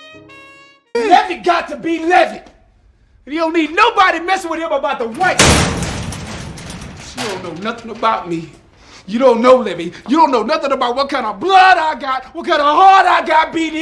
Levy 0.96 1.36
got 1.36 1.68
to 1.68 1.76
be 1.76 1.98
Levy. 1.98 2.42
You 3.26 3.40
don't 3.40 3.52
need 3.52 3.72
nobody 3.74 4.20
messing 4.20 4.48
with 4.48 4.60
him 4.60 4.72
about 4.72 4.98
the 4.98 5.08
white. 5.08 5.42
You 7.16 7.28
don't 7.28 7.42
know 7.42 7.54
nothing 7.62 7.90
about 7.90 8.28
me. 8.28 8.52
You 9.06 9.18
don't 9.18 9.40
know 9.40 9.56
Levy. 9.56 9.92
You 10.08 10.18
don't 10.18 10.30
know 10.30 10.44
nothing 10.44 10.72
about 10.72 10.94
what 10.96 11.08
kind 11.08 11.26
of 11.26 11.40
blood 11.40 11.76
I 11.76 11.94
got, 11.94 12.34
what 12.34 12.46
kind 12.46 12.60
of 12.60 12.66
heart 12.66 13.06
I 13.06 13.26
got 13.26 13.52
beat. 13.52 13.72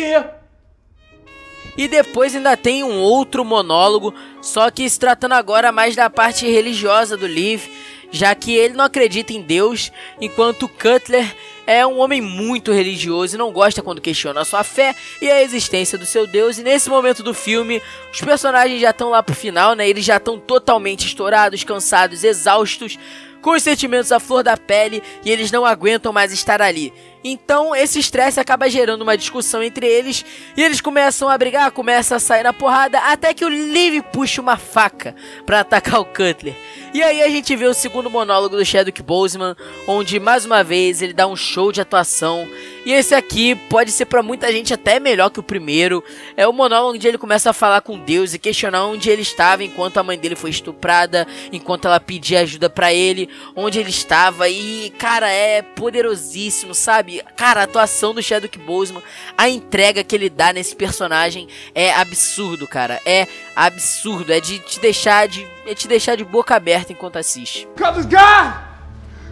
E 1.76 1.88
depois 1.88 2.34
ainda 2.36 2.56
tem 2.56 2.84
um 2.84 3.00
outro 3.00 3.44
monólogo, 3.44 4.14
só 4.40 4.70
que 4.70 4.88
se 4.88 4.98
tratando 4.98 5.32
agora 5.32 5.72
mais 5.72 5.96
da 5.96 6.08
parte 6.08 6.46
religiosa 6.46 7.16
do 7.16 7.26
Liv, 7.26 7.66
já 8.14 8.32
que 8.32 8.54
ele 8.54 8.74
não 8.74 8.84
acredita 8.84 9.32
em 9.32 9.42
Deus, 9.42 9.90
enquanto 10.20 10.68
Cutler 10.68 11.34
é 11.66 11.84
um 11.84 11.98
homem 11.98 12.20
muito 12.20 12.70
religioso 12.70 13.34
e 13.34 13.38
não 13.38 13.50
gosta 13.50 13.82
quando 13.82 14.00
questiona 14.00 14.42
a 14.42 14.44
sua 14.44 14.62
fé 14.62 14.94
e 15.20 15.28
a 15.28 15.42
existência 15.42 15.98
do 15.98 16.06
seu 16.06 16.24
Deus. 16.24 16.56
E 16.56 16.62
nesse 16.62 16.88
momento 16.88 17.24
do 17.24 17.34
filme, 17.34 17.82
os 18.12 18.20
personagens 18.20 18.80
já 18.80 18.90
estão 18.90 19.10
lá 19.10 19.20
pro 19.20 19.34
final, 19.34 19.74
né? 19.74 19.88
Eles 19.88 20.04
já 20.04 20.18
estão 20.18 20.38
totalmente 20.38 21.04
estourados, 21.04 21.64
cansados, 21.64 22.22
exaustos, 22.22 22.96
com 23.42 23.50
os 23.50 23.62
sentimentos 23.64 24.12
à 24.12 24.20
flor 24.20 24.44
da 24.44 24.56
pele 24.56 25.02
e 25.24 25.30
eles 25.30 25.50
não 25.50 25.66
aguentam 25.66 26.12
mais 26.12 26.32
estar 26.32 26.62
ali. 26.62 26.92
Então 27.26 27.74
esse 27.74 27.98
estresse 27.98 28.38
acaba 28.38 28.68
gerando 28.68 29.00
uma 29.00 29.16
discussão 29.16 29.62
entre 29.62 29.86
eles 29.86 30.22
e 30.54 30.62
eles 30.62 30.82
começam 30.82 31.26
a 31.30 31.38
brigar, 31.38 31.70
começam 31.70 32.18
a 32.18 32.20
sair 32.20 32.42
na 32.42 32.52
porrada 32.52 32.98
até 32.98 33.32
que 33.32 33.46
o 33.46 33.48
Liv 33.48 34.02
puxa 34.12 34.42
uma 34.42 34.58
faca 34.58 35.16
para 35.46 35.60
atacar 35.60 36.00
o 36.00 36.04
Cutler. 36.04 36.54
E 36.92 37.02
aí 37.02 37.22
a 37.22 37.28
gente 37.28 37.56
vê 37.56 37.66
o 37.66 37.74
segundo 37.74 38.08
monólogo 38.08 38.56
do 38.56 38.64
Chadwick 38.64 39.02
Boseman, 39.02 39.56
onde 39.88 40.20
mais 40.20 40.44
uma 40.44 40.62
vez 40.62 41.02
ele 41.02 41.12
dá 41.12 41.26
um 41.26 41.34
show 41.34 41.72
de 41.72 41.80
atuação. 41.80 42.46
E 42.86 42.92
esse 42.92 43.14
aqui 43.14 43.56
pode 43.68 43.90
ser 43.90 44.04
para 44.04 44.22
muita 44.22 44.52
gente 44.52 44.72
até 44.72 45.00
melhor 45.00 45.30
que 45.30 45.40
o 45.40 45.42
primeiro. 45.42 46.04
É 46.36 46.46
o 46.46 46.52
monólogo 46.52 46.94
onde 46.94 47.08
ele 47.08 47.18
começa 47.18 47.50
a 47.50 47.52
falar 47.52 47.80
com 47.80 47.98
Deus 47.98 48.32
e 48.32 48.38
questionar 48.38 48.84
onde 48.86 49.10
ele 49.10 49.22
estava 49.22 49.64
enquanto 49.64 49.96
a 49.96 50.04
mãe 50.04 50.16
dele 50.16 50.36
foi 50.36 50.50
estuprada, 50.50 51.26
enquanto 51.50 51.86
ela 51.86 51.98
pedia 51.98 52.40
ajuda 52.40 52.70
para 52.70 52.94
ele, 52.94 53.28
onde 53.56 53.80
ele 53.80 53.90
estava. 53.90 54.48
E, 54.48 54.92
cara, 54.98 55.28
é 55.28 55.62
poderosíssimo, 55.62 56.74
sabe? 56.74 57.13
Cara, 57.36 57.60
a 57.60 57.64
atuação 57.64 58.14
do 58.14 58.22
Chadwick 58.22 58.58
Boseman, 58.58 59.02
a 59.36 59.48
entrega 59.48 60.04
que 60.04 60.14
ele 60.14 60.30
dá 60.30 60.52
nesse 60.52 60.74
personagem 60.74 61.48
é 61.74 61.92
absurdo, 61.92 62.66
cara. 62.66 63.00
É 63.04 63.26
absurdo, 63.54 64.32
é 64.32 64.40
de 64.40 64.58
te 64.58 64.80
deixar 64.80 65.28
de 65.28 65.46
é 65.66 65.74
te 65.74 65.88
deixar 65.88 66.16
de 66.16 66.24
boca 66.24 66.54
aberta 66.54 66.92
enquanto 66.92 67.16
assiste. 67.16 67.66
Cause 67.76 68.06
God, 68.06 68.54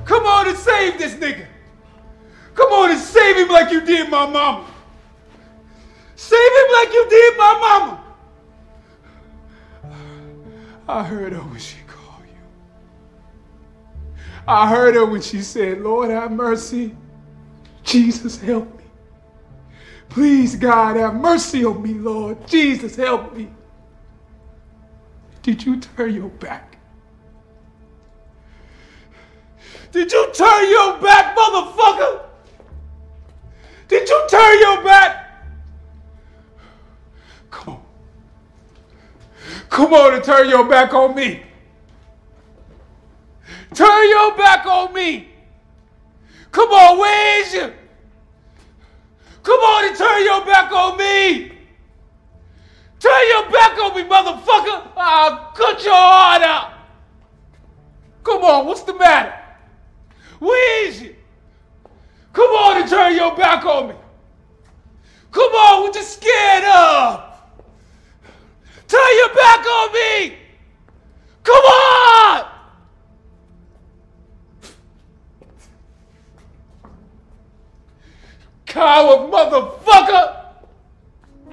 come 0.07 0.27
on 0.27 0.49
and 0.49 0.57
save 0.57 0.97
this 0.99 1.15
nigga. 1.15 1.47
Come 2.55 2.73
on 2.73 2.91
and 2.91 2.99
save 2.99 3.37
him 3.37 3.49
like 3.49 3.73
you 3.73 3.81
did 3.81 4.11
my 4.11 4.27
mama. 4.27 4.65
Save 6.17 6.39
him 6.39 6.73
like 6.73 6.93
you 6.95 7.09
did 7.09 7.37
my 7.37 7.59
mama. 7.59 8.05
I 10.89 11.03
heard 11.03 11.33
her 11.33 11.41
when 11.41 11.59
she 11.59 11.79
called 11.87 12.25
you. 12.27 12.43
I 14.47 14.69
heard 14.69 14.95
her 14.95 15.07
when 15.07 15.23
she 15.23 15.41
said, 15.43 15.81
Lord 15.81 16.11
have 16.11 16.31
mercy. 16.31 16.95
Jesus 17.83 18.41
help 18.41 18.77
me. 18.79 18.85
Please, 20.09 20.57
God, 20.57 20.97
have 20.97 21.15
mercy 21.15 21.65
on 21.65 21.83
me, 21.83 21.95
Lord. 21.95 22.47
Jesus 22.47 22.97
help 22.97 23.35
me. 23.35 23.49
Did 25.43 25.65
you 25.65 25.81
turn 25.81 26.15
your 26.15 26.29
back? 26.29 26.77
Did 29.91 30.13
you 30.13 30.31
turn 30.33 30.71
your 30.71 31.01
back, 31.01 31.37
motherfucker? 31.37 32.23
Did 33.89 34.09
you 34.09 34.27
turn 34.31 34.61
your 34.61 34.85
back? 34.85 35.45
Come 37.51 37.75
on. 37.75 37.83
Come 39.69 39.93
on 39.93 40.15
and 40.15 40.25
turn 40.25 40.49
your 40.49 40.67
back 40.69 40.95
on 40.95 41.15
me. 41.15 41.43
Turn 43.75 44.09
your 44.09 44.37
back 44.37 44.67
on 44.67 44.95
me. 44.95 45.32
Come 46.53 46.69
on, 46.69 46.99
you? 47.53 47.73
Come 49.43 49.61
on 49.61 49.89
and 49.89 49.97
turn 49.97 50.23
your 50.23 50.45
back 50.45 50.71
on 50.71 50.97
me. 50.97 51.53
Turn 53.01 53.29
your 53.29 53.51
back 53.51 53.77
on 53.79 53.97
me, 53.97 54.05
motherfucker. 54.05 54.89
I'll 54.97 55.53
cut 55.53 55.83
your 55.83 55.95
heart 55.95 56.43
out. 56.43 56.73
Come 58.23 58.45
on, 58.45 58.67
what's 58.67 58.83
the 58.83 58.95
matter? 58.95 59.35
You? 60.41 61.17
Come 62.33 62.51
on 62.51 62.81
and 62.83 62.89
turn 62.89 63.17
your 63.17 63.35
back 63.37 63.65
on 63.65 63.89
me. 63.89 63.95
Come 65.33 65.53
on, 65.53 65.83
what 65.83 65.95
you 65.95 66.03
scared 66.03 66.65
of? 66.65 67.25
Turn 68.87 69.17
your 69.17 69.35
back 69.35 69.67
on 69.67 69.93
me. 69.93 70.37
Come 71.43 71.65
on! 71.65 72.52
Coward 78.73 79.31
motherfucker! 79.31 80.43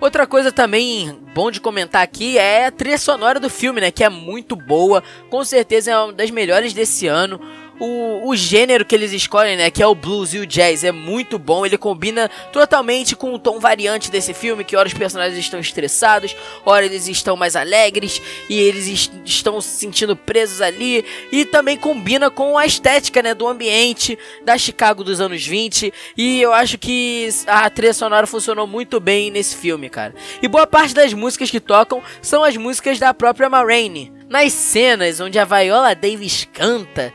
Outra 0.01 0.25
coisa 0.25 0.49
também 0.51 1.19
bom 1.33 1.51
de 1.51 1.59
comentar 1.59 2.01
aqui 2.01 2.37
é 2.37 2.67
a 2.67 2.71
trilha 2.71 2.97
sonora 2.97 3.39
do 3.39 3.49
filme, 3.49 3.81
né? 3.81 3.91
Que 3.91 4.03
é 4.03 4.09
muito 4.09 4.55
boa, 4.55 5.03
com 5.29 5.43
certeza 5.43 5.91
é 5.91 5.97
uma 5.97 6.13
das 6.13 6.31
melhores 6.31 6.73
desse 6.73 7.05
ano 7.05 7.39
o, 7.79 8.27
o 8.27 8.35
gênero 8.35 8.83
que 8.83 8.93
eles 8.93 9.13
escolhem, 9.13 9.55
né, 9.55 9.71
que 9.71 9.81
é 9.81 9.87
o 9.87 9.95
blues 9.95 10.33
e 10.33 10.39
o 10.39 10.45
jazz, 10.45 10.83
é 10.83 10.91
muito 10.91 11.39
bom. 11.39 11.65
Ele 11.65 11.77
combina 11.77 12.29
totalmente 12.51 13.15
com 13.15 13.33
o 13.33 13.39
tom 13.39 13.59
variante 13.59 14.11
desse 14.11 14.33
filme, 14.33 14.63
que 14.63 14.75
ora 14.75 14.87
os 14.87 14.93
personagens 14.93 15.39
estão 15.39 15.59
estressados, 15.59 16.35
ora 16.65 16.85
eles 16.85 17.07
estão 17.07 17.37
mais 17.37 17.55
alegres 17.55 18.21
e 18.49 18.59
eles 18.59 18.87
est 18.87 19.11
estão 19.25 19.61
se 19.61 19.77
sentindo 19.77 20.15
presos 20.15 20.61
ali. 20.61 21.05
E 21.31 21.45
também 21.45 21.77
combina 21.77 22.29
com 22.29 22.57
a 22.57 22.65
estética, 22.65 23.21
né, 23.21 23.33
do 23.33 23.47
ambiente 23.47 24.17
da 24.43 24.57
Chicago 24.57 25.03
dos 25.03 25.21
anos 25.21 25.45
20. 25.45 25.93
E 26.17 26.41
eu 26.41 26.53
acho 26.53 26.77
que 26.77 27.29
a 27.47 27.69
trilha 27.69 27.93
sonora 27.93 28.27
funcionou 28.27 28.67
muito 28.67 28.99
bem 28.99 29.31
nesse 29.31 29.55
filme, 29.55 29.89
cara. 29.89 30.13
E 30.41 30.47
boa 30.47 30.67
parte 30.67 30.93
das 30.93 31.13
músicas 31.13 31.49
que 31.49 31.59
tocam 31.59 32.01
são 32.21 32.43
as 32.43 32.57
músicas 32.57 32.99
da 32.99 33.13
própria 33.13 33.49
Ma. 33.49 33.59
Nas 34.29 34.53
cenas 34.53 35.19
onde 35.19 35.37
a 35.37 35.45
Viola 35.45 35.93
Davis 35.93 36.47
canta, 36.51 37.13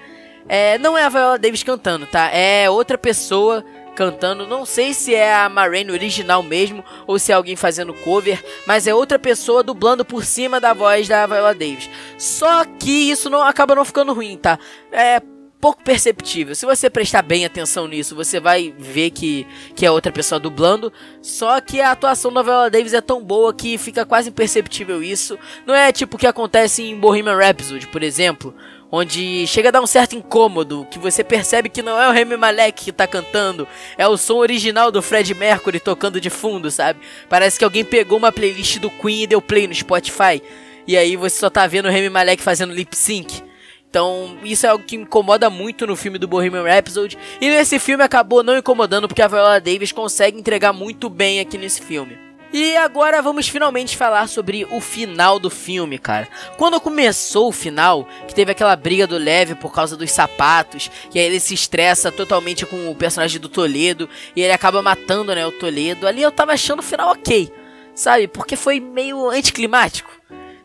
é, 0.49 0.79
não 0.79 0.97
é 0.97 1.05
a 1.05 1.09
Viola 1.09 1.39
Davis 1.39 1.63
cantando, 1.63 2.07
tá? 2.07 2.29
É 2.31 2.69
outra 2.69 2.99
pessoa 2.99 3.65
cantando. 3.95 4.47
Não 4.47 4.67
sei 4.67 4.93
se 4.93 5.15
é 5.15 5.35
a 5.35 5.49
Marraine 5.49 5.91
original 5.91 6.43
mesmo 6.43 6.85
ou 7.07 7.19
se 7.19 7.33
é 7.33 7.35
alguém 7.35 7.57
fazendo 7.57 7.95
cover, 7.95 8.45
mas 8.67 8.87
é 8.87 8.95
outra 8.95 9.19
pessoa 9.19 9.63
dublando 9.63 10.05
por 10.05 10.25
cima 10.25 10.61
da 10.61 10.73
voz 10.75 11.09
da 11.09 11.27
Viola 11.27 11.55
Davis. 11.55 11.89
Só 12.19 12.65
que 12.65 13.11
isso 13.11 13.31
não 13.31 13.43
acaba 13.43 13.75
não 13.75 13.85
ficando 13.85 14.13
ruim, 14.13 14.37
tá? 14.37 14.59
É 14.93 15.23
pouco 15.65 15.83
perceptível. 15.83 16.55
Se 16.55 16.67
você 16.67 16.91
prestar 16.91 17.23
bem 17.23 17.47
atenção 17.47 17.89
nisso, 17.89 18.15
você 18.15 18.39
vai 18.39 18.75
ver 18.79 19.09
que, 19.11 19.47
que 19.75 19.87
é 19.87 19.91
outra 19.91 20.13
pessoa 20.13 20.39
dublando. 20.39 20.93
Só 21.23 21.59
que 21.59 21.81
a 21.81 21.91
atuação 21.91 22.31
da 22.31 22.43
Viola 22.43 22.69
Davis 22.69 22.93
é 22.93 23.01
tão 23.01 23.25
boa 23.25 23.55
que 23.55 23.79
fica 23.79 24.05
quase 24.05 24.29
imperceptível 24.29 25.03
isso. 25.03 25.39
Não 25.65 25.75
é 25.75 25.91
tipo 25.91 26.17
o 26.17 26.19
que 26.19 26.27
acontece 26.27 26.83
em 26.83 27.01
Bohemian 27.01 27.39
Rhapsody, 27.39 27.87
por 27.87 28.03
exemplo, 28.03 28.55
onde 28.95 29.45
chega 29.49 29.71
a 29.71 29.73
dar 29.73 29.83
um 29.83 29.87
certo 29.87 30.15
incômodo, 30.15 30.87
que 30.89 30.99
você 30.99 31.25
percebe 31.25 31.69
que 31.69 31.83
não 31.83 32.01
é 32.01 32.09
o 32.09 32.13
Remy 32.13 32.37
Malek 32.37 32.85
que 32.85 32.93
tá 32.93 33.07
cantando, 33.07 33.67
é 33.99 34.07
o 34.07 34.17
som 34.17 34.37
original 34.37 34.93
do 34.93 35.03
Fred 35.03 35.35
Mercury 35.35 35.81
tocando 35.81 36.21
de 36.21 36.31
fundo, 36.31 36.71
sabe? 36.71 37.01
Parece 37.29 37.59
que 37.59 37.65
alguém 37.65 37.85
pegou 37.85 38.19
uma 38.19 38.31
playlist 38.31 38.79
do 38.79 38.91
Queen 38.91 39.23
e 39.23 39.27
deu 39.27 39.43
play 39.43 39.67
no 39.67 39.75
Spotify, 39.75 40.41
e 40.87 40.97
aí 40.97 41.17
você 41.17 41.39
só 41.39 41.51
tá 41.51 41.67
vendo 41.67 41.87
o 41.87 41.91
Remy 41.91 42.09
Malek 42.09 42.43
fazendo 42.43 42.73
lip 42.73 42.95
sync. 42.97 43.43
Então, 43.91 44.39
isso 44.43 44.67
é 44.67 44.69
algo 44.69 44.85
que 44.85 44.97
incomoda 44.97 45.49
muito 45.49 45.87
no 45.87 45.95
filme 45.95 46.19
do 46.19 46.27
Bohemian 46.27 46.65
Rhapsody. 46.65 47.17
E 47.41 47.49
nesse 47.49 47.79
filme 47.79 48.03
acabou 48.03 48.43
não 48.43 48.59
incomodando 48.59 49.07
porque 49.07 49.23
a 49.23 49.29
Viola 49.29 49.61
Davis 49.61 49.93
consegue 49.93 50.37
entregar 50.37 50.73
muito 50.73 51.09
bem 51.09 51.39
aqui 51.39 51.57
nesse 51.57 51.81
filme. 51.81 52.24
E 52.57 52.77
agora 52.77 53.21
vamos 53.21 53.49
finalmente 53.49 53.97
falar 53.97 54.29
sobre 54.29 54.65
o 54.71 54.81
final 54.81 55.41
do 55.41 55.51
filme, 55.51 55.99
cara. 55.99 56.29
Quando 56.57 56.81
começou 56.81 57.49
o 57.49 57.53
final, 57.53 58.07
que 58.29 58.35
teve 58.35 58.53
aquela 58.53 58.77
briga 58.77 59.09
do 59.09 59.19
Leve 59.19 59.57
por 59.57 59.73
causa 59.73 59.97
dos 59.97 60.13
sapatos, 60.13 60.89
e 61.13 61.19
aí 61.19 61.27
ele 61.27 61.41
se 61.41 61.53
estressa 61.53 62.13
totalmente 62.13 62.65
com 62.65 62.89
o 62.89 62.95
personagem 62.95 63.41
do 63.41 63.49
Toledo, 63.49 64.09
e 64.37 64.41
ele 64.41 64.53
acaba 64.53 64.81
matando, 64.81 65.35
né, 65.35 65.45
o 65.45 65.51
Toledo. 65.51 66.07
Ali 66.07 66.23
eu 66.23 66.31
tava 66.31 66.53
achando 66.53 66.79
o 66.79 66.85
final 66.85 67.11
ok, 67.11 67.53
sabe? 67.93 68.29
Porque 68.29 68.55
foi 68.55 68.79
meio 68.79 69.29
anticlimático. 69.29 70.13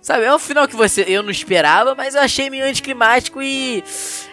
Sabe, 0.01 0.23
é 0.23 0.33
um 0.33 0.39
final 0.39 0.65
que 0.65 0.77
você 0.77 1.03
eu 1.07 1.21
não 1.21 1.29
esperava, 1.29 1.93
mas 1.93 2.15
eu 2.15 2.21
achei 2.21 2.49
meio 2.49 2.63
anticlimático 2.63 3.41
e 3.41 3.83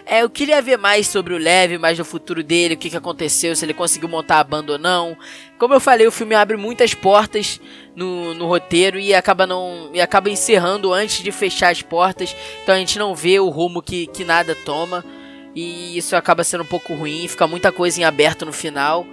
é, 0.05 0.23
eu 0.23 0.29
queria 0.29 0.61
ver 0.61 0.77
mais 0.77 1.07
sobre 1.07 1.33
o 1.33 1.37
Leve, 1.37 1.77
mais 1.77 1.97
do 1.97 2.05
futuro 2.05 2.41
dele, 2.41 2.75
o 2.75 2.77
que, 2.77 2.89
que 2.89 2.95
aconteceu, 2.95 3.53
se 3.53 3.65
ele 3.65 3.73
conseguiu 3.73 4.07
montar 4.07 4.39
a 4.39 4.43
banda 4.45 4.71
ou 4.73 4.79
não. 4.79 5.17
Como 5.57 5.73
eu 5.73 5.79
falei, 5.81 6.07
o 6.07 6.11
filme 6.11 6.35
abre 6.35 6.55
muitas 6.55 6.93
portas 6.93 7.59
no, 7.93 8.33
no 8.33 8.47
roteiro 8.47 8.97
e 8.97 9.13
acaba 9.13 9.45
não 9.45 9.89
e 9.93 9.99
acaba 9.99 10.29
encerrando 10.29 10.93
antes 10.93 11.21
de 11.21 11.33
fechar 11.33 11.69
as 11.69 11.81
portas, 11.81 12.33
então 12.63 12.73
a 12.73 12.79
gente 12.79 12.97
não 12.97 13.13
vê 13.13 13.37
o 13.37 13.49
rumo 13.49 13.81
que, 13.81 14.07
que 14.07 14.23
nada 14.23 14.55
toma 14.55 15.03
e 15.53 15.97
isso 15.97 16.15
acaba 16.15 16.45
sendo 16.45 16.63
um 16.63 16.67
pouco 16.67 16.93
ruim, 16.93 17.27
fica 17.27 17.45
muita 17.45 17.73
coisa 17.73 17.99
em 17.99 18.05
aberto 18.05 18.45
no 18.45 18.53
final. 18.53 19.05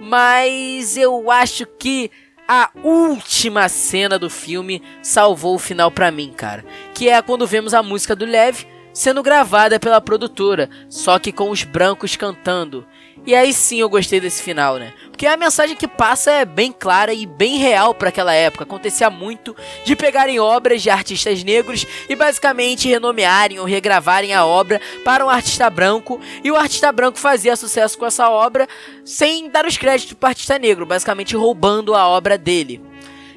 Mas 0.00 0.96
eu 0.96 1.30
acho 1.30 1.64
que 1.64 2.10
a 2.54 2.68
última 2.84 3.66
cena 3.66 4.18
do 4.18 4.28
filme 4.28 4.82
salvou 5.02 5.54
o 5.54 5.58
final 5.58 5.90
para 5.90 6.10
mim, 6.10 6.30
cara. 6.36 6.62
Que 6.92 7.08
é 7.08 7.22
quando 7.22 7.46
vemos 7.46 7.72
a 7.72 7.82
música 7.82 8.14
do 8.14 8.26
Lev 8.26 8.66
sendo 8.92 9.22
gravada 9.22 9.80
pela 9.80 10.02
produtora, 10.02 10.68
só 10.86 11.18
que 11.18 11.32
com 11.32 11.48
os 11.48 11.64
brancos 11.64 12.14
cantando. 12.14 12.86
E 13.24 13.34
aí 13.34 13.52
sim 13.52 13.80
eu 13.80 13.88
gostei 13.88 14.20
desse 14.20 14.42
final, 14.42 14.76
né? 14.76 14.92
Porque 15.10 15.26
a 15.26 15.36
mensagem 15.36 15.76
que 15.76 15.86
passa 15.86 16.32
é 16.32 16.44
bem 16.44 16.72
clara 16.72 17.14
e 17.14 17.24
bem 17.24 17.56
real 17.56 17.94
para 17.94 18.08
aquela 18.08 18.34
época. 18.34 18.64
Acontecia 18.64 19.08
muito 19.08 19.54
de 19.84 19.94
pegarem 19.94 20.40
obras 20.40 20.82
de 20.82 20.90
artistas 20.90 21.44
negros 21.44 21.86
e 22.08 22.16
basicamente 22.16 22.88
renomearem 22.88 23.60
ou 23.60 23.64
regravarem 23.64 24.34
a 24.34 24.44
obra 24.44 24.80
para 25.04 25.24
um 25.24 25.30
artista 25.30 25.70
branco 25.70 26.20
e 26.42 26.50
o 26.50 26.56
artista 26.56 26.90
branco 26.90 27.18
fazia 27.18 27.54
sucesso 27.54 27.96
com 27.96 28.06
essa 28.06 28.28
obra 28.28 28.66
sem 29.04 29.48
dar 29.48 29.66
os 29.66 29.76
créditos 29.76 30.14
para 30.14 30.26
o 30.26 30.30
artista 30.30 30.58
negro, 30.58 30.84
basicamente 30.84 31.36
roubando 31.36 31.94
a 31.94 32.08
obra 32.08 32.36
dele. 32.36 32.91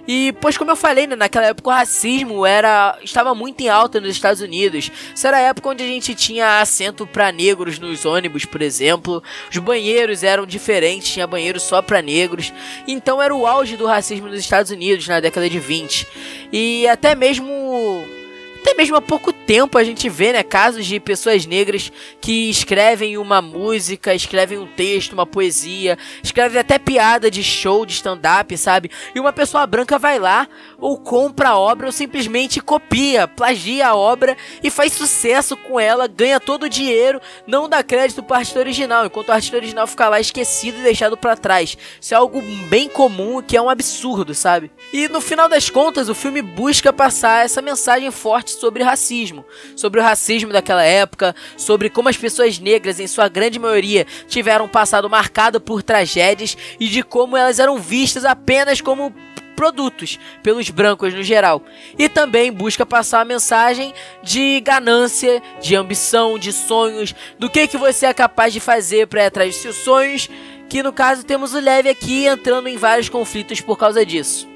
E, 0.08 0.34
pois 0.40 0.58
como 0.58 0.72
eu 0.72 0.76
falei, 0.76 1.08
né, 1.08 1.16
naquela 1.16 1.48
época 1.48 1.70
o 1.70 1.74
racismo 1.74 2.46
era 2.46 2.98
estava 3.04 3.34
muito 3.34 3.62
em 3.62 3.70
alta 3.70 4.00
nos 4.00 4.12
Estados 4.12 4.42
Unidos. 4.42 4.92
Isso 5.14 5.28
era 5.28 5.38
a 5.38 5.42
época 5.42 5.70
onde 5.70 5.84
a 5.84 5.88
gente 5.88 6.14
tinha 6.14 6.62
assento 6.62 7.08
para 7.08 7.32
negros 7.32 7.80
nos 7.80 8.06
ônibus, 8.06 8.46
por 8.46 8.62
exemplo. 8.62 9.24
Os 9.50 9.58
banheiros 9.58 10.24
eram 10.24 10.46
diferentes, 10.46 11.14
tinha 11.14 11.26
banheiro 11.26 11.60
só 11.60 11.82
para 11.82 12.02
negros. 12.02 12.54
Então 12.88 13.22
era 13.22 13.36
o 13.36 13.48
auge 13.48 13.76
do 13.76 13.86
racismo 13.86 14.28
nos 14.28 14.40
Estados 14.40 14.72
Unidos 14.72 15.08
na 15.08 15.20
década 15.20 15.50
de 15.50 15.60
20. 15.60 16.08
E 16.52 16.88
até 16.88 17.16
mesmo 17.16 18.06
até 18.66 18.74
mesmo 18.74 18.96
há 18.96 19.02
pouco 19.02 19.32
tempo 19.32 19.78
a 19.78 19.84
gente 19.84 20.10
vê, 20.10 20.34
né, 20.34 20.42
casos 20.42 20.88
de 20.88 21.00
pessoas 21.00 21.46
negras 21.46 21.92
que 22.20 22.50
escrevem 22.50 23.16
uma 23.16 23.40
música, 23.40 24.16
escrevem 24.16 24.58
um 24.58 24.66
texto, 24.66 25.14
uma 25.14 25.28
poesia, 25.28 26.00
escrevem 26.24 26.60
até 26.60 26.80
piada 26.80 27.30
de 27.30 27.44
show, 27.44 27.86
de 27.86 27.94
stand-up, 27.94 28.58
sabe? 28.58 28.90
E 29.14 29.20
uma 29.20 29.32
pessoa 29.32 29.68
branca 29.68 30.00
vai 30.00 30.18
lá 30.18 30.48
ou 30.80 30.98
compra 30.98 31.50
a 31.50 31.58
obra 31.58 31.88
ou 31.88 31.92
simplesmente 31.92 32.62
copia, 32.62 33.28
plagia 33.28 33.88
a 33.88 33.96
obra 33.96 34.38
e 34.64 34.70
faz 34.70 34.94
sucesso 34.94 35.56
com 35.58 35.80
ela, 35.80 36.08
ganha 36.08 36.40
todo 36.40 36.64
o 36.64 36.70
dinheiro, 36.70 37.22
não 37.48 37.68
dá 37.70 37.84
crédito 37.84 38.24
para 38.24 38.36
o 38.36 38.38
artista 38.38 38.60
original, 38.60 39.06
enquanto 39.06 39.30
o 39.30 39.32
artista 39.32 39.58
original 39.58 39.88
fica 39.88 40.10
lá 40.10 40.20
esquecido 40.20 40.80
e 40.80 40.84
deixado 40.84 41.18
para 41.18 41.36
trás. 41.36 41.78
Isso 42.00 42.14
é 42.14 42.18
algo 42.18 42.42
bem 42.70 42.88
comum 42.90 43.42
que 43.42 43.58
é 43.58 43.62
um 43.62 43.70
absurdo, 43.70 44.34
sabe? 44.34 44.72
E 44.94 45.08
no 45.08 45.22
final 45.22 45.48
das 45.50 45.70
contas, 45.70 46.10
o 46.10 46.16
filme 46.16 46.42
busca 46.42 46.92
passar 46.92 47.46
essa 47.46 47.62
mensagem 47.62 48.10
forte 48.12 48.52
sobre 48.52 48.84
racismo, 48.84 49.46
sobre 49.76 50.00
o 50.00 50.04
racismo 50.04 50.52
daquela 50.52 50.84
época, 50.84 51.36
sobre 51.58 51.90
como 51.90 52.10
as 52.10 52.18
pessoas 52.18 52.60
negras, 52.60 53.00
em 53.00 53.08
sua 53.08 53.28
grande 53.28 53.60
maioria, 53.60 54.06
tiveram 54.28 54.66
um 54.66 54.70
passado 54.70 55.10
marcado 55.10 55.60
por 55.60 55.84
tragédias 55.84 56.58
e 56.80 56.88
de 56.88 57.04
como 57.04 57.38
elas 57.38 57.60
eram 57.60 57.78
vistas 57.78 58.26
apenas 58.26 58.82
como 58.82 59.14
produtos 59.56 60.20
pelos 60.44 60.70
brancos 60.70 61.14
no 61.14 61.24
geral. 61.24 61.64
E 61.98 62.10
também 62.10 62.52
busca 62.52 62.86
passar 62.86 63.22
a 63.22 63.26
mensagem 63.26 63.94
de 64.22 64.60
ganância, 64.60 65.42
de 65.62 65.76
ambição, 65.76 66.38
de 66.38 66.52
sonhos, 66.52 67.16
do 67.40 67.50
que 67.50 67.68
que 67.68 67.78
você 67.78 68.08
é 68.08 68.14
capaz 68.14 68.54
de 68.54 68.60
fazer 68.60 69.08
para 69.08 69.24
ir 69.24 69.28
atrás 69.28 69.56
de 69.56 69.62
seus 69.62 69.78
sonhos, 69.78 70.30
que 70.70 70.84
no 70.84 70.92
caso 70.92 71.26
temos 71.26 71.54
o 71.54 71.60
Leve 71.60 71.90
aqui 71.90 72.26
entrando 72.26 72.68
em 72.68 72.78
vários 72.78 73.10
conflitos 73.10 73.62
por 73.62 73.78
causa 73.78 74.06
disso. 74.06 74.48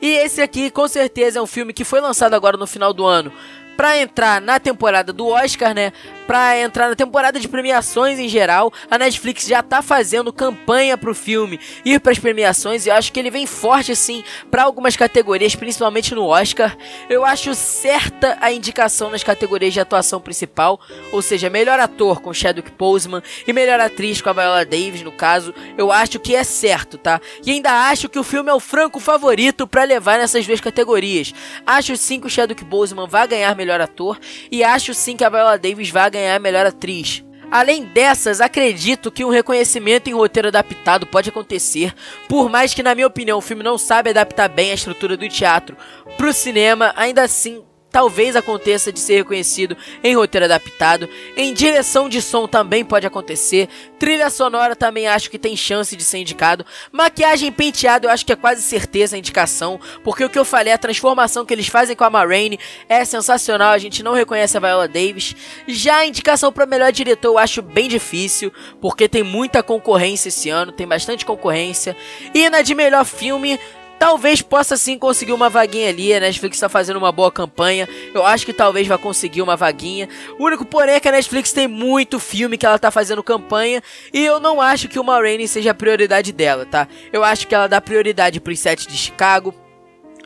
E 0.00 0.08
esse 0.08 0.40
aqui 0.40 0.70
com 0.70 0.86
certeza 0.86 1.38
é 1.38 1.42
um 1.42 1.46
filme 1.46 1.72
que 1.72 1.84
foi 1.84 2.00
lançado 2.00 2.34
agora 2.34 2.56
no 2.56 2.66
final 2.66 2.92
do 2.92 3.04
ano 3.04 3.32
para 3.76 3.98
entrar 3.98 4.40
na 4.40 4.58
temporada 4.58 5.12
do 5.12 5.28
Oscar, 5.28 5.74
né? 5.74 5.92
Para 6.26 6.58
entrar 6.58 6.88
na 6.88 6.96
temporada 6.96 7.38
de 7.38 7.46
premiações 7.46 8.18
em 8.18 8.28
geral, 8.28 8.72
a 8.90 8.98
Netflix 8.98 9.46
já 9.46 9.62
tá 9.62 9.80
fazendo 9.80 10.32
campanha 10.32 10.98
pro 10.98 11.14
filme 11.14 11.60
ir 11.84 12.00
para 12.00 12.10
as 12.10 12.18
premiações 12.18 12.84
e 12.84 12.88
eu 12.88 12.94
acho 12.94 13.12
que 13.12 13.20
ele 13.20 13.30
vem 13.30 13.46
forte 13.46 13.92
assim 13.92 14.24
para 14.50 14.64
algumas 14.64 14.96
categorias, 14.96 15.54
principalmente 15.54 16.14
no 16.14 16.26
Oscar. 16.26 16.76
Eu 17.08 17.24
acho 17.24 17.54
certa 17.54 18.36
a 18.40 18.50
indicação 18.50 19.08
nas 19.08 19.22
categorias 19.22 19.72
de 19.72 19.80
atuação 19.80 20.20
principal, 20.20 20.80
ou 21.12 21.22
seja, 21.22 21.48
melhor 21.48 21.78
ator 21.78 22.20
com 22.20 22.34
Chadwick 22.34 22.72
Boseman 22.72 23.22
e 23.46 23.52
melhor 23.52 23.78
atriz 23.78 24.20
com 24.20 24.30
a 24.30 24.32
Viola 24.32 24.64
Davis, 24.64 25.02
no 25.02 25.12
caso. 25.12 25.54
Eu 25.78 25.92
acho 25.92 26.18
que 26.18 26.34
é 26.34 26.42
certo, 26.42 26.98
tá? 26.98 27.20
E 27.44 27.52
ainda 27.52 27.88
acho 27.88 28.08
que 28.08 28.18
o 28.18 28.24
filme 28.24 28.50
é 28.50 28.54
o 28.54 28.60
franco 28.60 28.98
favorito 28.98 29.66
para 29.66 29.84
levar 29.84 30.18
nessas 30.18 30.44
duas 30.44 30.60
categorias. 30.60 31.32
Acho 31.64 31.96
sim 31.96 32.20
que 32.20 32.26
o 32.26 32.30
Chadwick 32.30 32.64
Boseman 32.64 33.06
vai 33.06 33.28
ganhar 33.28 33.54
melhor 33.54 33.80
ator 33.80 34.18
e 34.50 34.64
acho 34.64 34.92
sim 34.92 35.16
que 35.16 35.24
a 35.24 35.28
Viola 35.28 35.56
Davis 35.56 35.90
vai 35.90 36.10
ganhar 36.16 36.40
melhor 36.40 36.66
atriz. 36.66 37.24
Além 37.50 37.84
dessas, 37.84 38.40
acredito 38.40 39.10
que 39.10 39.24
um 39.24 39.30
reconhecimento 39.30 40.10
em 40.10 40.14
roteiro 40.14 40.48
adaptado 40.48 41.06
pode 41.06 41.28
acontecer, 41.28 41.94
por 42.28 42.48
mais 42.50 42.74
que, 42.74 42.82
na 42.82 42.94
minha 42.94 43.06
opinião, 43.06 43.38
o 43.38 43.42
filme 43.42 43.62
não 43.62 43.78
sabe 43.78 44.10
adaptar 44.10 44.48
bem 44.48 44.72
a 44.72 44.74
estrutura 44.74 45.16
do 45.16 45.28
teatro 45.28 45.76
para 46.16 46.28
o 46.28 46.32
cinema, 46.32 46.92
ainda 46.96 47.22
assim 47.22 47.62
talvez 47.96 48.36
aconteça 48.36 48.92
de 48.92 49.00
ser 49.00 49.16
reconhecido 49.16 49.74
em 50.04 50.14
roteiro 50.14 50.44
adaptado. 50.44 51.08
Em 51.34 51.54
direção 51.54 52.10
de 52.10 52.20
som 52.20 52.46
também 52.46 52.84
pode 52.84 53.06
acontecer. 53.06 53.70
Trilha 53.98 54.28
sonora 54.28 54.76
também 54.76 55.08
acho 55.08 55.30
que 55.30 55.38
tem 55.38 55.56
chance 55.56 55.96
de 55.96 56.04
ser 56.04 56.18
indicado. 56.18 56.66
Maquiagem 56.92 57.50
penteado 57.50 58.06
eu 58.06 58.10
acho 58.10 58.26
que 58.26 58.34
é 58.34 58.36
quase 58.36 58.60
certeza 58.60 59.16
a 59.16 59.18
indicação, 59.18 59.80
porque 60.04 60.22
o 60.22 60.28
que 60.28 60.38
eu 60.38 60.44
falei, 60.44 60.74
a 60.74 60.78
transformação 60.78 61.46
que 61.46 61.54
eles 61.54 61.68
fazem 61.68 61.96
com 61.96 62.04
a 62.04 62.10
Marraine 62.10 62.60
é 62.86 63.02
sensacional, 63.02 63.72
a 63.72 63.78
gente 63.78 64.02
não 64.02 64.12
reconhece 64.12 64.58
a 64.58 64.60
Viola 64.60 64.86
Davis. 64.86 65.34
Já 65.66 65.96
a 65.96 66.06
indicação 66.06 66.52
para 66.52 66.66
melhor 66.66 66.92
diretor 66.92 67.28
eu 67.28 67.38
acho 67.38 67.62
bem 67.62 67.88
difícil, 67.88 68.52
porque 68.78 69.08
tem 69.08 69.22
muita 69.22 69.62
concorrência 69.62 70.28
esse 70.28 70.50
ano, 70.50 70.70
tem 70.70 70.86
bastante 70.86 71.24
concorrência. 71.24 71.96
E 72.34 72.50
na 72.50 72.60
de 72.60 72.74
melhor 72.74 73.06
filme, 73.06 73.58
Talvez 73.98 74.42
possa 74.42 74.76
sim 74.76 74.98
conseguir 74.98 75.32
uma 75.32 75.48
vaguinha 75.48 75.88
ali. 75.88 76.12
A 76.12 76.20
Netflix 76.20 76.56
está 76.56 76.68
fazendo 76.68 76.96
uma 76.96 77.10
boa 77.10 77.32
campanha. 77.32 77.88
Eu 78.12 78.24
acho 78.24 78.44
que 78.44 78.52
talvez 78.52 78.86
vá 78.86 78.98
conseguir 78.98 79.42
uma 79.42 79.56
vaguinha. 79.56 80.08
O 80.38 80.44
único 80.44 80.64
porém 80.64 80.96
é 80.96 81.00
que 81.00 81.08
a 81.08 81.12
Netflix 81.12 81.52
tem 81.52 81.66
muito 81.66 82.18
filme 82.18 82.58
que 82.58 82.66
ela 82.66 82.76
está 82.76 82.90
fazendo 82.90 83.22
campanha. 83.22 83.82
E 84.12 84.24
eu 84.24 84.38
não 84.38 84.60
acho 84.60 84.88
que 84.88 84.98
o 84.98 85.02
Rainey 85.02 85.48
seja 85.48 85.70
a 85.70 85.74
prioridade 85.74 86.32
dela, 86.32 86.66
tá? 86.66 86.86
Eu 87.12 87.24
acho 87.24 87.46
que 87.46 87.54
ela 87.54 87.66
dá 87.66 87.80
prioridade 87.80 88.40
pro 88.40 88.54
sets 88.54 88.86
de 88.86 88.96
Chicago. 88.96 89.54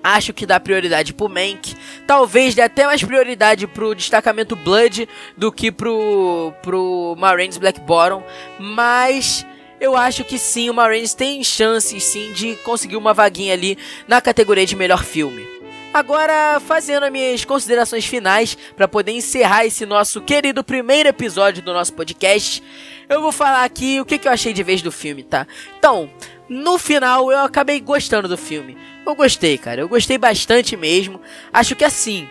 Acho 0.03 0.33
que 0.33 0.47
dá 0.47 0.59
prioridade 0.59 1.13
pro 1.13 1.29
Mank. 1.29 1.77
Talvez 2.07 2.55
dê 2.55 2.63
até 2.63 2.87
mais 2.87 3.05
prioridade 3.05 3.67
pro 3.67 3.95
destacamento 3.95 4.57
Blood 4.57 5.07
do 5.37 5.53
que 5.53 5.71
pro, 5.71 6.53
pro 6.63 7.15
Marines 7.19 7.59
Black 7.59 7.79
Bottom. 7.81 8.23
Mas 8.59 9.45
eu 9.81 9.97
acho 9.97 10.25
que 10.25 10.39
sim, 10.39 10.69
o 10.69 10.75
Marines 10.75 11.15
tem 11.15 11.43
chances 11.43 12.05
sim 12.05 12.33
de 12.33 12.55
conseguir 12.57 12.97
uma 12.97 13.15
vaguinha 13.15 13.55
ali 13.55 13.79
na 14.07 14.21
categoria 14.21 14.67
de 14.67 14.77
melhor 14.77 15.03
filme. 15.03 15.49
Agora, 15.93 16.61
fazendo 16.61 17.05
as 17.05 17.11
minhas 17.11 17.45
considerações 17.45 18.07
finais 18.07 18.57
para 18.77 18.87
poder 18.87 19.11
encerrar 19.11 19.67
esse 19.67 19.85
nosso 19.85 20.21
querido 20.21 20.63
primeiro 20.63 21.09
episódio 21.09 21.63
do 21.63 21.73
nosso 21.73 21.93
podcast, 21.95 22.63
eu 23.09 23.21
vou 23.21 23.33
falar 23.33 23.65
aqui 23.65 24.01
o 24.01 24.05
que, 24.05 24.17
que 24.17 24.29
eu 24.29 24.33
achei 24.33 24.53
de 24.53 24.63
vez 24.63 24.83
do 24.83 24.93
filme, 24.93 25.25
tá? 25.25 25.49
Então, 25.77 26.09
no 26.49 26.79
final 26.79 27.33
eu 27.33 27.41
acabei 27.41 27.81
gostando 27.81 28.29
do 28.29 28.37
filme. 28.37 28.79
Eu 29.05 29.17
gostei, 29.17 29.59
cara, 29.59 29.81
eu 29.81 29.89
gostei 29.89 30.17
bastante 30.17 30.77
mesmo. 30.77 31.21
Acho 31.53 31.75
que 31.75 31.85
assim, 31.85 32.29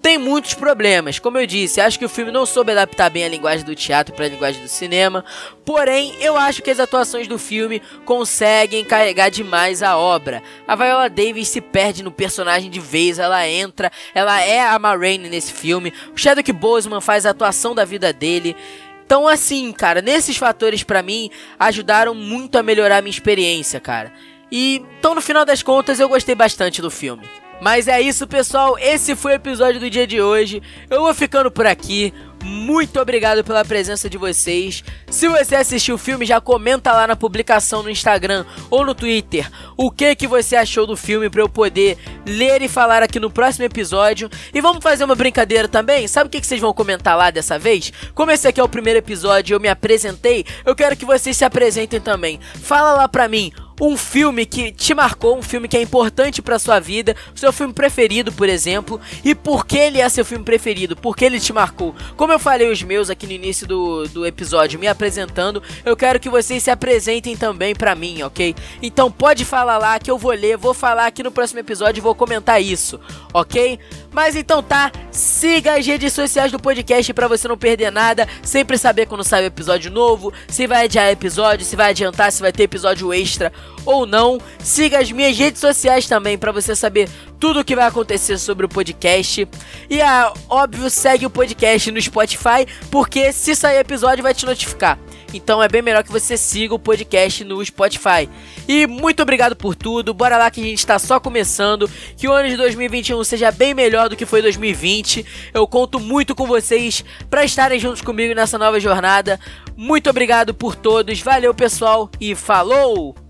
tem 0.00 0.18
muitos 0.18 0.54
problemas. 0.54 1.18
Como 1.18 1.38
eu 1.38 1.46
disse, 1.46 1.80
acho 1.80 1.98
que 1.98 2.04
o 2.04 2.08
filme 2.08 2.32
não 2.32 2.46
soube 2.46 2.72
adaptar 2.72 3.10
bem 3.10 3.24
a 3.24 3.28
linguagem 3.28 3.64
do 3.64 3.74
teatro 3.74 4.14
para 4.14 4.24
a 4.24 4.28
linguagem 4.28 4.62
do 4.62 4.68
cinema. 4.68 5.24
Porém, 5.64 6.14
eu 6.20 6.36
acho 6.36 6.62
que 6.62 6.70
as 6.70 6.80
atuações 6.80 7.28
do 7.28 7.38
filme 7.38 7.82
conseguem 8.04 8.84
carregar 8.84 9.30
demais 9.30 9.82
a 9.82 9.96
obra. 9.96 10.42
A 10.66 10.74
Viola 10.74 11.10
Davis 11.10 11.48
se 11.48 11.60
perde 11.60 12.02
no 12.02 12.10
personagem 12.10 12.70
de 12.70 12.80
vez, 12.80 13.18
ela 13.18 13.46
entra, 13.46 13.92
ela 14.14 14.40
é 14.40 14.60
a 14.60 14.78
Ma 14.78 14.96
Rainey 14.96 15.30
nesse 15.30 15.52
filme. 15.52 15.92
O 16.14 16.18
Chadwick 16.18 16.52
Boseman 16.52 17.00
faz 17.00 17.26
a 17.26 17.30
atuação 17.30 17.74
da 17.74 17.84
vida 17.84 18.12
dele. 18.12 18.56
Então, 19.04 19.26
assim, 19.26 19.72
cara, 19.72 20.00
nesses 20.00 20.36
fatores 20.36 20.82
para 20.82 21.02
mim 21.02 21.30
ajudaram 21.58 22.14
muito 22.14 22.56
a 22.56 22.62
melhorar 22.62 22.98
a 22.98 23.02
minha 23.02 23.10
experiência, 23.10 23.80
cara. 23.80 24.12
E 24.50 24.82
então, 24.98 25.14
no 25.14 25.20
final 25.20 25.44
das 25.44 25.62
contas, 25.62 26.00
eu 26.00 26.08
gostei 26.08 26.34
bastante 26.34 26.80
do 26.80 26.90
filme. 26.90 27.28
Mas 27.60 27.88
é 27.88 28.00
isso, 28.00 28.26
pessoal. 28.26 28.78
Esse 28.78 29.14
foi 29.14 29.32
o 29.32 29.34
episódio 29.34 29.80
do 29.80 29.90
dia 29.90 30.06
de 30.06 30.20
hoje. 30.20 30.62
Eu 30.88 31.02
vou 31.02 31.14
ficando 31.14 31.50
por 31.50 31.66
aqui. 31.66 32.12
Muito 32.42 32.98
obrigado 32.98 33.44
pela 33.44 33.64
presença 33.64 34.08
de 34.08 34.16
vocês. 34.16 34.82
Se 35.10 35.28
você 35.28 35.56
assistiu 35.56 35.96
o 35.96 35.98
filme, 35.98 36.24
já 36.24 36.40
comenta 36.40 36.90
lá 36.90 37.06
na 37.06 37.14
publicação 37.14 37.82
no 37.82 37.90
Instagram 37.90 38.46
ou 38.70 38.84
no 38.84 38.94
Twitter 38.94 39.50
o 39.76 39.90
que 39.90 40.16
que 40.16 40.26
você 40.26 40.56
achou 40.56 40.86
do 40.86 40.96
filme 40.96 41.28
para 41.28 41.42
eu 41.42 41.48
poder 41.50 41.98
ler 42.26 42.62
e 42.62 42.68
falar 42.68 43.02
aqui 43.02 43.20
no 43.20 43.30
próximo 43.30 43.66
episódio. 43.66 44.30
E 44.54 44.60
vamos 44.60 44.82
fazer 44.82 45.04
uma 45.04 45.14
brincadeira 45.14 45.68
também? 45.68 46.08
Sabe 46.08 46.28
o 46.28 46.30
que, 46.30 46.40
que 46.40 46.46
vocês 46.46 46.60
vão 46.60 46.72
comentar 46.72 47.16
lá 47.16 47.30
dessa 47.30 47.58
vez? 47.58 47.92
Como 48.14 48.30
esse 48.30 48.48
aqui 48.48 48.58
é 48.58 48.64
o 48.64 48.68
primeiro 48.68 48.98
episódio 48.98 49.52
e 49.52 49.54
eu 49.54 49.60
me 49.60 49.68
apresentei, 49.68 50.46
eu 50.64 50.74
quero 50.74 50.96
que 50.96 51.04
vocês 51.04 51.36
se 51.36 51.44
apresentem 51.44 52.00
também. 52.00 52.40
Fala 52.62 52.94
lá 52.94 53.06
pra 53.06 53.28
mim 53.28 53.52
um 53.80 53.96
filme 53.96 54.44
que 54.44 54.70
te 54.70 54.94
marcou, 54.94 55.38
um 55.38 55.42
filme 55.42 55.66
que 55.66 55.76
é 55.76 55.82
importante 55.82 56.42
para 56.42 56.58
sua 56.58 56.78
vida, 56.78 57.16
seu 57.34 57.52
filme 57.52 57.72
preferido, 57.72 58.30
por 58.30 58.48
exemplo, 58.48 59.00
e 59.24 59.34
por 59.34 59.66
que 59.66 59.78
ele 59.78 60.00
é 60.00 60.08
seu 60.08 60.24
filme 60.24 60.44
preferido, 60.44 60.96
por 60.96 61.16
que 61.16 61.24
ele 61.24 61.40
te 61.40 61.52
marcou. 61.52 61.94
Como 62.16 62.32
eu 62.32 62.38
falei 62.38 62.70
os 62.70 62.82
meus 62.82 63.08
aqui 63.08 63.26
no 63.26 63.32
início 63.32 63.66
do, 63.66 64.06
do 64.08 64.26
episódio, 64.26 64.78
me 64.78 64.86
apresentando, 64.86 65.62
eu 65.84 65.96
quero 65.96 66.20
que 66.20 66.28
vocês 66.28 66.62
se 66.62 66.70
apresentem 66.70 67.36
também 67.36 67.74
para 67.74 67.94
mim, 67.94 68.22
ok? 68.22 68.54
Então 68.82 69.10
pode 69.10 69.44
falar 69.44 69.78
lá 69.78 69.98
que 69.98 70.10
eu 70.10 70.18
vou 70.18 70.32
ler, 70.32 70.56
vou 70.56 70.74
falar 70.74 71.06
aqui 71.06 71.22
no 71.22 71.30
próximo 71.30 71.60
episódio 71.60 72.00
e 72.00 72.02
vou 72.02 72.14
comentar 72.14 72.62
isso, 72.62 73.00
ok? 73.32 73.78
Mas 74.12 74.34
então 74.34 74.62
tá, 74.62 74.90
siga 75.10 75.78
as 75.78 75.86
redes 75.86 76.12
sociais 76.12 76.50
do 76.50 76.58
podcast 76.58 77.12
para 77.14 77.28
você 77.28 77.46
não 77.46 77.56
perder 77.56 77.92
nada, 77.92 78.28
sempre 78.42 78.76
saber 78.76 79.06
quando 79.06 79.22
sai 79.22 79.44
o 79.44 79.46
episódio 79.46 79.90
novo, 79.90 80.32
se 80.48 80.66
vai 80.66 80.84
adiar 80.84 81.10
episódio, 81.10 81.64
se 81.64 81.76
vai 81.76 81.90
adiantar, 81.90 82.32
se 82.32 82.42
vai 82.42 82.52
ter 82.52 82.64
episódio 82.64 83.12
extra 83.12 83.52
ou 83.84 84.06
não. 84.06 84.40
Siga 84.58 84.98
as 84.98 85.12
minhas 85.12 85.36
redes 85.38 85.60
sociais 85.60 86.06
também 86.06 86.36
para 86.36 86.52
você 86.52 86.74
saber 86.74 87.08
tudo 87.38 87.60
o 87.60 87.64
que 87.64 87.76
vai 87.76 87.86
acontecer 87.86 88.36
sobre 88.38 88.66
o 88.66 88.68
podcast. 88.68 89.48
E 89.88 90.00
é 90.00 90.32
óbvio, 90.48 90.90
segue 90.90 91.26
o 91.26 91.30
podcast 91.30 91.90
no 91.90 92.02
Spotify, 92.02 92.66
porque 92.90 93.32
se 93.32 93.54
sair 93.54 93.78
episódio 93.78 94.22
vai 94.22 94.34
te 94.34 94.44
notificar. 94.44 94.98
Então 95.32 95.62
é 95.62 95.68
bem 95.68 95.82
melhor 95.82 96.02
que 96.02 96.10
você 96.10 96.36
siga 96.36 96.74
o 96.74 96.78
podcast 96.78 97.44
no 97.44 97.64
Spotify. 97.64 98.28
E 98.68 98.86
muito 98.86 99.22
obrigado 99.22 99.54
por 99.54 99.74
tudo. 99.74 100.12
Bora 100.14 100.36
lá 100.36 100.50
que 100.50 100.60
a 100.60 100.64
gente 100.64 100.78
está 100.78 100.98
só 100.98 101.20
começando. 101.20 101.90
Que 102.16 102.28
o 102.28 102.32
ano 102.32 102.48
de 102.48 102.56
2021 102.56 103.22
seja 103.24 103.50
bem 103.50 103.74
melhor 103.74 104.08
do 104.08 104.16
que 104.16 104.26
foi 104.26 104.42
2020. 104.42 105.24
Eu 105.54 105.66
conto 105.66 106.00
muito 106.00 106.34
com 106.34 106.46
vocês 106.46 107.04
para 107.28 107.44
estarem 107.44 107.78
juntos 107.78 108.02
comigo 108.02 108.34
nessa 108.34 108.58
nova 108.58 108.80
jornada. 108.80 109.38
Muito 109.76 110.10
obrigado 110.10 110.52
por 110.52 110.74
todos. 110.74 111.20
Valeu, 111.20 111.54
pessoal, 111.54 112.10
e 112.20 112.34
falou! 112.34 113.29